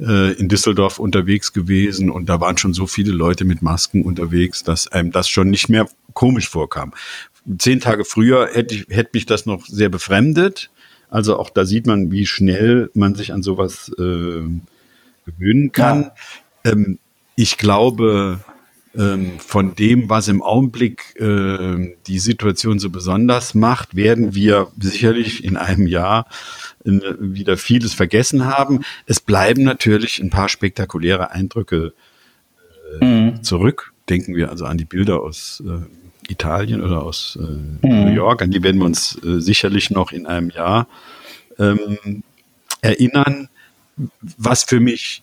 äh, 0.00 0.32
in 0.32 0.48
Düsseldorf 0.48 0.98
unterwegs 0.98 1.52
gewesen 1.52 2.10
und 2.10 2.28
da 2.28 2.40
waren 2.40 2.58
schon 2.58 2.74
so 2.74 2.86
viele 2.86 3.12
Leute 3.12 3.44
mit 3.44 3.62
Masken 3.62 4.02
unterwegs, 4.02 4.62
dass 4.62 4.88
einem 4.88 5.12
das 5.12 5.28
schon 5.28 5.50
nicht 5.50 5.68
mehr 5.68 5.88
komisch 6.14 6.48
vorkam. 6.48 6.94
Zehn 7.58 7.80
Tage 7.80 8.04
früher 8.04 8.48
hätte, 8.52 8.74
ich, 8.74 8.86
hätte 8.88 9.10
mich 9.14 9.26
das 9.26 9.46
noch 9.46 9.64
sehr 9.66 9.88
befremdet. 9.88 10.70
Also 11.10 11.38
auch 11.38 11.50
da 11.50 11.64
sieht 11.64 11.86
man, 11.86 12.10
wie 12.10 12.26
schnell 12.26 12.90
man 12.94 13.14
sich 13.14 13.32
an 13.32 13.42
sowas 13.42 13.90
äh, 13.98 14.42
gewöhnen 15.24 15.72
kann. 15.72 16.10
Ja. 16.64 16.72
Ähm, 16.72 16.98
ich 17.36 17.56
glaube, 17.56 18.40
ähm, 18.96 19.38
von 19.38 19.74
dem, 19.74 20.08
was 20.08 20.28
im 20.28 20.42
Augenblick 20.42 21.14
äh, 21.20 21.94
die 22.06 22.18
Situation 22.18 22.78
so 22.78 22.90
besonders 22.90 23.54
macht, 23.54 23.96
werden 23.96 24.34
wir 24.34 24.68
sicherlich 24.78 25.44
in 25.44 25.56
einem 25.56 25.86
Jahr 25.86 26.26
äh, 26.84 27.00
wieder 27.18 27.56
vieles 27.56 27.94
vergessen 27.94 28.46
haben. 28.46 28.80
Es 29.06 29.20
bleiben 29.20 29.62
natürlich 29.62 30.20
ein 30.20 30.30
paar 30.30 30.48
spektakuläre 30.48 31.30
Eindrücke 31.30 31.92
äh, 33.00 33.04
mhm. 33.04 33.42
zurück. 33.42 33.92
Denken 34.08 34.34
wir 34.34 34.50
also 34.50 34.64
an 34.64 34.78
die 34.78 34.84
Bilder 34.84 35.20
aus 35.20 35.62
äh, 35.66 36.32
Italien 36.32 36.82
oder 36.82 37.02
aus 37.02 37.38
äh, 37.40 37.42
mhm. 37.42 37.78
New 37.82 38.14
York, 38.14 38.42
an 38.42 38.50
die 38.50 38.62
werden 38.62 38.78
wir 38.78 38.86
uns 38.86 39.18
äh, 39.22 39.40
sicherlich 39.40 39.90
noch 39.90 40.12
in 40.12 40.26
einem 40.26 40.50
Jahr 40.50 40.88
ähm, 41.58 42.22
erinnern. 42.80 43.48
Was 44.20 44.64
für 44.64 44.80
mich 44.80 45.22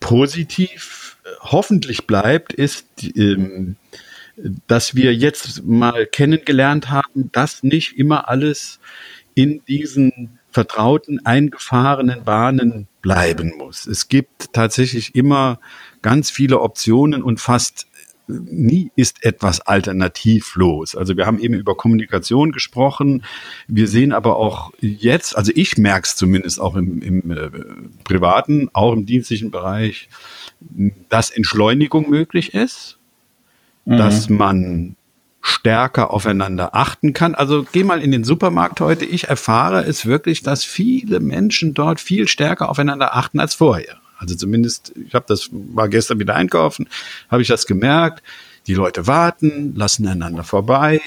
positiv 0.00 1.07
hoffentlich 1.40 2.06
bleibt, 2.06 2.52
ist, 2.52 2.86
ähm, 3.16 3.76
dass 4.66 4.94
wir 4.94 5.14
jetzt 5.14 5.64
mal 5.64 6.06
kennengelernt 6.06 6.90
haben, 6.90 7.30
dass 7.32 7.62
nicht 7.62 7.98
immer 7.98 8.28
alles 8.28 8.78
in 9.34 9.62
diesen 9.66 10.38
vertrauten, 10.50 11.24
eingefahrenen 11.24 12.24
Bahnen 12.24 12.88
bleiben 13.02 13.54
muss. 13.56 13.86
Es 13.86 14.08
gibt 14.08 14.52
tatsächlich 14.52 15.14
immer 15.14 15.60
ganz 16.02 16.30
viele 16.30 16.60
Optionen 16.60 17.22
und 17.22 17.40
fast 17.40 17.86
nie 18.28 18.92
ist 18.94 19.24
etwas 19.24 19.60
alternativlos. 19.60 20.94
Also 20.94 21.16
wir 21.16 21.26
haben 21.26 21.38
eben 21.38 21.54
über 21.54 21.76
Kommunikation 21.76 22.52
gesprochen. 22.52 23.24
Wir 23.66 23.88
sehen 23.88 24.12
aber 24.12 24.36
auch 24.36 24.72
jetzt, 24.80 25.36
also 25.36 25.50
ich 25.54 25.78
merke 25.78 26.06
es 26.06 26.16
zumindest 26.16 26.60
auch 26.60 26.76
im, 26.76 27.00
im 27.02 27.30
äh, 27.30 27.50
privaten, 28.04 28.68
auch 28.72 28.92
im 28.92 29.06
dienstlichen 29.06 29.50
Bereich, 29.50 30.08
dass 31.08 31.30
Entschleunigung 31.30 32.10
möglich 32.10 32.54
ist, 32.54 32.98
mhm. 33.84 33.96
dass 33.96 34.28
man 34.28 34.96
stärker 35.40 36.12
aufeinander 36.12 36.74
achten 36.74 37.14
kann. 37.14 37.34
Also 37.34 37.64
geh 37.72 37.84
mal 37.84 38.02
in 38.02 38.10
den 38.10 38.24
Supermarkt 38.24 38.80
heute. 38.80 39.06
Ich 39.06 39.28
erfahre 39.28 39.84
es 39.84 40.04
wirklich, 40.04 40.42
dass 40.42 40.64
viele 40.64 41.20
Menschen 41.20 41.74
dort 41.74 42.00
viel 42.00 42.28
stärker 42.28 42.68
aufeinander 42.68 43.16
achten 43.16 43.40
als 43.40 43.54
vorher. 43.54 43.96
Also 44.18 44.34
zumindest, 44.34 44.92
ich 44.96 45.14
habe 45.14 45.24
das 45.28 45.48
war 45.52 45.88
gestern 45.88 46.18
wieder 46.18 46.34
einkaufen, 46.34 46.88
habe 47.30 47.42
ich 47.42 47.48
das 47.48 47.66
gemerkt. 47.66 48.22
Die 48.66 48.74
Leute 48.74 49.06
warten, 49.06 49.74
lassen 49.74 50.06
einander 50.06 50.44
vorbei, 50.44 51.00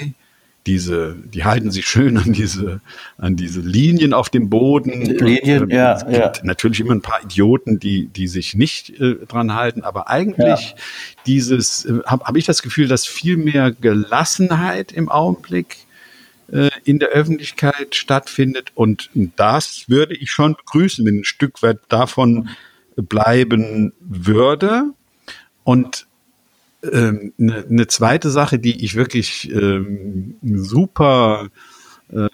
diese, 0.67 1.15
die 1.33 1.43
halten 1.43 1.71
sich 1.71 1.87
schön 1.87 2.17
an 2.17 2.33
diese, 2.33 2.81
an 3.17 3.35
diese 3.35 3.61
Linien 3.61 4.13
auf 4.13 4.29
dem 4.29 4.49
Boden. 4.49 5.01
Linien, 5.05 5.71
äh, 5.71 5.75
ja, 5.75 5.93
es 5.93 6.05
gibt 6.05 6.15
ja. 6.15 6.31
Natürlich 6.43 6.79
immer 6.79 6.93
ein 6.93 7.01
paar 7.01 7.23
Idioten, 7.23 7.79
die, 7.79 8.07
die 8.07 8.27
sich 8.27 8.53
nicht 8.53 8.89
äh, 8.99 9.15
dran 9.27 9.55
halten, 9.55 9.81
aber 9.81 10.09
eigentlich 10.09 10.71
ja. 10.71 10.75
dieses, 11.25 11.85
äh, 11.85 11.99
habe 12.05 12.25
hab 12.25 12.35
ich 12.35 12.45
das 12.45 12.61
Gefühl, 12.61 12.87
dass 12.87 13.07
viel 13.07 13.37
mehr 13.37 13.71
Gelassenheit 13.71 14.91
im 14.91 15.09
Augenblick 15.09 15.77
äh, 16.51 16.69
in 16.83 16.99
der 16.99 17.09
Öffentlichkeit 17.09 17.95
stattfindet 17.95 18.71
und 18.75 19.09
das 19.35 19.85
würde 19.87 20.15
ich 20.15 20.29
schon 20.29 20.55
begrüßen, 20.55 21.05
wenn 21.05 21.21
ein 21.21 21.25
Stück 21.25 21.63
weit 21.63 21.79
davon 21.89 22.49
bleiben 22.95 23.93
würde. 23.99 24.91
Und 25.63 26.07
ähm, 26.83 27.33
eine, 27.39 27.65
eine 27.69 27.87
zweite 27.87 28.29
Sache, 28.31 28.59
die 28.59 28.83
ich 28.83 28.95
wirklich 28.95 29.51
ähm, 29.51 30.35
super 30.41 31.49
äh, 32.11 32.27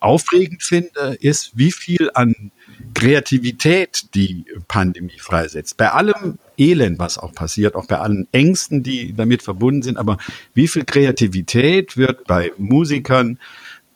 aufregend 0.00 0.62
finde, 0.62 1.16
ist, 1.20 1.52
wie 1.54 1.70
viel 1.70 2.10
an 2.14 2.50
Kreativität 2.94 4.14
die 4.14 4.44
Pandemie 4.66 5.18
freisetzt. 5.18 5.76
Bei 5.76 5.92
allem 5.92 6.38
Elend, 6.58 6.98
was 6.98 7.18
auch 7.18 7.32
passiert, 7.32 7.74
auch 7.74 7.86
bei 7.86 7.98
allen 7.98 8.26
Ängsten, 8.32 8.82
die 8.82 9.12
damit 9.12 9.42
verbunden 9.42 9.82
sind, 9.82 9.96
aber 9.96 10.18
wie 10.54 10.68
viel 10.68 10.84
Kreativität 10.84 11.96
wird 11.96 12.24
bei 12.26 12.52
Musikern, 12.58 13.38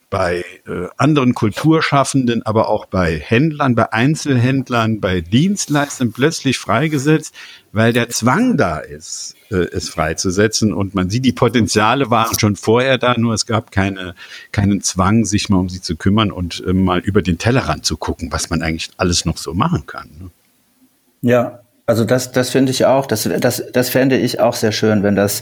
bei 0.09 0.45
äh, 0.65 0.87
anderen 0.95 1.33
Kulturschaffenden, 1.33 2.45
aber 2.45 2.69
auch 2.69 2.85
bei 2.85 3.19
Händlern, 3.19 3.75
bei 3.75 3.91
Einzelhändlern, 3.91 5.01
bei 5.01 5.19
Dienstleistern 5.19 6.13
plötzlich 6.13 6.57
freigesetzt, 6.57 7.33
weil 7.73 7.91
der 7.91 8.07
Zwang 8.09 8.55
da 8.55 8.77
ist, 8.77 9.35
äh, 9.51 9.55
es 9.55 9.89
freizusetzen. 9.89 10.73
Und 10.73 10.95
man 10.95 11.09
sieht, 11.09 11.25
die 11.25 11.33
Potenziale 11.33 12.09
waren 12.09 12.39
schon 12.39 12.55
vorher 12.55 12.97
da, 12.97 13.17
nur 13.17 13.33
es 13.33 13.45
gab 13.45 13.71
keine, 13.71 14.15
keinen 14.53 14.81
Zwang, 14.81 15.25
sich 15.25 15.49
mal 15.49 15.57
um 15.57 15.67
sie 15.67 15.81
zu 15.81 15.97
kümmern 15.97 16.31
und 16.31 16.63
äh, 16.65 16.71
mal 16.71 16.99
über 16.99 17.21
den 17.21 17.37
Tellerrand 17.37 17.85
zu 17.85 17.97
gucken, 17.97 18.31
was 18.31 18.49
man 18.49 18.61
eigentlich 18.61 18.89
alles 18.95 19.25
noch 19.25 19.37
so 19.37 19.53
machen 19.53 19.85
kann. 19.87 20.09
Ne? 20.19 20.29
Ja, 21.21 21.59
also 21.85 22.05
das, 22.05 22.31
das 22.31 22.49
finde 22.49 22.71
ich 22.71 22.85
auch, 22.85 23.07
das, 23.07 23.29
das, 23.39 23.63
das 23.73 23.89
fände 23.89 24.17
ich 24.17 24.39
auch 24.39 24.53
sehr 24.53 24.71
schön, 24.71 25.03
wenn 25.03 25.15
das 25.15 25.41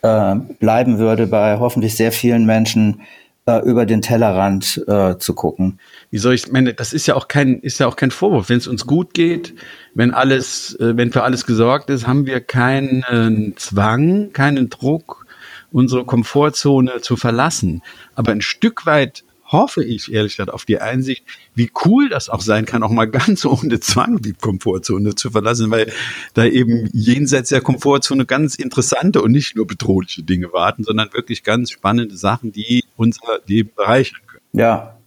äh, 0.00 0.34
bleiben 0.60 0.98
würde 0.98 1.26
bei 1.26 1.58
hoffentlich 1.58 1.96
sehr 1.96 2.12
vielen 2.12 2.46
Menschen, 2.46 3.02
äh, 3.48 3.60
über 3.60 3.86
den 3.86 4.02
Tellerrand 4.02 4.84
äh, 4.86 5.16
zu 5.16 5.32
gucken. 5.32 5.80
Wie 6.10 6.18
soll 6.18 6.34
ich 6.34 6.52
meine, 6.52 6.74
das 6.74 6.92
ist 6.92 7.06
ja 7.06 7.14
auch 7.14 7.28
kein, 7.28 7.60
ist 7.60 7.80
ja 7.80 7.86
auch 7.86 7.96
kein 7.96 8.10
Vorwurf. 8.10 8.50
Wenn 8.50 8.58
es 8.58 8.66
uns 8.66 8.86
gut 8.86 9.14
geht, 9.14 9.54
wenn 9.94 10.12
alles, 10.12 10.74
äh, 10.78 10.94
wenn 10.98 11.12
für 11.12 11.22
alles 11.22 11.46
gesorgt 11.46 11.88
ist, 11.88 12.06
haben 12.06 12.26
wir 12.26 12.40
keinen 12.40 13.54
Zwang, 13.56 14.32
keinen 14.34 14.68
Druck, 14.68 15.24
unsere 15.72 16.04
Komfortzone 16.04 17.00
zu 17.00 17.16
verlassen. 17.16 17.82
Aber 18.14 18.32
ein 18.32 18.42
Stück 18.42 18.84
weit 18.84 19.24
hoffe 19.48 19.84
ich 19.84 20.12
ehrlich 20.12 20.36
gesagt 20.36 20.52
auf 20.52 20.64
die 20.64 20.80
Einsicht, 20.80 21.24
wie 21.54 21.70
cool 21.84 22.08
das 22.08 22.28
auch 22.28 22.40
sein 22.40 22.66
kann, 22.66 22.82
auch 22.82 22.90
mal 22.90 23.06
ganz 23.06 23.44
ohne 23.44 23.80
Zwang 23.80 24.20
die 24.22 24.34
Komfortzone 24.34 25.14
zu 25.14 25.30
verlassen, 25.30 25.70
weil 25.70 25.90
da 26.34 26.44
eben 26.44 26.88
jenseits 26.92 27.48
der 27.48 27.60
Komfortzone 27.60 28.26
ganz 28.26 28.54
interessante 28.54 29.22
und 29.22 29.32
nicht 29.32 29.56
nur 29.56 29.66
bedrohliche 29.66 30.22
Dinge 30.22 30.52
warten, 30.52 30.84
sondern 30.84 31.12
wirklich 31.12 31.42
ganz 31.42 31.70
spannende 31.70 32.16
Sachen, 32.16 32.52
die 32.52 32.84
unser 32.96 33.40
Leben 33.46 33.70
bereichern 33.74 34.20
können. 34.26 34.42
Ja, 34.52 34.98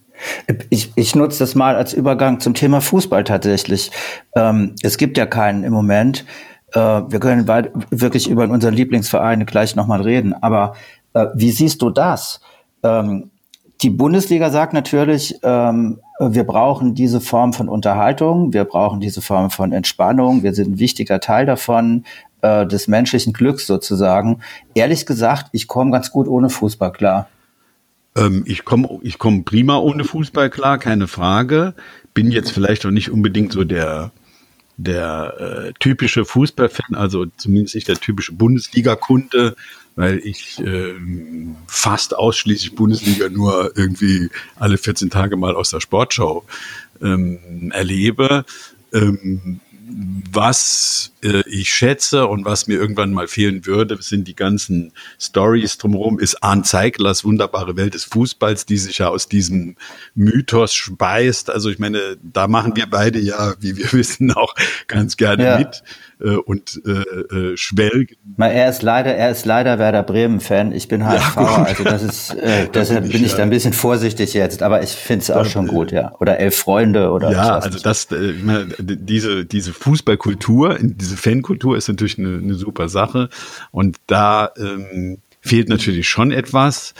ich, 0.70 0.92
ich 0.94 1.14
nutze 1.14 1.40
das 1.40 1.54
mal 1.54 1.74
als 1.74 1.94
Übergang 1.94 2.40
zum 2.40 2.54
Thema 2.54 2.80
Fußball 2.80 3.24
tatsächlich. 3.24 3.90
Ähm, 4.36 4.74
es 4.82 4.96
gibt 4.96 5.18
ja 5.18 5.26
keinen 5.26 5.64
im 5.64 5.72
Moment. 5.72 6.24
Äh, 6.72 6.78
wir 6.78 7.18
können 7.18 7.46
wirklich 7.90 8.28
über 8.28 8.48
unseren 8.48 8.74
Lieblingsverein 8.74 9.46
gleich 9.46 9.74
nochmal 9.74 10.02
reden. 10.02 10.34
Aber 10.34 10.76
äh, 11.14 11.26
wie 11.34 11.50
siehst 11.50 11.82
du 11.82 11.90
das? 11.90 12.40
Ähm, 12.82 13.31
die 13.82 13.90
Bundesliga 13.90 14.50
sagt 14.50 14.72
natürlich, 14.72 15.36
ähm, 15.42 15.98
wir 16.20 16.44
brauchen 16.44 16.94
diese 16.94 17.20
Form 17.20 17.52
von 17.52 17.68
Unterhaltung, 17.68 18.52
wir 18.52 18.64
brauchen 18.64 19.00
diese 19.00 19.22
Form 19.22 19.50
von 19.50 19.72
Entspannung, 19.72 20.42
wir 20.42 20.54
sind 20.54 20.72
ein 20.72 20.78
wichtiger 20.78 21.18
Teil 21.20 21.46
davon, 21.46 22.04
äh, 22.42 22.66
des 22.66 22.86
menschlichen 22.86 23.32
Glücks 23.32 23.66
sozusagen. 23.66 24.40
Ehrlich 24.74 25.06
gesagt, 25.06 25.48
ich 25.52 25.66
komme 25.66 25.90
ganz 25.90 26.10
gut 26.10 26.28
ohne 26.28 26.48
Fußball 26.48 26.92
klar. 26.92 27.28
Ähm, 28.16 28.44
ich 28.46 28.64
komme 28.64 29.00
ich 29.02 29.18
komm 29.18 29.44
prima 29.44 29.78
ohne 29.78 30.04
Fußball 30.04 30.50
klar, 30.50 30.78
keine 30.78 31.08
Frage. 31.08 31.74
Bin 32.14 32.30
jetzt 32.30 32.52
vielleicht 32.52 32.86
auch 32.86 32.90
nicht 32.90 33.10
unbedingt 33.10 33.52
so 33.52 33.64
der 33.64 34.12
der 34.76 35.34
äh, 35.38 35.72
typische 35.78 36.24
Fußballfan, 36.24 36.94
also 36.94 37.26
zumindest 37.36 37.74
nicht 37.74 37.88
der 37.88 37.96
typische 37.96 38.32
Bundesliga-Kunde, 38.32 39.54
weil 39.96 40.18
ich 40.18 40.58
äh, 40.60 40.94
fast 41.66 42.16
ausschließlich 42.16 42.74
Bundesliga 42.74 43.28
nur 43.28 43.72
irgendwie 43.76 44.30
alle 44.56 44.78
14 44.78 45.10
Tage 45.10 45.36
mal 45.36 45.54
aus 45.54 45.70
der 45.70 45.80
Sportschau 45.80 46.44
ähm, 47.00 47.70
erlebe. 47.72 48.44
Ähm, 48.92 49.60
was 50.32 51.12
äh, 51.22 51.42
ich 51.48 51.72
schätze 51.72 52.26
und 52.26 52.44
was 52.44 52.66
mir 52.66 52.78
irgendwann 52.78 53.12
mal 53.12 53.28
fehlen 53.28 53.66
würde, 53.66 54.00
sind 54.00 54.26
die 54.28 54.34
ganzen 54.34 54.92
Stories 55.18 55.78
drumherum, 55.78 56.18
ist 56.18 56.42
Arndt 56.42 56.66
Zeiglers 56.66 57.24
wunderbare 57.24 57.76
Welt 57.76 57.94
des 57.94 58.04
Fußballs, 58.04 58.66
die 58.66 58.78
sich 58.78 58.98
ja 58.98 59.08
aus 59.08 59.28
diesem 59.28 59.76
Mythos 60.14 60.74
speist. 60.74 61.50
Also 61.50 61.68
ich 61.68 61.78
meine, 61.78 62.16
da 62.22 62.48
machen 62.48 62.76
wir 62.76 62.86
beide 62.86 63.18
ja, 63.18 63.54
wie 63.60 63.76
wir 63.76 63.92
wissen, 63.92 64.32
auch 64.32 64.54
ganz 64.86 65.16
gerne 65.16 65.44
ja. 65.44 65.58
mit 65.58 65.82
äh, 66.22 66.36
und 66.36 66.80
äh, 66.86 66.90
äh, 66.90 67.56
schwelgen. 67.56 68.16
er 68.38 68.68
ist 68.68 68.82
leider, 68.82 69.14
er 69.14 69.30
ist 69.30 69.44
leider 69.44 69.78
Werder 69.78 70.02
Bremen 70.02 70.40
Fan. 70.40 70.72
Ich 70.72 70.88
bin 70.88 71.04
HSV, 71.04 71.36
ja, 71.36 71.62
also 71.64 71.84
das 71.84 72.02
ist, 72.02 72.34
äh, 72.34 72.68
deshalb 72.74 73.10
bin 73.10 73.24
ich, 73.24 73.34
da 73.34 73.42
ein 73.42 73.50
bisschen 73.50 73.72
vorsichtig 73.72 74.34
jetzt, 74.34 74.62
aber 74.62 74.82
ich 74.82 74.90
finde 74.90 75.22
es 75.22 75.30
auch 75.30 75.46
schon 75.46 75.66
gut, 75.66 75.92
ja. 75.92 76.12
Oder 76.20 76.38
elf 76.38 76.56
Freunde 76.56 77.10
oder. 77.10 77.32
Ja, 77.32 77.58
also 77.58 77.78
das, 77.78 78.10
äh, 78.12 78.34
diese 78.78 79.44
diese 79.44 79.72
Fußballkultur, 79.72 80.78
diese 80.80 81.16
Fankultur 81.16 81.76
ist 81.76 81.88
natürlich 81.88 82.18
eine, 82.18 82.38
eine 82.38 82.54
super 82.54 82.88
Sache 82.88 83.28
und 83.70 83.96
da 84.06 84.50
ähm, 84.56 85.18
fehlt 85.40 85.68
natürlich 85.68 86.08
schon 86.08 86.30
etwas. 86.30 86.94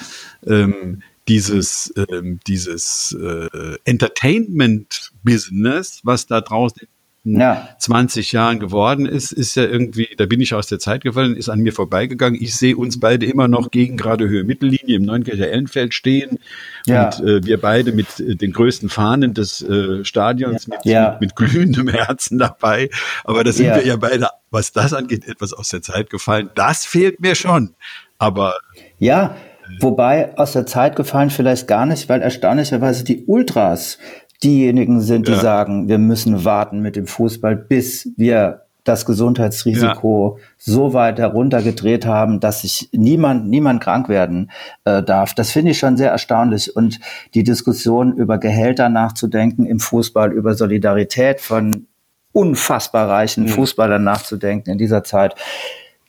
Ähm, 0.47 1.03
dieses, 1.29 1.95
ähm, 2.11 2.41
dieses 2.49 3.13
äh, 3.13 3.77
Entertainment-Business, 3.85 6.01
was 6.03 6.27
da 6.27 6.41
draußen 6.41 6.89
ja. 7.25 7.69
20 7.79 8.33
Jahren 8.33 8.59
geworden 8.59 9.07
ist, 9.07 9.31
ist 9.31 9.55
ja 9.55 9.65
irgendwie, 9.65 10.09
da 10.17 10.27
bin 10.27 10.41
ich 10.41 10.55
aus 10.55 10.67
der 10.67 10.81
Zeit 10.81 11.03
gefallen, 11.03 11.37
ist 11.37 11.49
an 11.49 11.61
mir 11.61 11.73
vorbeigegangen. 11.73 12.41
Ich 12.41 12.57
sehe 12.57 12.77
uns 12.77 12.99
beide 12.99 13.27
immer 13.27 13.47
noch 13.47 13.71
gegen 13.71 13.97
gerade 13.97 14.29
Höhe 14.29 14.43
Mittellinie 14.43 14.97
im 14.97 15.03
Neunkircher 15.03 15.49
Ellenfeld 15.49 15.95
stehen 15.95 16.39
ja. 16.87 17.07
und 17.07 17.21
äh, 17.21 17.45
wir 17.45 17.61
beide 17.61 17.93
mit 17.93 18.19
äh, 18.19 18.35
den 18.35 18.53
größten 18.53 18.89
Fahnen 18.89 19.35
des 19.35 19.63
äh, 19.63 20.05
Stadions 20.05 20.67
ja. 20.67 20.77
Mit, 20.77 20.85
ja. 20.85 21.11
mit, 21.13 21.21
mit, 21.21 21.37
glühendem 21.37 21.89
Herzen 21.89 22.39
dabei. 22.39 22.91
Aber 23.25 23.45
da 23.45 23.53
sind 23.53 23.67
wir 23.67 23.87
ja 23.87 23.97
beide, 23.97 24.29
was 24.51 24.73
das 24.73 24.93
angeht, 24.93 25.29
etwas 25.29 25.53
aus 25.53 25.69
der 25.69 25.83
Zeit 25.83 26.11
gefallen. 26.11 26.51
Das 26.55 26.85
fehlt 26.85 27.21
mir 27.21 27.37
schon. 27.37 27.75
Aber 28.19 28.55
ja, 28.99 29.37
Wobei 29.81 30.37
aus 30.37 30.53
der 30.53 30.67
Zeit 30.67 30.97
gefallen 30.97 31.31
vielleicht 31.31 31.67
gar 31.67 31.87
nicht, 31.87 32.09
weil 32.09 32.21
erstaunlicherweise 32.21 33.05
die 33.05 33.25
Ultras 33.27 33.99
diejenigen 34.43 35.01
sind, 35.01 35.29
die 35.29 35.33
ja. 35.33 35.41
sagen, 35.41 35.89
wir 35.89 35.99
müssen 35.99 36.45
warten 36.45 36.81
mit 36.81 36.97
dem 36.97 37.07
Fußball, 37.07 37.57
bis 37.57 38.11
wir 38.17 38.63
das 38.85 39.07
Gesundheitsrisiko 39.07 40.39
ja. 40.39 40.45
so 40.59 40.93
weit 40.93 41.19
heruntergedreht 41.19 42.05
haben, 42.05 42.41
dass 42.41 42.63
sich 42.63 42.89
niemand, 42.93 43.49
niemand 43.49 43.81
krank 43.83 44.09
werden 44.09 44.51
äh, 44.85 45.03
darf. 45.03 45.35
Das 45.35 45.53
finde 45.53 45.71
ich 45.71 45.79
schon 45.79 45.97
sehr 45.97 46.11
erstaunlich. 46.11 46.75
Und 46.75 46.99
die 47.35 47.45
Diskussion 47.45 48.13
über 48.15 48.39
Gehälter 48.39 48.89
nachzudenken 48.89 49.67
im 49.67 49.79
Fußball, 49.79 50.33
über 50.33 50.55
Solidarität 50.55 51.41
von 51.41 51.87
unfassbar 52.33 53.09
reichen 53.09 53.45
mhm. 53.45 53.49
Fußballern 53.49 54.03
nachzudenken 54.03 54.71
in 54.71 54.79
dieser 54.79 55.05
Zeit. 55.05 55.37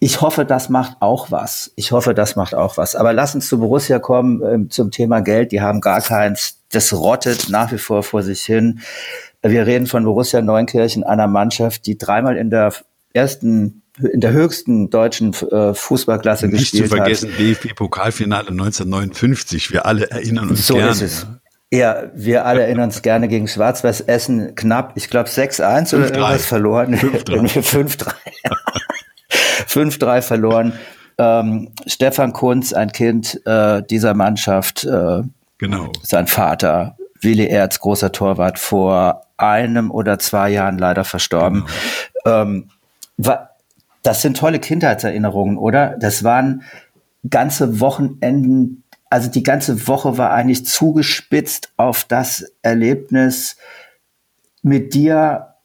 Ich 0.04 0.20
hoffe, 0.20 0.44
das 0.44 0.68
macht 0.68 0.98
auch 1.00 1.32
was. 1.32 1.72
Ich 1.78 1.94
hoffe, 1.94 2.14
das 2.14 2.36
macht 2.36 2.54
auch 2.54 2.76
was. 2.76 2.94
Aber 2.94 3.14
lass 3.14 3.36
uns 3.36 3.48
zu 3.48 3.60
Borussia 3.60 4.00
kommen, 4.00 4.42
äh, 4.42 4.68
zum 4.68 4.92
Thema 4.92 5.22
Geld. 5.22 5.54
Die 5.54 5.62
haben 5.62 5.80
gar 5.80 6.02
keins 6.02 6.60
das 6.72 6.92
rottet 6.92 7.50
nach 7.50 7.72
wie 7.72 7.78
vor 7.78 8.04
vor 8.04 8.22
sich 8.22 8.42
hin. 8.42 8.82
Wir 9.42 9.66
reden 9.66 9.88
von 9.88 10.04
Borussia 10.04 10.42
Neunkirchen, 10.42 11.06
einer 11.06 11.28
Mannschaft, 11.28 11.86
die 11.86 11.98
dreimal 11.98 12.36
in 12.36 12.50
der 12.50 12.74
ersten 13.14 13.84
in 14.12 14.20
der 14.20 14.34
höchsten 14.34 14.90
deutschen 14.90 15.34
äh, 15.34 15.74
Fußballklasse 15.74 16.48
Nicht 16.48 16.72
gespielt 16.72 16.92
hat. 16.92 17.08
Nicht 17.08 17.20
zu 17.20 17.28
vergessen, 17.28 17.62
DFB-Pokalfinale 17.64 18.50
1959. 18.50 19.72
Wir 19.72 19.86
alle 19.86 20.10
erinnern 20.10 20.50
uns 20.50 20.68
so 20.68 20.74
gerne. 20.74 20.96
So 20.96 21.06
ist 21.06 21.12
es. 21.14 21.28
Ja, 21.72 22.12
wir 22.14 22.46
alle 22.46 22.64
erinnern 22.64 22.86
uns 22.86 23.02
gerne 23.04 23.30
gegen 23.30 23.48
Schwarz-Weiß 23.48 24.02
Essen 24.02 24.56
knapp, 24.56 24.94
ich 24.96 25.10
glaube 25.10 25.30
6-1 25.30 25.96
oder 25.96 26.06
irgendwas 26.06 26.46
verloren. 26.46 26.96
5-3. 26.96 27.62
5-3 27.62 28.14
verloren. 30.22 30.74
Ähm, 31.18 31.70
Stefan 31.86 32.34
Kunz, 32.34 32.74
ein 32.74 32.92
Kind 32.92 33.46
äh, 33.46 33.84
dieser 33.84 34.14
Mannschaft, 34.14 34.84
äh, 34.84 35.22
Genau. 35.64 35.94
Sein 36.02 36.28
Vater, 36.28 36.98
Willi 37.22 37.46
Erz, 37.46 37.80
großer 37.80 38.12
Torwart, 38.12 38.60
vor 38.60 39.28
einem 39.38 39.92
oder 39.92 40.20
zwei 40.20 40.50
Jahren 40.50 40.78
leider 40.78 41.06
verstorben. 41.06 41.66
Genau. 42.26 42.42
Ähm, 42.42 42.70
das 44.02 44.22
sind 44.22 44.36
tolle 44.36 44.60
Kindheitserinnerungen, 44.60 45.58
oder? 45.58 45.96
Das 45.98 46.26
waren 46.26 46.64
ganze 47.30 47.80
Wochenenden, 47.80 48.84
also 49.10 49.30
die 49.30 49.44
ganze 49.44 49.88
Woche 49.88 50.18
war 50.18 50.32
eigentlich 50.32 50.66
zugespitzt 50.66 51.72
auf 51.78 52.04
das 52.04 52.52
Erlebnis, 52.62 53.56
mit 54.64 54.94
dir 54.94 55.56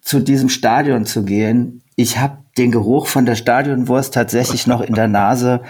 zu 0.00 0.18
diesem 0.18 0.48
Stadion 0.48 1.04
zu 1.06 1.24
gehen. 1.24 1.84
Ich 1.94 2.18
habe 2.18 2.38
den 2.58 2.72
Geruch 2.72 3.06
von 3.06 3.26
der 3.26 3.36
Stadionwurst 3.36 4.14
tatsächlich 4.14 4.66
noch 4.66 4.80
in 4.80 4.94
der 4.94 5.08
Nase. 5.08 5.60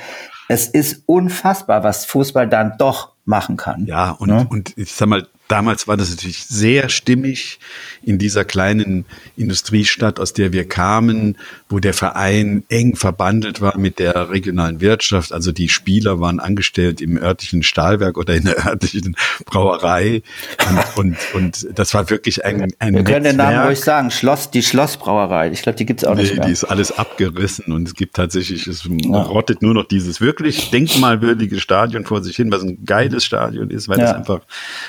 Es 0.48 0.68
ist 0.68 1.02
unfassbar, 1.06 1.82
was 1.82 2.04
Fußball 2.06 2.48
dann 2.48 2.74
doch 2.78 3.12
machen 3.24 3.56
kann. 3.56 3.86
Ja, 3.86 4.12
und, 4.12 4.28
ne? 4.28 4.46
und 4.48 4.76
ich 4.76 4.94
sag 4.94 5.08
mal, 5.08 5.26
damals 5.48 5.86
war 5.88 5.96
das 5.96 6.10
natürlich 6.10 6.44
sehr 6.46 6.88
stimmig 6.88 7.58
in 8.02 8.18
dieser 8.18 8.44
kleinen 8.44 9.04
Industriestadt, 9.36 10.20
aus 10.20 10.32
der 10.32 10.52
wir 10.52 10.68
kamen, 10.68 11.36
wo 11.68 11.78
der 11.78 11.94
Verein 11.94 12.64
eng 12.68 12.96
verbandelt 12.96 13.60
war 13.60 13.76
mit 13.78 13.98
der 13.98 14.30
regionalen 14.30 14.80
Wirtschaft. 14.80 15.32
Also 15.32 15.52
die 15.52 15.68
Spieler 15.68 16.20
waren 16.20 16.40
angestellt 16.40 17.00
im 17.00 17.16
örtlichen 17.16 17.62
Stahlwerk 17.62 18.16
oder 18.16 18.34
in 18.34 18.44
der 18.44 18.66
örtlichen 18.66 19.16
Brauerei. 19.44 20.22
Und, 20.68 20.96
und, 20.96 21.34
und 21.34 21.78
das 21.78 21.94
war 21.94 22.10
wirklich 22.10 22.44
ein, 22.44 22.72
ein 22.78 22.94
Wir 22.94 23.04
können 23.04 23.24
den 23.24 23.36
Namen 23.36 23.66
ruhig 23.66 23.80
sagen, 23.80 24.10
Schloss, 24.10 24.50
die 24.50 24.62
Schlossbrauerei. 24.62 25.50
Ich 25.50 25.62
glaube, 25.62 25.76
die 25.76 25.86
gibt's 25.86 26.04
auch 26.04 26.14
nee, 26.14 26.22
nicht 26.22 26.36
mehr. 26.36 26.46
die 26.46 26.52
ist 26.52 26.64
alles 26.64 26.96
abgerissen 26.96 27.72
und 27.72 27.88
es 27.88 27.94
gibt 27.94 28.14
tatsächlich, 28.14 28.66
es 28.66 28.88
ja. 28.88 29.22
rottet 29.22 29.62
nur 29.62 29.74
noch 29.74 29.84
dieses 29.84 30.20
wirklich 30.20 30.70
denkmalwürdige 30.70 31.60
Stadion 31.60 32.04
vor 32.04 32.22
sich 32.22 32.36
hin, 32.36 32.50
was 32.52 32.62
ein 32.62 32.84
geiles 32.84 33.24
Stadion 33.24 33.70
ist, 33.70 33.88
weil 33.88 33.98
ja. 33.98 34.06
das 34.06 34.14
einfach, 34.14 34.40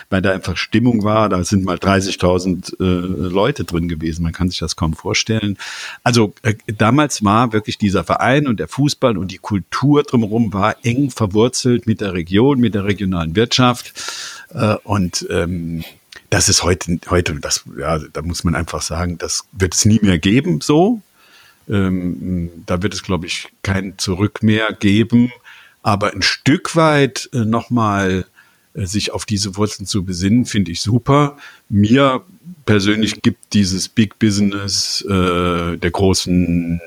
weil 0.10 0.22
da 0.22 0.32
einfach 0.32 0.47
einfach 0.48 0.58
Stimmung 0.58 1.04
war. 1.04 1.30
Da 1.30 1.44
sind 1.44 1.66
mal 1.66 1.78
30.000 1.78 2.80
äh, 2.80 2.84
Leute 3.30 3.64
drin 3.64 3.88
gewesen. 3.88 4.24
Man 4.24 4.34
kann 4.34 4.50
sich 4.50 4.60
das 4.60 4.76
kaum 4.76 4.94
vorstellen. 4.94 5.58
Also 6.04 6.34
äh, 6.44 6.56
damals 6.68 7.24
war 7.24 7.54
wirklich 7.54 7.78
dieser 7.78 8.04
Verein 8.04 8.48
und 8.48 8.60
der 8.60 8.68
Fußball 8.68 9.18
und 9.18 9.32
die 9.32 9.38
Kultur 9.38 10.04
drumherum 10.04 10.54
war 10.54 10.76
eng 10.84 11.12
verwurzelt 11.12 11.88
mit 11.88 12.02
der 12.02 12.14
Region, 12.14 12.60
mit 12.60 12.76
der 12.76 12.86
regionalen 12.86 13.36
Wirtschaft. 13.36 13.94
Äh, 14.54 14.76
und 14.84 15.28
ähm, 15.30 15.84
das 16.30 16.50
ist 16.50 16.64
heute, 16.64 17.00
heute, 17.10 17.36
das, 17.40 17.64
ja, 17.78 18.00
da 18.00 18.22
muss 18.22 18.44
man 18.44 18.56
einfach 18.56 18.82
sagen, 18.82 19.18
das 19.18 19.46
wird 19.52 19.76
es 19.76 19.86
nie 19.86 20.00
mehr 20.02 20.20
geben, 20.20 20.62
so. 20.62 21.02
Ähm, 21.70 22.50
da 22.66 22.82
wird 22.82 22.94
es, 22.94 23.04
glaube 23.04 23.26
ich, 23.26 23.50
kein 23.62 23.98
Zurück 23.98 24.42
mehr 24.42 24.72
geben. 24.72 25.32
Aber 25.84 26.14
ein 26.14 26.22
Stück 26.22 26.76
weit 26.76 27.30
äh, 27.34 27.40
nochmal 27.40 28.26
sich 28.86 29.12
auf 29.12 29.26
diese 29.26 29.56
Wurzeln 29.56 29.86
zu 29.86 30.04
besinnen, 30.04 30.46
finde 30.46 30.72
ich 30.72 30.82
super. 30.82 31.38
Mir 31.70 32.24
persönlich 32.66 33.22
gibt 33.22 33.54
dieses 33.54 33.90
Big 33.90 34.20
Business 34.20 35.02
äh, 35.10 35.78
der 35.78 35.92
großen 35.92 36.80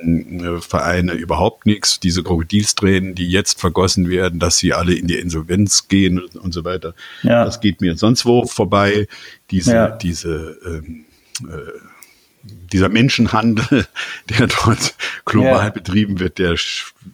äh, 0.43 0.61
Vereine 0.61 1.13
überhaupt 1.15 1.67
nichts. 1.67 1.99
Diese 1.99 2.23
Krokodilstränen, 2.23 3.15
die 3.15 3.29
jetzt 3.29 3.59
vergossen 3.61 4.09
werden, 4.09 4.39
dass 4.39 4.59
sie 4.59 4.73
alle 4.73 4.95
in 4.95 5.07
die 5.07 5.17
Insolvenz 5.17 5.89
gehen 5.89 6.21
und, 6.21 6.37
und 6.37 6.53
so 6.53 6.65
weiter. 6.65 6.95
Ja. 7.23 7.45
Das 7.45 7.61
geht 7.61 7.81
mir 7.81 7.97
sonst 7.97 8.25
wo 8.27 8.47
vorbei. 8.47 9.09
Diese, 9.51 9.73
ja. 9.73 9.89
diese 9.91 10.59
ähm, 10.65 11.05
äh, 11.49 12.00
dieser 12.43 12.89
Menschenhandel, 12.89 13.87
der 14.29 14.47
dort 14.47 14.95
global 15.25 15.65
yeah. 15.65 15.71
betrieben 15.71 16.21
wird, 16.21 16.39
der 16.39 16.57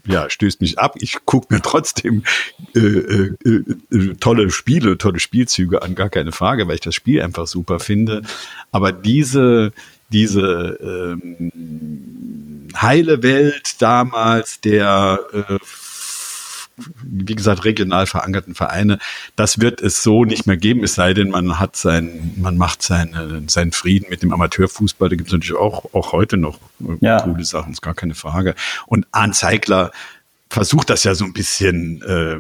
ja, 0.06 0.30
stößt 0.30 0.60
mich 0.60 0.78
ab. 0.78 0.94
Ich 0.98 1.24
gucke 1.24 1.52
mir 1.52 1.60
trotzdem 1.60 2.22
äh, 2.74 2.80
äh, 2.80 3.34
äh, 3.44 4.14
tolle 4.20 4.50
Spiele, 4.50 4.98
tolle 4.98 5.20
Spielzüge 5.20 5.82
an, 5.82 5.94
gar 5.94 6.10
keine 6.10 6.32
Frage, 6.32 6.68
weil 6.68 6.76
ich 6.76 6.80
das 6.80 6.94
Spiel 6.94 7.22
einfach 7.22 7.46
super 7.46 7.80
finde. 7.80 8.22
Aber 8.70 8.92
diese, 8.92 9.72
diese 10.10 10.78
ähm, 11.20 12.68
heile 12.80 13.22
Welt 13.22 13.76
damals 13.80 14.60
der 14.60 15.20
äh, 15.32 15.58
wie 17.02 17.34
gesagt, 17.34 17.64
regional 17.64 18.06
verankerten 18.06 18.54
Vereine, 18.54 18.98
das 19.34 19.60
wird 19.60 19.80
es 19.80 20.02
so 20.02 20.24
nicht 20.24 20.46
mehr 20.46 20.56
geben, 20.56 20.84
es 20.84 20.94
sei 20.94 21.14
denn, 21.14 21.30
man 21.30 21.58
hat 21.58 21.76
sein, 21.76 22.34
man 22.36 22.56
macht 22.58 22.82
seine, 22.82 23.42
seinen 23.46 23.72
Frieden 23.72 24.10
mit 24.10 24.22
dem 24.22 24.32
Amateurfußball. 24.32 25.08
Da 25.08 25.16
gibt 25.16 25.28
es 25.28 25.32
natürlich 25.32 25.56
auch, 25.56 25.94
auch 25.94 26.12
heute 26.12 26.36
noch 26.36 26.58
ja. 27.00 27.20
coole 27.20 27.44
Sachen, 27.44 27.72
ist 27.72 27.82
gar 27.82 27.94
keine 27.94 28.14
Frage. 28.14 28.54
Und 28.86 29.06
Arndt 29.12 29.36
Zeigler 29.36 29.90
versucht 30.50 30.90
das 30.90 31.04
ja 31.04 31.14
so 31.14 31.24
ein 31.24 31.32
bisschen 31.32 32.02
äh, 32.02 32.38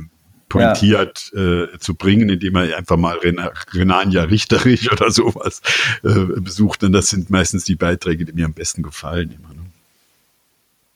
pointiert 0.48 1.32
ja. 1.34 1.64
äh, 1.64 1.78
zu 1.78 1.94
bringen, 1.94 2.28
indem 2.28 2.56
er 2.56 2.76
einfach 2.76 2.96
mal 2.96 3.16
Ren 3.18 3.38
Renania 3.72 4.24
Richterich 4.24 4.92
oder 4.92 5.10
sowas 5.10 5.62
äh, 6.04 6.40
besucht. 6.40 6.84
Und 6.84 6.92
das 6.92 7.08
sind 7.08 7.30
meistens 7.30 7.64
die 7.64 7.74
Beiträge, 7.74 8.24
die 8.24 8.32
mir 8.32 8.44
am 8.44 8.52
besten 8.52 8.82
gefallen. 8.82 9.32
Immer, 9.32 9.54
ne? 9.54 9.66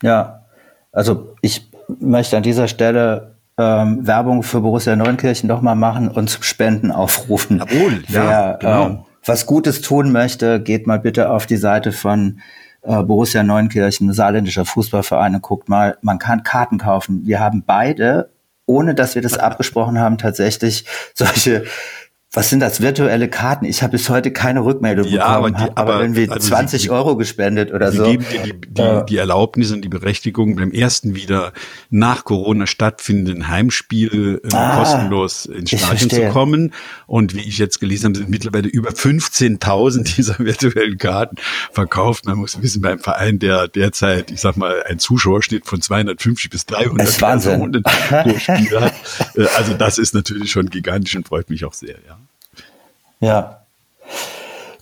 Ja, 0.03 0.45
also 0.91 1.35
ich 1.41 1.67
möchte 1.99 2.37
an 2.37 2.43
dieser 2.43 2.67
Stelle 2.67 3.30
ähm, 3.61 4.07
Werbung 4.07 4.43
für 4.43 4.61
Borussia 4.61 4.95
Neunkirchen 4.95 5.47
nochmal 5.47 5.75
machen 5.75 6.09
und 6.09 6.29
zum 6.29 6.43
Spenden 6.43 6.91
aufrufen. 6.91 7.59
Jawohl, 7.59 8.03
Wer 8.07 8.23
ja, 8.23 8.53
genau. 8.53 8.85
ähm, 8.85 8.99
was 9.25 9.45
Gutes 9.45 9.81
tun 9.81 10.11
möchte, 10.11 10.61
geht 10.61 10.87
mal 10.87 10.99
bitte 10.99 11.29
auf 11.29 11.45
die 11.45 11.57
Seite 11.57 11.91
von 11.91 12.41
äh, 12.81 13.03
Borussia 13.03 13.43
Neunkirchen, 13.43 14.11
saarländischer 14.13 14.65
Fußballverein, 14.65 15.35
und 15.35 15.41
guckt 15.41 15.69
mal, 15.69 15.97
man 16.01 16.17
kann 16.17 16.43
Karten 16.43 16.79
kaufen. 16.79 17.25
Wir 17.25 17.39
haben 17.39 17.63
beide, 17.65 18.31
ohne 18.65 18.95
dass 18.95 19.13
wir 19.15 19.21
das 19.21 19.37
abgesprochen 19.37 19.99
haben, 19.99 20.17
tatsächlich 20.17 20.85
solche 21.13 21.65
was 22.33 22.49
sind 22.49 22.61
das, 22.61 22.79
virtuelle 22.79 23.27
Karten? 23.27 23.65
Ich 23.65 23.83
habe 23.83 23.91
bis 23.91 24.09
heute 24.09 24.31
keine 24.31 24.63
Rückmeldung 24.63 25.05
ja, 25.05 25.37
bekommen. 25.37 25.55
Aber, 25.55 25.65
die, 25.65 25.71
aber, 25.75 25.93
aber 25.93 25.99
wenn 25.99 26.15
wir 26.15 26.31
also 26.31 26.47
20 26.47 26.83
sie, 26.83 26.89
Euro 26.89 27.17
gespendet 27.17 27.73
oder 27.73 27.91
sie 27.91 27.97
so. 27.97 28.05
Geben 28.05 28.25
dir 28.31 28.43
die, 28.43 28.53
die, 28.69 28.81
äh, 28.81 29.05
die 29.05 29.17
Erlaubnis 29.17 29.71
und 29.71 29.81
die 29.81 29.89
Berechtigung, 29.89 30.55
beim 30.55 30.71
ersten 30.71 31.13
wieder 31.13 31.51
nach 31.89 32.23
Corona 32.23 32.67
stattfindenden 32.67 33.49
Heimspiel 33.49 34.39
äh, 34.45 34.55
ah, 34.55 34.77
kostenlos 34.77 35.45
ins 35.45 35.71
Stadion 35.71 36.09
zu 36.09 36.29
kommen. 36.29 36.73
Und 37.05 37.35
wie 37.35 37.41
ich 37.41 37.57
jetzt 37.57 37.81
gelesen 37.81 38.05
habe, 38.05 38.19
sind 38.19 38.29
mittlerweile 38.29 38.69
über 38.69 38.91
15.000 38.91 40.03
dieser 40.15 40.39
virtuellen 40.39 40.97
Karten 40.97 41.35
verkauft. 41.73 42.25
Man 42.27 42.37
muss 42.37 42.61
wissen, 42.61 42.81
beim 42.81 42.99
Verein, 42.99 43.39
der 43.39 43.67
derzeit, 43.67 44.31
ich 44.31 44.39
sag 44.39 44.55
mal, 44.55 44.83
ein 44.83 44.99
Zuschauerschnitt 44.99 45.65
von 45.65 45.81
250 45.81 46.49
bis 46.49 46.65
300 46.65 47.17
Personen 47.17 47.83
pro 47.83 48.39
Spiel 48.39 48.79
hat. 48.79 48.93
Äh, 49.35 49.45
also 49.57 49.73
das 49.73 49.97
ist 49.97 50.13
natürlich 50.13 50.51
schon 50.51 50.69
gigantisch 50.69 51.15
und 51.15 51.27
freut 51.27 51.49
mich 51.49 51.63
auch 51.63 51.73
sehr, 51.73 51.95
ja. 52.07 52.20
Ja. 53.21 53.61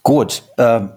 Gut. 0.02 0.44
Ähm, 0.58 0.90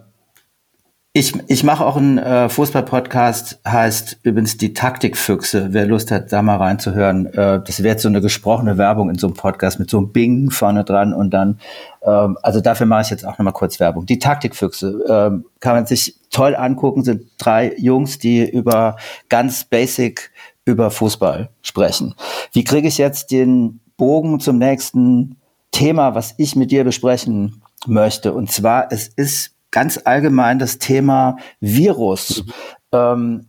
ich, 1.14 1.34
ich 1.48 1.62
mache 1.62 1.84
auch 1.84 1.96
einen 1.96 2.16
äh, 2.16 2.48
Fußball-Podcast, 2.48 3.60
heißt 3.68 4.20
übrigens 4.22 4.56
die 4.56 4.72
Taktikfüchse. 4.72 5.68
Wer 5.72 5.84
Lust 5.84 6.10
hat, 6.10 6.32
da 6.32 6.40
mal 6.40 6.56
reinzuhören. 6.56 7.26
Äh, 7.26 7.60
das 7.62 7.82
wäre 7.82 7.90
jetzt 7.92 8.02
so 8.02 8.08
eine 8.08 8.22
gesprochene 8.22 8.78
Werbung 8.78 9.10
in 9.10 9.18
so 9.18 9.26
einem 9.26 9.36
Podcast 9.36 9.78
mit 9.78 9.90
so 9.90 9.98
einem 9.98 10.12
Bing 10.12 10.50
vorne 10.50 10.84
dran 10.84 11.12
und 11.12 11.30
dann, 11.34 11.60
ähm, 12.02 12.38
also 12.42 12.62
dafür 12.62 12.86
mache 12.86 13.02
ich 13.02 13.10
jetzt 13.10 13.26
auch 13.26 13.36
nochmal 13.36 13.52
kurz 13.52 13.78
Werbung. 13.78 14.06
Die 14.06 14.18
Taktikfüchse 14.18 15.04
ähm, 15.06 15.44
kann 15.60 15.74
man 15.74 15.84
sich 15.84 16.16
toll 16.30 16.56
angucken, 16.56 17.04
sind 17.04 17.24
drei 17.36 17.74
Jungs, 17.76 18.18
die 18.18 18.48
über 18.48 18.96
ganz 19.28 19.64
basic 19.64 20.30
über 20.64 20.90
Fußball 20.90 21.50
sprechen. 21.60 22.14
Wie 22.52 22.64
kriege 22.64 22.88
ich 22.88 22.96
jetzt 22.96 23.32
den 23.32 23.80
Bogen 23.98 24.40
zum 24.40 24.56
nächsten 24.56 25.36
Thema, 25.72 26.14
was 26.14 26.34
ich 26.36 26.54
mit 26.54 26.70
dir 26.70 26.84
besprechen 26.84 27.62
möchte. 27.86 28.32
Und 28.32 28.52
zwar, 28.52 28.92
es 28.92 29.08
ist 29.08 29.56
ganz 29.72 29.98
allgemein 30.04 30.60
das 30.60 30.78
Thema 30.78 31.36
Virus. 31.60 32.44
Mhm. 32.44 32.52
Ähm, 32.92 33.46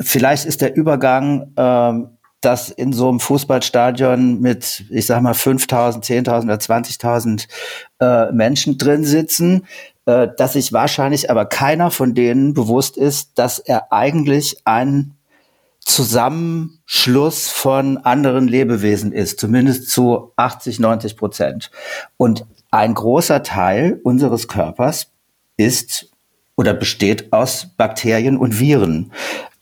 vielleicht 0.00 0.44
ist 0.44 0.60
der 0.60 0.76
Übergang, 0.76 1.52
ähm, 1.56 2.10
dass 2.42 2.68
in 2.68 2.92
so 2.92 3.08
einem 3.08 3.20
Fußballstadion 3.20 4.40
mit, 4.40 4.84
ich 4.90 5.06
sag 5.06 5.22
mal, 5.22 5.32
5.000, 5.32 6.04
10.000 6.04 6.44
oder 6.44 6.56
20.000 6.56 7.48
äh, 8.00 8.32
Menschen 8.32 8.78
drin 8.78 9.04
sitzen, 9.04 9.66
äh, 10.04 10.28
dass 10.36 10.52
sich 10.52 10.72
wahrscheinlich 10.72 11.30
aber 11.30 11.46
keiner 11.46 11.90
von 11.90 12.14
denen 12.14 12.54
bewusst 12.54 12.96
ist, 12.96 13.38
dass 13.38 13.58
er 13.58 13.92
eigentlich 13.92 14.58
ein 14.64 15.15
Zusammenschluss 15.86 17.48
von 17.48 17.98
anderen 17.98 18.48
Lebewesen 18.48 19.12
ist, 19.12 19.38
zumindest 19.38 19.88
zu 19.88 20.32
80, 20.34 20.80
90 20.80 21.16
Prozent. 21.16 21.70
Und 22.16 22.44
ein 22.72 22.92
großer 22.92 23.44
Teil 23.44 24.00
unseres 24.02 24.48
Körpers 24.48 25.12
ist 25.56 26.10
oder 26.56 26.74
besteht 26.74 27.32
aus 27.32 27.68
Bakterien 27.76 28.36
und 28.36 28.58
Viren. 28.58 29.12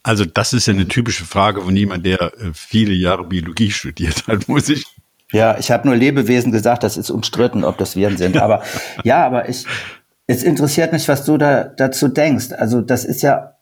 Also 0.03 0.25
das 0.25 0.55
ist 0.55 0.67
ja 0.67 0.73
eine 0.73 0.89
typische 0.89 1.27
Frage 1.27 1.61
von 1.61 1.77
jemand, 1.77 2.07
der 2.07 2.21
äh, 2.23 2.53
viele 2.55 2.95
Jahre 2.95 3.25
Biologie 3.25 3.71
studiert 3.71 4.27
hat, 4.27 4.49
muss 4.49 4.71
ich. 4.71 4.87
Ja, 5.31 5.59
ich 5.59 5.71
habe 5.71 5.87
nur 5.87 5.97
Lebewesen 5.97 6.53
gesagt, 6.53 6.85
das 6.85 6.97
ist 6.97 7.11
umstritten, 7.11 7.65
ob 7.65 7.77
das 7.77 7.97
Viren 7.97 8.17
sind. 8.17 8.39
Aber 8.39 8.63
ja, 9.05 9.27
aber 9.27 9.51
ich, 9.51 9.67
es 10.27 10.43
interessiert 10.43 10.93
mich, 10.93 11.07
was 11.07 11.27
du 11.27 11.37
da 11.37 11.65
dazu 11.65 12.09
denkst. 12.09 12.53
Also 12.57 12.81
das 12.81 13.05
ist 13.05 13.21
ja 13.23 13.54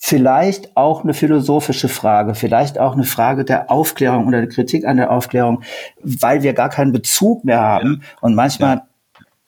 vielleicht 0.00 0.76
auch 0.76 1.02
eine 1.02 1.14
philosophische 1.14 1.88
Frage, 1.88 2.34
vielleicht 2.34 2.78
auch 2.78 2.92
eine 2.92 3.04
Frage 3.04 3.44
der 3.44 3.70
Aufklärung 3.70 4.26
oder 4.26 4.40
der 4.40 4.48
Kritik 4.48 4.86
an 4.86 4.96
der 4.96 5.10
Aufklärung, 5.10 5.62
weil 6.02 6.42
wir 6.42 6.52
gar 6.52 6.68
keinen 6.68 6.92
Bezug 6.92 7.44
mehr 7.44 7.60
haben. 7.60 8.00
Ja. 8.02 8.18
Und 8.20 8.34
manchmal 8.34 8.76
ja. 8.76 8.86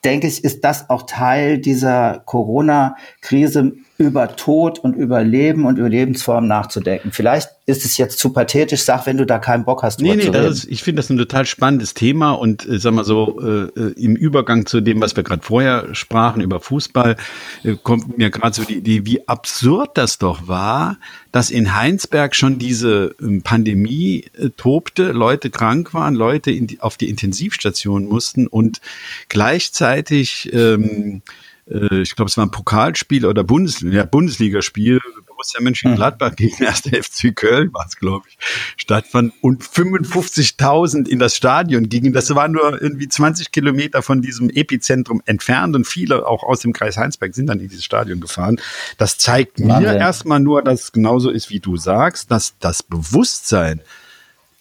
denke 0.05 0.27
ich, 0.27 0.45
ist 0.45 0.65
das 0.65 0.91
auch 0.91 1.03
Teil 1.03 1.59
dieser 1.59 2.23
Corona-Krise, 2.25 3.73
über 3.99 4.37
Tod 4.37 4.79
und 4.79 4.95
über 4.95 5.25
Leben 5.25 5.67
und 5.67 5.77
über 5.77 5.89
Lebensformen 5.89 6.49
nachzudenken. 6.49 7.11
Vielleicht 7.11 7.51
ist 7.67 7.85
es 7.85 7.99
jetzt 7.99 8.21
zu 8.21 8.33
pathetisch, 8.33 8.83
sag, 8.83 9.07
wenn 9.07 9.17
du 9.17 9.27
da 9.27 9.41
keinen 9.41 9.65
Bock 9.65 9.83
hast. 9.83 10.01
Nee, 10.01 10.15
nee, 10.15 10.31
das 10.31 10.59
ist, 10.59 10.71
ich 10.71 10.85
finde 10.85 11.03
das 11.03 11.11
ein 11.11 11.19
total 11.19 11.45
spannendes 11.45 11.95
Thema 11.95 12.31
und 12.31 12.67
äh, 12.67 12.79
sag 12.79 12.95
mal 12.95 13.05
so, 13.05 13.41
äh, 13.41 13.65
äh 13.79 13.93
im 13.97 14.15
Übergang 14.15 14.67
zu 14.67 14.81
dem, 14.81 15.01
was 15.01 15.17
wir 15.17 15.25
gerade 15.25 15.43
vorher 15.43 15.97
sprachen 15.97 16.41
über 16.41 16.61
Fußball, 16.61 17.17
äh, 17.65 17.75
kommt 17.83 18.17
mir 18.17 18.31
gerade 18.31 18.55
so 18.55 18.63
die 18.63 18.77
Idee, 18.77 19.05
wie 19.05 19.27
absurd 19.27 19.99
das 19.99 20.19
doch 20.19 20.47
war, 20.47 20.97
dass 21.33 21.51
in 21.51 21.75
Heinsberg 21.75 22.37
schon 22.37 22.61
diese 22.61 23.17
ähm, 23.21 23.43
Pandemie 23.43 24.27
äh, 24.39 24.51
tobte, 24.51 25.11
Leute 25.11 25.51
krank 25.51 25.93
waren, 25.93 26.15
Leute 26.15 26.53
die, 26.53 26.81
auf 26.81 26.97
die 26.99 27.11
Intensivstation 27.11 28.05
mussten 28.05 28.47
und 28.47 28.81
gleichzeitig 29.29 30.51
ähm, 30.53 31.23
äh, 31.71 32.01
ich 32.01 32.17
glaube, 32.17 32.29
es 32.29 32.37
war 32.37 32.47
ein 32.47 32.51
Pokalspiel 32.51 33.27
oder 33.27 33.45
Bundes 33.45 33.81
ja, 33.81 34.05
Bundesligaspiel, 34.05 35.01
Borussia 35.27 35.61
Mönchengladbach 35.61 36.35
gegen 36.37 36.67
1. 36.67 36.81
FC 36.93 37.35
Köln 37.35 37.73
war 37.73 37.87
es, 37.87 37.97
glaube 37.97 38.27
ich, 38.29 38.39
stattfand 38.77 39.33
und 39.41 39.63
55.000 39.63 41.07
in 41.09 41.19
das 41.19 41.37
Stadion 41.37 41.89
gingen. 41.89 42.13
Das 42.13 42.35
war 42.35 42.49
nur 42.49 42.81
irgendwie 42.81 43.09
20 43.09 43.53
Kilometer 43.53 44.03
von 44.03 44.23
diesem 44.23 44.51
Epizentrum 44.51 45.23
entfernt 45.27 45.77
und 45.77 45.87
viele 45.87 46.27
auch 46.27 46.43
aus 46.43 46.61
dem 46.61 46.73
Kreis 46.73 46.97
Heinsberg 46.97 47.35
sind 47.35 47.47
dann 47.47 47.61
in 47.61 47.69
dieses 47.69 47.85
Stadion 47.85 48.21
gefahren. 48.21 48.61
Das 48.97 49.19
zeigt 49.19 49.61
Wahnsinn. 49.61 49.93
mir 49.93 49.97
erstmal 49.97 50.41
nur, 50.41 50.63
dass 50.63 50.85
es 50.85 50.93
genauso 50.93 51.31
ist, 51.31 51.51
wie 51.51 51.61
du 51.61 51.77
sagst, 51.77 52.31
dass 52.31 52.55
das 52.59 52.83
Bewusstsein, 52.83 53.81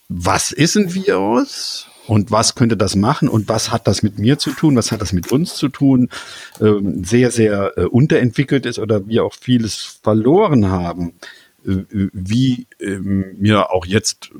was 0.09 0.51
ist 0.51 0.77
ein 0.77 0.93
Virus? 0.93 1.87
Und 2.07 2.31
was 2.31 2.55
könnte 2.55 2.77
das 2.77 2.95
machen 2.95 3.27
und 3.27 3.49
was 3.49 3.71
hat 3.71 3.87
das 3.87 4.01
mit 4.01 4.17
mir 4.17 4.37
zu 4.39 4.51
tun, 4.51 4.75
was 4.75 4.91
hat 4.91 5.01
das 5.01 5.13
mit 5.13 5.31
uns 5.31 5.55
zu 5.55 5.67
tun, 5.67 6.09
ähm, 6.61 7.03
sehr, 7.03 7.31
sehr 7.31 7.73
äh, 7.77 7.83
unterentwickelt 7.83 8.65
ist 8.65 8.79
oder 8.79 9.07
wir 9.07 9.25
auch 9.25 9.33
vieles 9.33 9.99
verloren 10.01 10.69
haben, 10.69 11.13
äh, 11.65 11.83
wie 12.13 12.67
ähm, 12.79 13.35
mir 13.37 13.71
auch 13.71 13.85
jetzt 13.85 14.31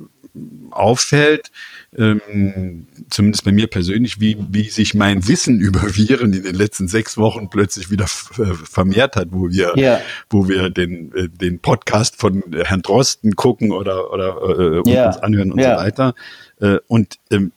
auffällt, 0.72 1.52
ähm, 1.98 2.88
zumindest 3.10 3.44
bei 3.44 3.52
mir 3.52 3.68
persönlich, 3.68 4.20
wie, 4.20 4.38
wie 4.50 4.70
sich 4.70 4.94
mein 4.94 5.28
Wissen 5.28 5.60
über 5.60 5.82
Viren 5.96 6.34
in 6.34 6.44
den 6.44 6.56
letzten 6.56 6.88
sechs 6.88 7.18
Wochen 7.18 7.50
plötzlich 7.50 7.90
wieder 7.90 8.08
vermehrt 8.08 9.16
hat, 9.16 9.30
wo 9.32 9.50
wir, 9.50 9.74
ja. 9.76 10.00
wo 10.30 10.48
wir 10.48 10.70
den, 10.70 11.14
äh, 11.16 11.30
den 11.30 11.60
Podcast 11.60 12.20
von 12.20 12.44
Herrn 12.54 12.82
Drosten 12.82 13.36
gucken 13.36 13.72
oder, 13.72 14.12
oder 14.14 14.84
äh, 14.86 14.92
ja. 14.92 15.08
uns 15.08 15.18
anhören 15.18 15.52
und 15.52 15.60
ja. 15.60 15.76
so 15.76 15.84
weiter. 15.84 16.16
Äh, 16.60 16.78
und 16.88 17.18
ähm, 17.32 17.52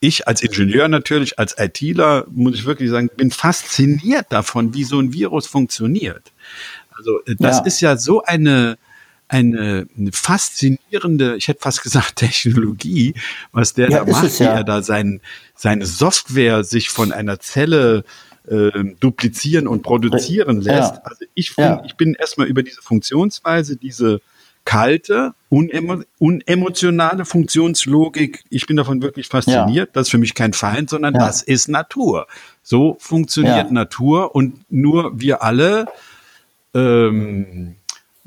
ich 0.00 0.28
als 0.28 0.42
Ingenieur 0.42 0.88
natürlich, 0.88 1.38
als 1.38 1.56
ITler, 1.58 2.26
muss 2.30 2.54
ich 2.54 2.66
wirklich 2.66 2.90
sagen, 2.90 3.10
bin 3.16 3.30
fasziniert 3.30 4.26
davon, 4.30 4.74
wie 4.74 4.84
so 4.84 5.00
ein 5.00 5.12
Virus 5.12 5.46
funktioniert. 5.46 6.32
Also 6.96 7.20
äh, 7.26 7.36
das 7.38 7.58
ja. 7.58 7.64
ist 7.64 7.80
ja 7.80 7.96
so 7.96 8.22
eine, 8.22 8.76
eine, 9.28 9.86
eine 9.96 10.12
faszinierende, 10.12 11.36
ich 11.36 11.48
hätte 11.48 11.60
fast 11.60 11.82
gesagt, 11.82 12.16
Technologie, 12.16 13.14
was 13.52 13.74
der 13.74 13.90
ja, 13.90 14.04
da 14.04 14.12
macht, 14.12 14.24
es, 14.24 14.38
ja. 14.38 14.46
wie 14.46 14.58
er 14.58 14.64
da 14.64 14.82
sein, 14.82 15.20
seine 15.54 15.86
Software 15.86 16.64
sich 16.64 16.90
von 16.90 17.12
einer 17.12 17.40
Zelle 17.40 18.04
äh, 18.46 18.70
duplizieren 19.00 19.66
und 19.66 19.82
produzieren 19.82 20.60
lässt. 20.60 21.04
Also 21.06 21.24
ich, 21.34 21.52
find, 21.52 21.80
ich 21.86 21.96
bin 21.96 22.14
erstmal 22.14 22.46
über 22.46 22.62
diese 22.62 22.82
Funktionsweise, 22.82 23.76
diese 23.76 24.20
kalte, 24.64 25.34
unemo 25.54 26.02
unemotionale 26.18 27.24
Funktionslogik. 27.24 28.44
Ich 28.50 28.66
bin 28.66 28.76
davon 28.76 29.02
wirklich 29.02 29.28
fasziniert. 29.28 29.88
Ja. 29.88 29.92
Das 29.92 30.08
ist 30.08 30.10
für 30.10 30.18
mich 30.18 30.34
kein 30.34 30.52
Feind, 30.52 30.90
sondern 30.90 31.14
ja. 31.14 31.20
das 31.20 31.42
ist 31.42 31.68
Natur. 31.68 32.26
So 32.62 32.96
funktioniert 32.98 33.66
ja. 33.66 33.72
Natur 33.72 34.34
und 34.34 34.70
nur 34.70 35.20
wir 35.20 35.42
alle 35.42 35.86
ähm, 36.74 37.76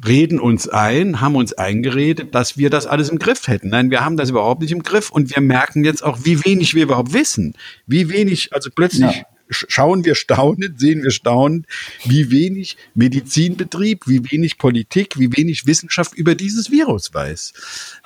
reden 0.06 0.40
uns 0.40 0.70
ein, 0.70 1.20
haben 1.20 1.36
uns 1.36 1.54
eingeredet, 1.54 2.34
dass 2.34 2.58
wir 2.58 2.70
das 2.70 2.86
alles 2.86 3.10
im 3.10 3.20
Griff 3.20 3.48
hätten. 3.48 3.70
Nein, 3.70 3.92
wir 3.92 4.06
haben 4.06 4.16
das 4.16 4.30
überhaupt 4.30 4.62
nicht 4.62 4.72
im 4.72 4.84
Griff 4.84 5.10
und 5.10 5.36
wir 5.36 5.42
merken 5.42 5.84
jetzt 5.84 6.04
auch, 6.04 6.20
wie 6.24 6.46
wenig 6.46 6.76
wir 6.76 6.84
überhaupt 6.84 7.14
wissen. 7.14 7.56
Wie 7.88 8.10
wenig, 8.10 8.54
also 8.54 8.70
plötzlich 8.74 9.24
schauen 9.50 10.06
wir 10.06 10.16
staunend, 10.16 10.80
sehen 10.80 11.04
wir 11.04 11.12
staunend, 11.12 11.66
wie 12.06 12.32
wenig 12.32 12.78
Medizinbetrieb, 12.96 14.08
wie 14.08 14.32
wenig 14.32 14.58
Politik, 14.58 15.18
wie 15.18 15.36
wenig 15.36 15.66
Wissenschaft 15.66 16.16
über 16.16 16.36
dieses 16.36 16.72
Virus 16.72 17.14
weiß. 17.14 17.54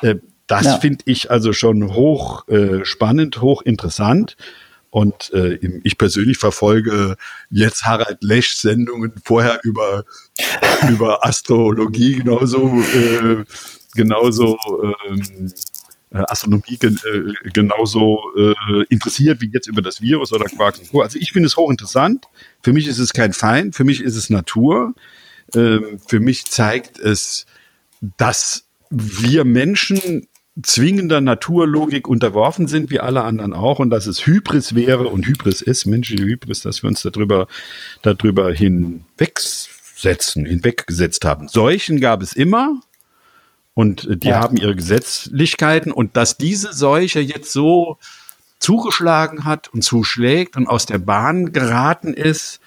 Äh, 0.01 0.15
das 0.47 0.65
ja. 0.65 0.77
finde 0.80 1.04
ich 1.06 1.32
also 1.32 1.54
schon 1.54 1.93
hoch 1.93 2.47
äh, 2.49 2.84
spannend, 2.84 3.41
hoch 3.41 3.62
interessant. 3.62 4.36
Und 4.89 5.32
äh, 5.34 5.58
ich 5.86 5.97
persönlich 5.97 6.38
verfolge 6.38 7.15
jetzt 7.49 7.86
Harald 7.86 8.21
Lesch 8.21 8.56
Sendungen 8.58 9.13
vorher 9.23 9.62
über, 9.63 10.04
über 10.89 11.25
Astrologie 11.25 12.17
genauso, 12.17 12.82
äh, 12.82 13.45
genauso 13.95 14.58
ähm, 15.08 15.21
äh, 15.21 15.49
Astronomie 16.12 16.78
gen, 16.78 17.00
äh, 17.06 17.50
genauso 17.52 18.19
äh, 18.38 18.54
interessiert 18.89 19.41
wie 19.41 19.50
jetzt 19.52 19.67
über 19.67 19.82
das 19.82 20.02
Virus 20.02 20.34
oder 20.34 20.45
Quarks 20.45 20.80
und 20.80 20.91
Co. 20.91 21.02
Also 21.02 21.17
ich 21.19 21.32
finde 21.32 21.47
es 21.47 21.58
hochinteressant. 21.58 22.26
Für 22.62 22.74
mich 22.74 22.88
ist 22.88 23.00
es 23.00 23.13
kein 23.13 23.34
Feind, 23.34 23.76
für 23.76 23.84
mich 23.84 24.02
ist 24.02 24.15
es 24.15 24.30
Natur. 24.30 24.93
Ähm, 25.56 26.00
für 26.06 26.19
mich 26.19 26.45
zeigt 26.45 27.00
es, 27.00 27.45
dass 28.17 28.65
wir 28.89 29.45
Menschen 29.45 30.28
zwingender 30.62 31.21
Naturlogik 31.21 32.08
unterworfen 32.10 32.67
sind, 32.67 32.91
wie 32.91 33.00
alle 33.00 33.24
anderen 33.24 33.54
auch, 33.54 33.80
und 33.80 33.89
dass 33.89 34.06
es 34.06 34.26
Hybris 34.26 34.76
wäre 34.76 35.08
und 35.08 35.26
Hybris 35.26 35.62
ist, 35.62 35.86
menschliche 35.86 36.26
Hybris, 36.26 36.62
dass 36.62 36.84
wir 36.84 36.89
uns 36.89 37.02
darüber, 37.04 37.47
darüber 38.02 38.52
hinwegsetzen, 38.52 40.45
hinweggesetzt 40.45 41.24
haben. 41.24 41.47
Seuchen 41.47 42.02
gab 42.02 42.21
es 42.21 42.34
immer, 42.34 42.82
und 43.73 44.05
äh, 44.05 44.17
die 44.17 44.29
ja. 44.29 44.39
haben 44.39 44.57
ihre 44.57 44.75
Gesetzlichkeiten 44.75 45.91
und 45.91 46.17
dass 46.17 46.38
diese 46.38 46.73
Seuche 46.73 47.19
jetzt 47.19 47.51
so 47.51 47.97
zugeschlagen 48.60 49.45
hat 49.45 49.69
und 49.73 49.84
zuschlägt 49.84 50.55
und 50.55 50.67
aus 50.67 50.86
der 50.86 50.99
Bahn 50.99 51.51
geraten 51.51 52.13
ist, 52.13 52.60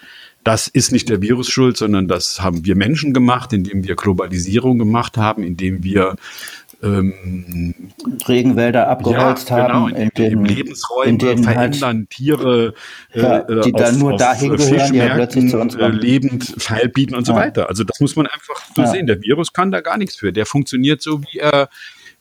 das 0.43 0.69
ist 0.69 0.93
nicht 0.93 1.09
der 1.09 1.23
Virus 1.23 1.49
schuld, 1.49 1.77
sondern 1.77 2.07
das 2.07 2.43
haben 2.43 2.67
wir 2.67 2.77
Menschen 2.77 3.15
gemacht, 3.15 3.53
indem 3.53 3.85
wir 3.85 3.97
Globalisierung 3.97 4.79
gemacht 4.79 5.17
haben, 5.17 5.43
indem 5.43 5.83
wir 5.83 6.17
ähm, 6.85 7.75
Regenwälder 8.29 8.89
abgeholzt 8.89 9.51
ja, 9.51 9.67
genau, 9.67 9.87
haben, 9.87 9.97
in, 9.97 10.03
in 10.03 10.11
den 10.11 10.45
Lebensräume 10.45 11.11
in 11.11 11.19
denen 11.19 11.47
halt 11.47 11.57
verändern 11.57 11.97
halt, 11.99 12.11
Tiere, 12.11 12.75
ja, 13.13 13.39
äh, 13.39 13.61
die 13.63 13.73
dann 13.73 13.99
nur 13.99 14.17
dahin 14.17 14.57
gehören, 14.57 14.93
die 14.93 14.99
ja 14.99 15.15
plötzlich 15.15 15.51
zu 15.51 15.59
uns 15.59 15.75
äh, 15.75 15.89
lebend 15.89 16.45
Pfeil 16.45 16.89
bieten 16.89 17.15
und 17.15 17.27
so 17.27 17.35
weiter. 17.35 17.69
Also 17.69 17.85
das 17.85 18.01
muss 18.01 18.17
man 18.17 18.27
einfach 18.27 18.63
so 18.77 18.85
sehen. 18.87 19.07
Der 19.07 19.23
Virus 19.23 19.53
kann 19.53 19.71
da 19.71 19.81
gar 19.81 19.97
nichts 19.97 20.17
für. 20.17 20.33
Der 20.33 20.47
funktioniert 20.47 21.03
so, 21.03 21.23
wie 21.23 21.39
er 21.39 21.69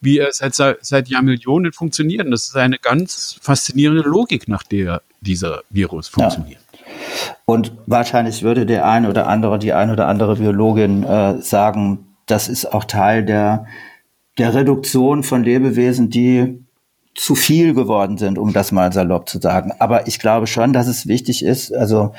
wie 0.01 0.17
er 0.17 0.33
seit, 0.33 0.53
seit 0.81 1.07
Jahrmillionen 1.07 1.71
funktioniert. 1.71 2.27
Das 2.29 2.49
ist 2.49 2.57
eine 2.57 2.77
ganz 2.77 3.39
faszinierende 3.41 4.01
Logik, 4.01 4.49
nach 4.49 4.63
der 4.63 5.01
dieser 5.21 5.61
Virus 5.69 6.09
funktioniert. 6.09 6.59
Und 7.45 7.71
wahrscheinlich 7.85 8.43
würde 8.43 8.65
der 8.65 8.85
eine 8.85 9.09
oder 9.09 9.27
andere, 9.27 9.59
die 9.59 9.71
eine 9.71 9.93
oder 9.93 10.07
andere 10.07 10.35
Biologin 10.35 11.03
äh, 11.03 11.41
sagen, 11.41 12.07
das 12.25 12.49
ist 12.49 12.73
auch 12.73 12.83
Teil 12.83 13.23
der 13.23 13.65
der 14.37 14.53
Reduktion 14.53 15.23
von 15.23 15.43
Lebewesen, 15.43 16.09
die 16.09 16.63
zu 17.15 17.35
viel 17.35 17.73
geworden 17.73 18.17
sind, 18.17 18.37
um 18.37 18.53
das 18.53 18.71
mal 18.71 18.91
salopp 18.91 19.29
zu 19.29 19.39
sagen. 19.39 19.71
Aber 19.79 20.07
ich 20.07 20.19
glaube 20.19 20.47
schon, 20.47 20.73
dass 20.73 20.87
es 20.87 21.07
wichtig 21.07 21.45
ist, 21.45 21.71
also 21.71 22.13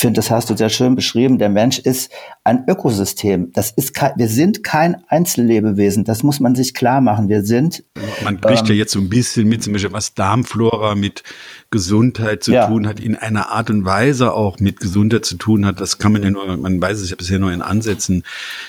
finde, 0.00 0.18
das 0.18 0.30
hast 0.30 0.50
du 0.50 0.56
sehr 0.56 0.68
schön 0.68 0.94
beschrieben, 0.94 1.38
der 1.38 1.48
Mensch 1.48 1.78
ist 1.78 2.10
ein 2.44 2.64
Ökosystem. 2.68 3.50
Das 3.52 3.70
ist 3.70 3.94
kein, 3.94 4.12
wir 4.16 4.28
sind 4.28 4.62
kein 4.62 5.02
Einzellebewesen, 5.08 6.04
das 6.04 6.22
muss 6.22 6.38
man 6.38 6.54
sich 6.54 6.74
klar 6.74 7.00
machen. 7.00 7.30
Wir 7.30 7.44
sind. 7.44 7.82
Man 8.22 8.38
kriegt 8.40 8.60
ähm, 8.60 8.66
ja 8.66 8.74
jetzt 8.74 8.92
so 8.92 8.98
ein 8.98 9.08
bisschen 9.08 9.48
mit, 9.48 9.62
zum 9.62 9.72
Beispiel 9.72 9.92
was 9.92 10.12
Darmflora 10.12 10.94
mit 10.94 11.22
Gesundheit 11.70 12.44
zu 12.44 12.52
ja. 12.52 12.66
tun 12.66 12.86
hat, 12.86 13.00
in 13.00 13.16
einer 13.16 13.50
Art 13.50 13.70
und 13.70 13.86
Weise 13.86 14.34
auch 14.34 14.58
mit 14.60 14.80
Gesundheit 14.80 15.24
zu 15.24 15.36
tun 15.36 15.64
hat. 15.64 15.80
Das 15.80 15.96
kann 15.96 16.12
man 16.12 16.22
ja 16.22 16.30
nur, 16.30 16.56
man 16.58 16.80
weiß 16.80 17.00
es 17.00 17.08
ja 17.08 17.16
bisher 17.16 17.38
nur 17.38 17.52
in 17.52 17.62
Ansätzen, 17.62 18.22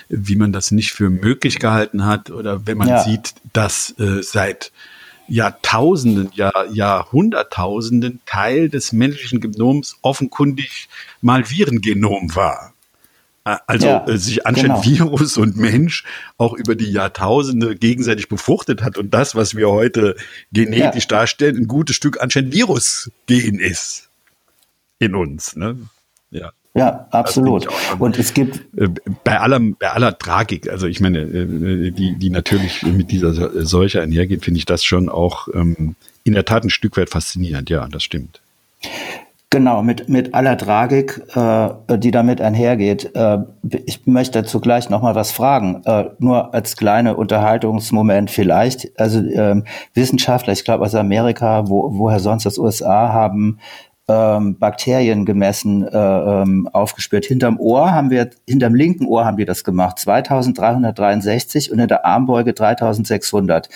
wie 0.08 0.38
man 0.38 0.54
das 0.54 0.72
nicht 0.72 0.92
für 0.94 1.10
möglich 1.10 1.60
gehalten 1.60 2.06
hat 2.06 2.32
oder 2.32 2.66
wenn 2.68 2.78
man 2.78 2.88
ja. 2.88 3.04
sieht, 3.04 3.34
dass 3.52 3.94
äh, 4.00 4.24
seit 4.24 4.72
Jahrtausenden, 5.28 6.32
Jahr, 6.34 6.68
Jahrhunderttausenden 6.72 8.22
Teil 8.26 8.70
des 8.70 8.94
menschlichen 8.94 9.42
Genoms 9.42 9.98
offenkundig 10.02 10.88
mal 11.22 11.50
Virengenom 11.50 12.36
war. 12.36 12.74
Also 13.66 13.88
ja, 13.88 14.06
äh, 14.08 14.18
sich 14.18 14.46
anscheinend 14.46 14.84
genau. 14.84 15.10
Virus 15.12 15.38
und 15.38 15.56
Mensch 15.56 16.04
auch 16.38 16.54
über 16.54 16.76
die 16.76 16.92
Jahrtausende 16.92 17.78
gegenseitig 17.78 18.28
befruchtet 18.28 18.84
hat 18.84 18.98
und 18.98 19.14
das, 19.14 19.36
was 19.36 19.56
wir 19.56 19.70
heute 19.70 20.18
genetisch 20.52 21.06
ja. 21.06 21.10
darstellen, 21.10 21.56
ein 21.56 21.68
gutes 21.68 21.96
Stück 21.96 22.22
anscheinend 22.22 22.54
Virusgen 22.54 23.60
ist 23.60 24.10
in 25.00 25.16
uns. 25.16 25.56
Ne? 25.56 25.78
Ja. 26.30 26.52
Ja, 26.78 27.08
absolut. 27.10 27.68
Und 27.98 28.20
es 28.20 28.36
gibt 28.36 28.58
äh, 28.78 28.88
bei 29.24 29.40
aller, 29.40 29.60
bei 29.80 29.90
aller 29.90 30.18
Tragik, 30.18 30.70
also 30.70 30.86
ich 30.86 31.00
meine, 31.02 31.22
äh, 31.22 31.92
die, 31.92 32.16
die 32.18 32.30
natürlich 32.30 32.84
mit 32.84 33.10
dieser 33.12 33.66
Seuche 33.66 34.02
einhergeht, 34.02 34.46
finde 34.46 34.60
ich 34.60 34.66
das 34.66 34.84
schon 34.84 35.10
auch 35.10 35.48
ähm, 35.54 35.96
in 36.24 36.34
der 36.34 36.46
Tat 36.46 36.64
ein 36.64 36.70
Stück 36.70 36.98
weit 36.98 37.10
faszinierend. 37.10 37.70
Ja, 37.72 37.88
das 37.88 38.04
stimmt. 38.04 38.42
Genau, 39.50 39.82
mit, 39.82 40.10
mit 40.10 40.34
aller 40.34 40.58
Tragik, 40.58 41.22
äh, 41.34 41.70
die 41.98 42.12
damit 42.12 42.42
einhergeht. 42.42 43.16
Äh, 43.16 43.40
ich 43.86 44.06
möchte 44.06 44.42
dazu 44.42 44.60
gleich 44.60 44.90
nochmal 44.90 45.16
was 45.16 45.32
fragen, 45.32 45.84
äh, 45.86 46.10
nur 46.20 46.54
als 46.54 46.76
kleine 46.76 47.16
Unterhaltungsmoment 47.16 48.30
vielleicht. 48.30 49.00
Also 49.00 49.20
ähm, 49.20 49.64
Wissenschaftler, 49.94 50.52
ich 50.52 50.66
glaube 50.66 50.84
aus 50.84 50.96
Amerika, 50.96 51.70
wo, 51.70 51.98
woher 51.98 52.20
sonst 52.20 52.46
aus 52.46 52.58
USA, 52.58 53.14
haben 53.14 53.60
ähm, 54.10 54.58
Bakterien 54.58 55.26
gemessen, 55.26 55.86
äh, 55.86 55.98
ähm, 55.98 56.70
aufgespürt. 56.72 57.26
Hinterm 57.26 57.60
Ohr 57.60 57.92
haben 57.92 58.10
wir, 58.10 58.30
hinterm 58.48 58.74
linken 58.74 59.06
Ohr 59.06 59.26
haben 59.26 59.38
wir 59.38 59.46
das 59.46 59.64
gemacht, 59.64 60.00
2363 60.00 61.72
und 61.72 61.80
in 61.80 61.88
der 61.88 62.06
Armbeuge 62.06 62.54
3600. 62.54 63.70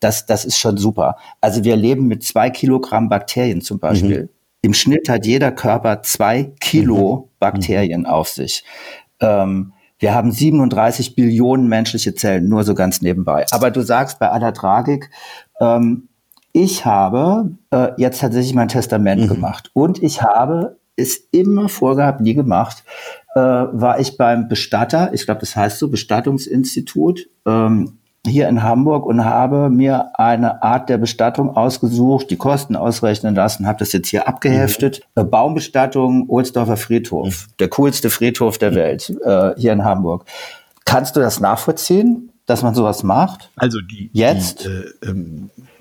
Das, 0.00 0.26
das 0.26 0.44
ist 0.44 0.58
schon 0.58 0.76
super. 0.76 1.16
Also 1.40 1.62
wir 1.64 1.76
leben 1.76 2.08
mit 2.08 2.24
zwei 2.24 2.50
Kilogramm 2.50 3.08
Bakterien 3.08 3.60
zum 3.60 3.78
Beispiel. 3.78 4.22
Mhm. 4.24 4.28
Im 4.62 4.74
Schnitt 4.74 5.08
hat 5.08 5.24
jeder 5.26 5.52
Körper 5.52 6.02
zwei 6.02 6.52
Kilo 6.60 7.16
mhm. 7.16 7.36
Bakterien 7.38 8.00
mhm. 8.00 8.06
auf 8.06 8.28
sich. 8.28 8.64
Ähm, 9.20 9.72
wir 9.98 10.14
haben 10.14 10.32
37 10.32 11.14
Billionen 11.14 11.68
menschliche 11.68 12.14
Zellen, 12.14 12.48
nur 12.48 12.64
so 12.64 12.74
ganz 12.74 13.00
nebenbei. 13.00 13.46
Aber 13.52 13.70
du 13.70 13.80
sagst 13.82 14.18
bei 14.18 14.28
aller 14.28 14.52
Tragik, 14.52 15.10
ähm, 15.60 16.08
ich 16.56 16.86
habe 16.86 17.50
äh, 17.70 17.88
jetzt 17.98 18.22
tatsächlich 18.22 18.54
mein 18.54 18.68
Testament 18.68 19.20
mhm. 19.20 19.28
gemacht 19.28 19.70
und 19.74 20.02
ich 20.02 20.22
habe 20.22 20.78
es 20.96 21.28
immer 21.30 21.68
vorgehabt, 21.68 22.22
nie 22.22 22.32
gemacht, 22.32 22.82
äh, 23.34 23.40
war 23.40 24.00
ich 24.00 24.16
beim 24.16 24.48
Bestatter, 24.48 25.12
ich 25.12 25.26
glaube, 25.26 25.40
das 25.40 25.54
heißt 25.54 25.78
so, 25.78 25.88
Bestattungsinstitut, 25.90 27.28
ähm, 27.44 27.98
hier 28.26 28.48
in 28.48 28.62
Hamburg 28.62 29.04
und 29.04 29.22
habe 29.22 29.68
mir 29.68 30.18
eine 30.18 30.62
Art 30.62 30.88
der 30.88 30.96
Bestattung 30.96 31.54
ausgesucht, 31.54 32.30
die 32.30 32.38
Kosten 32.38 32.74
ausrechnen 32.74 33.34
lassen, 33.34 33.66
habe 33.66 33.78
das 33.78 33.92
jetzt 33.92 34.08
hier 34.08 34.26
abgeheftet. 34.26 35.02
Mhm. 35.14 35.22
Äh, 35.22 35.24
Baumbestattung, 35.26 36.26
Ohlsdorfer 36.26 36.78
Friedhof, 36.78 37.48
mhm. 37.48 37.52
der 37.60 37.68
coolste 37.68 38.08
Friedhof 38.08 38.56
der 38.56 38.74
Welt, 38.74 39.14
äh, 39.26 39.50
hier 39.58 39.74
in 39.74 39.84
Hamburg. 39.84 40.24
Kannst 40.86 41.16
du 41.16 41.20
das 41.20 41.38
nachvollziehen, 41.38 42.32
dass 42.46 42.62
man 42.62 42.74
sowas 42.74 43.02
macht? 43.02 43.50
Also 43.56 43.80
die 43.82 44.08
jetzt 44.14 44.64
die, 44.64 44.68
äh, 44.68 45.10
ähm, 45.10 45.50
äh, 45.58 45.75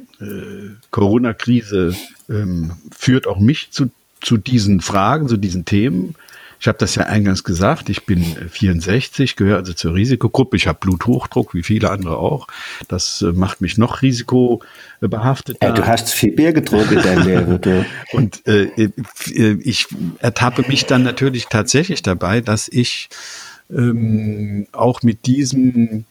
Corona-Krise 0.91 1.95
ähm, 2.29 2.71
führt 2.95 3.27
auch 3.27 3.39
mich 3.39 3.71
zu, 3.71 3.89
zu 4.21 4.37
diesen 4.37 4.81
Fragen, 4.81 5.27
zu 5.27 5.37
diesen 5.37 5.65
Themen. 5.65 6.15
Ich 6.59 6.67
habe 6.67 6.77
das 6.77 6.95
ja 6.95 7.03
eingangs 7.03 7.43
gesagt, 7.43 7.89
ich 7.89 8.05
bin 8.05 8.23
64, 8.23 9.35
gehöre 9.35 9.57
also 9.57 9.73
zur 9.73 9.93
Risikogruppe. 9.93 10.57
Ich 10.57 10.67
habe 10.67 10.79
Bluthochdruck, 10.79 11.53
wie 11.53 11.63
viele 11.63 11.91
andere 11.91 12.17
auch. 12.17 12.47
Das 12.87 13.21
äh, 13.21 13.33
macht 13.33 13.61
mich 13.61 13.77
noch 13.77 14.01
risikobehaftet. 14.01 15.57
Ja, 15.61 15.71
du 15.71 15.85
hast 15.85 16.09
viel 16.09 16.31
Bier 16.31 16.53
getrunken 16.53 16.97
in 16.97 17.03
deinem 17.03 17.27
Leben. 17.27 17.85
Und 18.13 18.47
äh, 18.47 18.63
äh, 18.77 18.91
ich 19.61 19.87
ertappe 20.19 20.63
mich 20.67 20.85
dann 20.85 21.03
natürlich 21.03 21.47
tatsächlich 21.47 22.01
dabei, 22.01 22.41
dass 22.41 22.67
ich 22.67 23.09
ähm, 23.69 24.67
auch 24.71 25.03
mit 25.03 25.25
diesen 25.25 26.05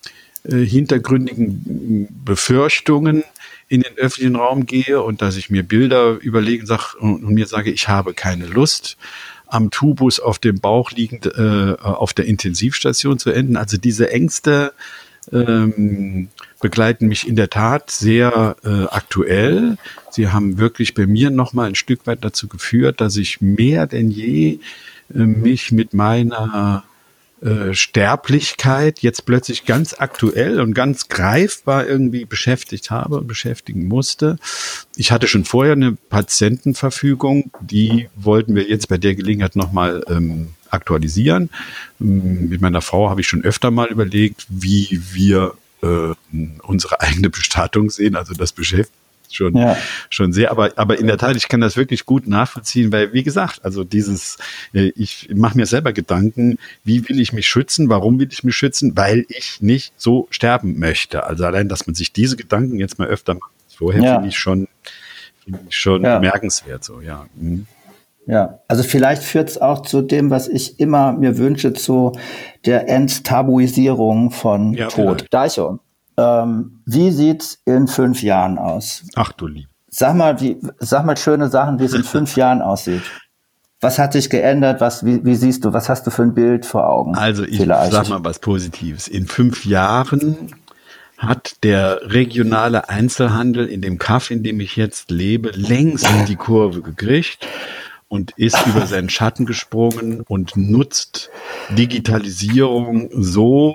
äh, 0.45 0.59
hintergründigen 0.59 2.07
Befürchtungen 2.25 3.25
in 3.69 3.83
den 3.83 3.97
öffentlichen 3.97 4.37
Raum 4.37 4.67
gehe 4.67 5.03
und 5.03 5.23
dass 5.23 5.37
ich 5.37 5.51
mir 5.51 5.63
Bilder 5.63 6.19
überlege 6.21 6.67
sag, 6.67 6.95
und, 6.95 7.25
und 7.25 7.35
mir 7.35 7.47
sage, 7.47 7.71
ich 7.71 7.89
habe 7.89 8.15
keine 8.15 8.47
Lust, 8.47 8.97
am 9.47 9.71
Tubus 9.71 10.21
auf 10.21 10.39
dem 10.39 10.61
Bauch 10.61 10.91
liegend 10.91 11.27
äh, 11.27 11.77
auf 11.81 12.13
der 12.13 12.27
Intensivstation 12.27 13.19
zu 13.19 13.31
enden. 13.31 13.57
Also 13.57 13.77
diese 13.77 14.11
Ängste 14.11 14.73
ähm, 15.33 16.29
begleiten 16.61 17.09
mich 17.09 17.29
in 17.29 17.37
der 17.37 17.51
Tat 17.51 17.91
sehr 17.91 18.57
äh, 18.65 18.85
aktuell. 18.91 19.77
Sie 20.11 20.29
haben 20.29 20.59
wirklich 20.59 20.95
bei 20.95 21.07
mir 21.07 21.31
noch 21.31 21.53
mal 21.53 21.69
ein 21.69 21.75
Stück 21.75 22.07
weit 22.07 22.25
dazu 22.25 22.49
geführt, 22.49 23.01
dass 23.01 23.17
ich 23.17 23.41
mehr 23.41 23.87
denn 23.87 24.11
je 24.11 24.59
äh, 25.15 25.19
mich 25.19 25.73
mit 25.73 25.95
meiner 25.95 26.85
äh, 27.45 27.75
Sterblichkeit 27.75 29.01
jetzt 29.01 29.27
plötzlich 29.27 29.67
ganz 29.67 29.95
aktuell 29.99 30.61
und 30.61 30.73
ganz 30.73 31.09
greifbar 31.09 31.87
irgendwie 31.87 32.25
beschäftigt 32.25 32.91
habe 32.91 33.19
und 33.19 33.27
beschäftigen 33.27 33.87
musste. 33.87 34.39
Ich 34.97 35.13
hatte 35.13 35.29
schon 35.29 35.45
vorher 35.45 35.75
eine 35.75 35.93
Patientenverfügung, 35.93 37.51
die 37.61 38.09
wollten 38.17 38.55
wir 38.55 38.67
jetzt 38.67 38.89
bei 38.89 38.97
der 38.97 39.15
Gelegenheit 39.15 39.57
nochmal 39.57 40.03
ähm, 40.09 40.55
aktualisieren. 40.71 41.51
Ähm, 42.01 42.49
mit 42.49 42.63
meiner 42.63 42.81
Frau 42.81 43.11
habe 43.11 43.21
ich 43.21 43.27
schon 43.29 43.45
öfter 43.45 43.71
mal 43.71 43.89
überlegt, 43.89 44.47
wie 44.49 45.01
wir 45.13 45.53
äh, 45.83 46.15
unsere 46.63 47.01
eigene 47.03 47.29
Bestattung 47.29 47.91
sehen. 47.91 48.17
Also 48.17 48.33
das 48.33 48.53
beschäftigt 48.53 49.04
schon, 49.31 49.57
ja. 49.57 49.77
schon 50.11 50.33
sehr. 50.33 50.51
Aber, 50.51 50.73
aber 50.77 50.99
in 50.99 51.07
der 51.07 51.19
Tat, 51.19 51.37
ich 51.37 51.49
kann 51.49 51.61
das 51.61 51.77
wirklich 51.77 52.07
gut 52.07 52.27
nachvollziehen, 52.27 52.93
weil, 52.93 53.13
wie 53.13 53.23
gesagt, 53.23 53.65
also 53.65 53.85
dieses, 53.85 54.39
äh, 54.73 54.93
ich 54.97 55.29
mache 55.35 55.57
mir 55.57 55.67
selber 55.67 55.93
Gedanken, 55.93 56.59
wie 56.85 57.09
will 57.09 57.21
ich 57.21 57.33
mich 57.33 57.47
schützen, 57.47 57.89
warum 57.89 58.19
will 58.19 58.29
ich 58.31 58.45
mich 58.45 58.57
schützen, 58.57 58.97
weil 58.97 59.27
ich 59.29 59.61
nicht 59.61 59.93
so 59.97 60.29
sterben 60.31 60.79
möchte. 60.79 61.25
Also 61.25 61.45
allein, 61.45 61.69
dass 61.69 61.87
man 61.87 61.95
sich 61.95 62.13
diese 62.13 62.37
Gedanken 62.37 62.79
jetzt 62.79 62.99
mal 62.99 63.09
öfter 63.09 63.35
macht, 63.35 63.51
vorher 63.77 64.03
ja. 64.03 64.15
finde 64.15 64.29
ich 64.29 64.39
schon, 64.39 64.69
finde 65.45 65.61
ich 65.69 65.77
schon 65.77 66.05
ja. 66.05 66.19
bemerkenswert, 66.19 66.85
so, 66.85 67.01
ja. 67.01 67.27
Mhm. 67.35 67.67
Ja, 68.27 68.61
also 68.69 68.83
vielleicht 68.83 69.23
führt 69.23 69.51
es 69.51 69.61
auch 69.61 69.83
zu 69.83 70.01
dem, 70.01 70.31
was 70.31 70.49
ich 70.49 70.81
immer 70.81 71.13
mir 71.13 71.37
wünsche, 71.37 71.75
zu 71.75 72.13
der 72.65 72.89
Enttabuisierung 72.89 74.31
von 74.31 74.73
ja, 74.73 74.89
Tod. 74.89 75.27
Deichon, 75.31 75.81
ähm, 76.17 76.81
wie 76.87 77.11
sieht's 77.11 77.59
in 77.65 77.89
fünf 77.89 78.23
Jahren 78.23 78.59
aus? 78.59 79.05
Ach 79.17 79.33
du 79.33 79.47
lieb. 79.47 79.69
Sag 79.89 80.17
mal, 80.17 80.41
wie, 80.41 80.59
sag 80.79 81.05
mal 81.05 81.17
schöne 81.17 81.49
Sachen, 81.49 81.79
wie 81.79 81.85
es 81.85 81.95
in 81.95 82.05
fünf 82.05 82.37
Jahren 82.37 82.63
aussieht. 82.63 83.03
Was 83.81 83.99
hat 83.99 84.13
sich 84.13 84.31
geändert? 84.31 84.81
Was, 84.81 85.05
wie, 85.05 85.25
wie 85.25 85.35
siehst 85.35 85.65
du? 85.65 85.73
Was 85.73 85.89
hast 85.89 86.07
du 86.07 86.11
für 86.11 86.23
ein 86.23 86.35
Bild 86.35 86.65
vor 86.65 86.89
Augen? 86.89 87.15
Also 87.15 87.45
ich 87.45 87.59
vielleicht? 87.59 87.93
sag 87.93 88.09
mal 88.09 88.25
was 88.25 88.39
Positives. 88.39 89.09
In 89.09 89.27
fünf 89.27 89.65
Jahren 89.67 90.55
hat 91.19 91.63
der 91.63 92.01
regionale 92.11 92.89
Einzelhandel 92.89 93.67
in 93.67 93.83
dem 93.83 93.99
Kaff, 93.99 94.31
in 94.31 94.43
dem 94.43 94.61
ich 94.61 94.77
jetzt 94.77 95.11
lebe, 95.11 95.51
längst 95.51 96.09
in 96.11 96.27
die 96.27 96.37
Kurve 96.37 96.83
gekriegt 96.83 97.47
und 98.09 98.33
ist 98.37 98.67
über 98.67 98.87
seinen 98.87 99.11
Schatten 99.11 99.47
gesprungen 99.47 100.23
und 100.29 100.57
nutzt 100.57 101.31
Digitalisierung 101.71 103.11
so, 103.13 103.75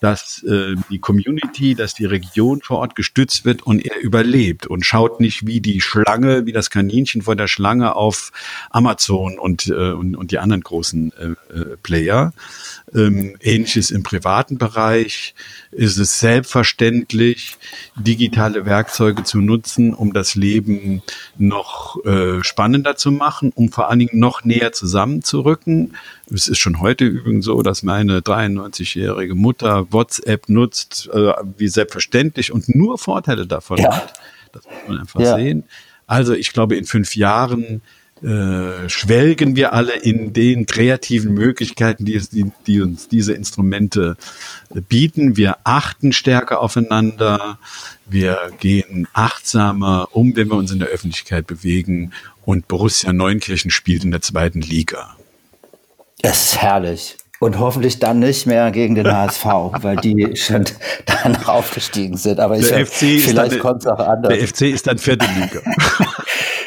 dass 0.00 0.42
äh, 0.44 0.74
die 0.90 0.98
Community, 0.98 1.74
dass 1.74 1.94
die 1.94 2.06
Region 2.06 2.62
vor 2.62 2.78
Ort 2.78 2.96
gestützt 2.96 3.44
wird 3.44 3.62
und 3.62 3.84
er 3.84 4.00
überlebt 4.00 4.66
und 4.66 4.84
schaut 4.84 5.20
nicht 5.20 5.46
wie 5.46 5.60
die 5.60 5.80
Schlange, 5.80 6.46
wie 6.46 6.52
das 6.52 6.70
Kaninchen 6.70 7.22
vor 7.22 7.36
der 7.36 7.48
Schlange 7.48 7.94
auf 7.94 8.32
Amazon 8.70 9.38
und, 9.38 9.68
äh, 9.68 9.92
und, 9.92 10.16
und 10.16 10.30
die 10.30 10.38
anderen 10.38 10.62
großen 10.62 11.12
äh, 11.12 11.54
äh, 11.54 11.76
Player. 11.82 12.32
Ähm, 12.94 13.36
Ähnliches 13.40 13.90
im 13.90 14.02
privaten 14.02 14.58
Bereich 14.58 15.34
ist 15.70 15.98
es 15.98 16.18
selbstverständlich, 16.18 17.56
digitale 17.94 18.66
Werkzeuge 18.66 19.22
zu 19.22 19.38
nutzen, 19.38 19.94
um 19.94 20.12
das 20.12 20.34
Leben 20.34 21.02
noch 21.38 22.04
äh, 22.04 22.42
spannender 22.42 22.96
zu 22.96 23.12
machen, 23.12 23.52
um 23.54 23.70
vor 23.70 23.90
allen 23.90 24.00
Dingen 24.00 24.18
noch 24.18 24.44
näher 24.44 24.72
zusammenzurücken. 24.72 25.94
Es 26.32 26.48
ist 26.48 26.58
schon 26.58 26.80
heute 26.80 27.04
übrigens 27.04 27.44
so, 27.44 27.62
dass 27.62 27.82
meine 27.82 28.20
93-jährige 28.20 29.34
Mutter 29.34 29.89
WhatsApp 29.92 30.48
nutzt, 30.48 31.08
äh, 31.12 31.32
wie 31.56 31.68
selbstverständlich 31.68 32.52
und 32.52 32.74
nur 32.74 32.98
Vorteile 32.98 33.46
davon 33.46 33.78
ja. 33.78 33.94
hat. 33.94 34.14
Das 34.52 34.64
muss 34.64 34.88
man 34.88 34.98
einfach 34.98 35.20
ja. 35.20 35.36
sehen. 35.36 35.64
Also 36.06 36.34
ich 36.34 36.52
glaube, 36.52 36.76
in 36.76 36.84
fünf 36.84 37.14
Jahren 37.14 37.82
äh, 38.22 38.88
schwelgen 38.90 39.56
wir 39.56 39.72
alle 39.72 39.94
in 39.94 40.34
den 40.34 40.66
kreativen 40.66 41.32
Möglichkeiten, 41.32 42.04
die, 42.04 42.14
es, 42.14 42.28
die, 42.28 42.52
die 42.66 42.82
uns 42.82 43.08
diese 43.08 43.32
Instrumente 43.32 44.18
äh, 44.74 44.82
bieten. 44.82 45.38
Wir 45.38 45.56
achten 45.64 46.12
stärker 46.12 46.60
aufeinander. 46.60 47.58
Wir 48.06 48.50
gehen 48.60 49.08
achtsamer 49.14 50.08
um, 50.12 50.36
wenn 50.36 50.48
wir 50.48 50.56
uns 50.56 50.70
in 50.70 50.80
der 50.80 50.88
Öffentlichkeit 50.88 51.46
bewegen. 51.46 52.12
Und 52.44 52.68
Borussia 52.68 53.12
Neunkirchen 53.14 53.70
spielt 53.70 54.04
in 54.04 54.10
der 54.10 54.20
zweiten 54.20 54.60
Liga. 54.60 55.16
Es 56.20 56.46
ist 56.46 56.58
herrlich. 56.58 57.16
Und 57.40 57.58
hoffentlich 57.58 57.98
dann 57.98 58.18
nicht 58.18 58.46
mehr 58.46 58.70
gegen 58.70 58.94
den 58.94 59.10
HSV, 59.10 59.44
weil 59.80 59.96
die 59.96 60.36
schon 60.36 60.64
dann 61.06 61.36
aufgestiegen 61.46 62.16
sind. 62.16 62.38
Aber 62.38 62.56
ich 62.56 62.68
der 62.68 62.86
FC 62.86 63.20
vielleicht 63.20 63.58
kommt 63.58 63.80
es 63.80 63.86
auch 63.86 63.98
anders. 63.98 64.32
Der 64.32 64.46
FC 64.46 64.62
ist 64.72 64.86
dann 64.86 64.98
vierte 64.98 65.26
Liga. 65.26 65.60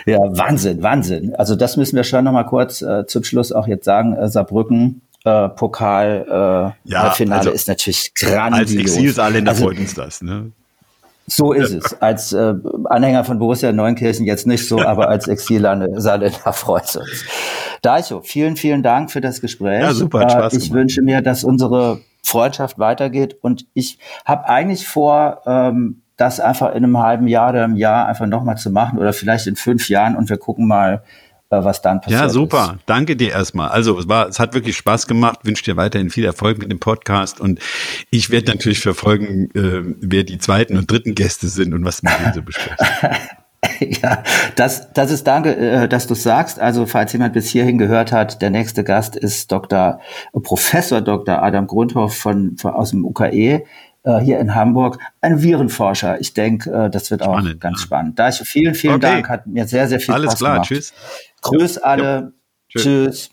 Ja, 0.06 0.18
Wahnsinn, 0.20 0.84
Wahnsinn. 0.84 1.36
Also 1.36 1.56
das 1.56 1.78
müssen 1.78 1.96
wir 1.96 2.04
schon 2.04 2.26
noch 2.26 2.34
mal 2.34 2.44
kurz 2.44 2.82
äh, 2.82 3.06
zum 3.08 3.24
Schluss 3.24 3.52
auch 3.52 3.68
jetzt 3.68 3.86
sagen. 3.86 4.14
Äh, 4.14 4.28
Saarbrücken, 4.28 5.02
äh, 5.24 5.50
Pokal, 5.50 6.26
äh, 6.86 6.92
ja, 6.92 7.12
Finale 7.12 7.40
also 7.40 7.52
ist 7.52 7.68
natürlich 7.68 8.14
grandios. 8.14 8.60
Als 8.60 8.76
Exilsaarländer 8.76 9.52
also, 9.52 9.64
freut 9.64 9.80
uns 9.80 9.94
das, 9.94 10.22
ne? 10.22 10.52
So 11.26 11.54
ist 11.54 11.72
es. 11.72 12.02
Als 12.02 12.34
äh, 12.34 12.54
Anhänger 12.86 13.24
von 13.24 13.40
Borussia 13.40 13.72
Neunkirchen 13.72 14.26
jetzt 14.26 14.46
nicht 14.46 14.68
so, 14.68 14.82
aber 14.82 15.08
als 15.08 15.30
Exilsaarländer 15.30 16.52
freut 16.52 16.84
es 16.84 16.96
uns. 16.98 17.26
Daicho, 17.84 18.22
vielen, 18.22 18.56
vielen 18.56 18.82
Dank 18.82 19.12
für 19.12 19.22
das 19.22 19.42
Gespräch. 19.42 19.82
Ja, 19.82 19.94
super, 19.94 20.22
hat 20.22 20.32
Spaß 20.32 20.54
äh, 20.54 20.58
Ich 20.58 20.72
wünsche 20.72 21.02
mir, 21.02 21.22
dass 21.22 21.44
unsere 21.44 22.02
Freundschaft 22.24 22.80
weitergeht 22.80 23.38
und 23.42 23.66
ich 23.74 24.00
habe 24.26 24.48
eigentlich 24.48 24.88
vor, 24.88 25.42
ähm, 25.46 26.02
das 26.18 26.40
einfach 26.40 26.70
in 26.70 26.84
einem 26.84 26.98
halben 26.98 27.28
Jahr 27.28 27.50
oder 27.50 27.64
einem 27.64 27.76
Jahr 27.76 28.08
einfach 28.08 28.26
nochmal 28.26 28.58
zu 28.58 28.72
machen 28.72 29.00
oder 29.00 29.14
vielleicht 29.14 29.48
in 29.48 29.56
fünf 29.56 29.90
Jahren 29.90 30.16
und 30.16 30.30
wir 30.30 30.38
gucken 30.38 30.68
mal, 30.68 31.04
äh, 31.50 31.64
was 31.64 31.82
dann 31.82 32.02
passiert. 32.02 32.22
Ja, 32.22 32.30
super. 32.30 32.76
Ist. 32.78 32.84
Danke 32.86 33.16
dir 33.16 33.32
erstmal. 33.32 33.70
Also 33.70 34.00
es 34.00 34.08
war, 34.08 34.28
es 34.28 34.40
hat 34.40 34.54
wirklich 34.54 34.78
Spaß 34.78 35.08
gemacht. 35.08 35.40
Wünsche 35.44 35.64
dir 35.64 35.76
weiterhin 35.76 36.10
viel 36.10 36.26
Erfolg 36.26 36.60
mit 36.60 36.72
dem 36.72 36.80
Podcast 36.80 37.42
und 37.42 37.60
ich 38.10 38.30
werde 38.30 38.52
natürlich 38.52 38.80
verfolgen, 38.80 39.50
äh, 39.54 39.96
wer 40.00 40.24
die 40.24 40.38
zweiten 40.38 40.78
und 40.78 40.90
dritten 40.90 41.16
Gäste 41.16 41.48
sind 41.48 41.74
und 41.74 41.84
was 41.84 42.04
mit 42.04 42.14
denen 42.20 42.34
so 42.34 42.42
besprechen. 42.42 42.88
Ja, 44.02 44.24
das, 44.56 44.92
das 44.94 45.12
ist 45.12 45.28
danke, 45.28 45.56
äh, 45.56 45.88
dass 45.88 46.08
du 46.08 46.16
sagst. 46.16 46.60
Also, 46.60 46.86
falls 46.86 47.14
jemand 47.14 47.34
bis 47.34 47.50
hierhin 47.50 47.78
gehört 47.78 48.12
hat, 48.12 48.42
der 48.42 48.50
nächste 48.50 48.84
Gast 48.84 49.16
ist 49.16 49.52
Dr. 49.52 50.00
Professor 50.42 51.02
Dr. 51.02 51.42
Adam 51.42 51.68
Grundhoff 51.68 52.16
von, 52.16 52.58
von 52.58 52.74
aus 52.74 52.92
dem 52.92 53.06
UKE 53.06 53.64
äh, 54.04 54.20
hier 54.20 54.40
in 54.40 54.56
Hamburg, 54.56 55.00
ein 55.22 55.42
Virenforscher. 55.42 56.20
Ich 56.20 56.34
denke, 56.34 56.70
äh, 56.72 56.90
das 56.90 57.12
wird 57.12 57.24
auch 57.24 57.40
spannend, 57.40 57.62
ganz 57.62 57.80
ja. 57.80 57.86
spannend. 57.86 58.20
Da 58.20 58.30
ich 58.30 58.36
vielen, 58.36 58.76
vielen 58.76 58.96
okay. 58.96 59.02
Dank, 59.02 59.30
hat 59.30 59.48
mir 59.48 59.68
sehr, 59.68 59.88
sehr 59.88 60.00
viel 60.00 60.14
Alles 60.14 60.32
Spaß 60.32 60.40
klar, 60.40 60.54
gemacht. 60.54 60.68
Tschüss. 60.68 60.94
Grüß 61.42 61.78
alle. 61.80 62.04
Ja. 62.04 62.32
Tschüss. 62.70 62.84
Tschüss. 62.84 63.33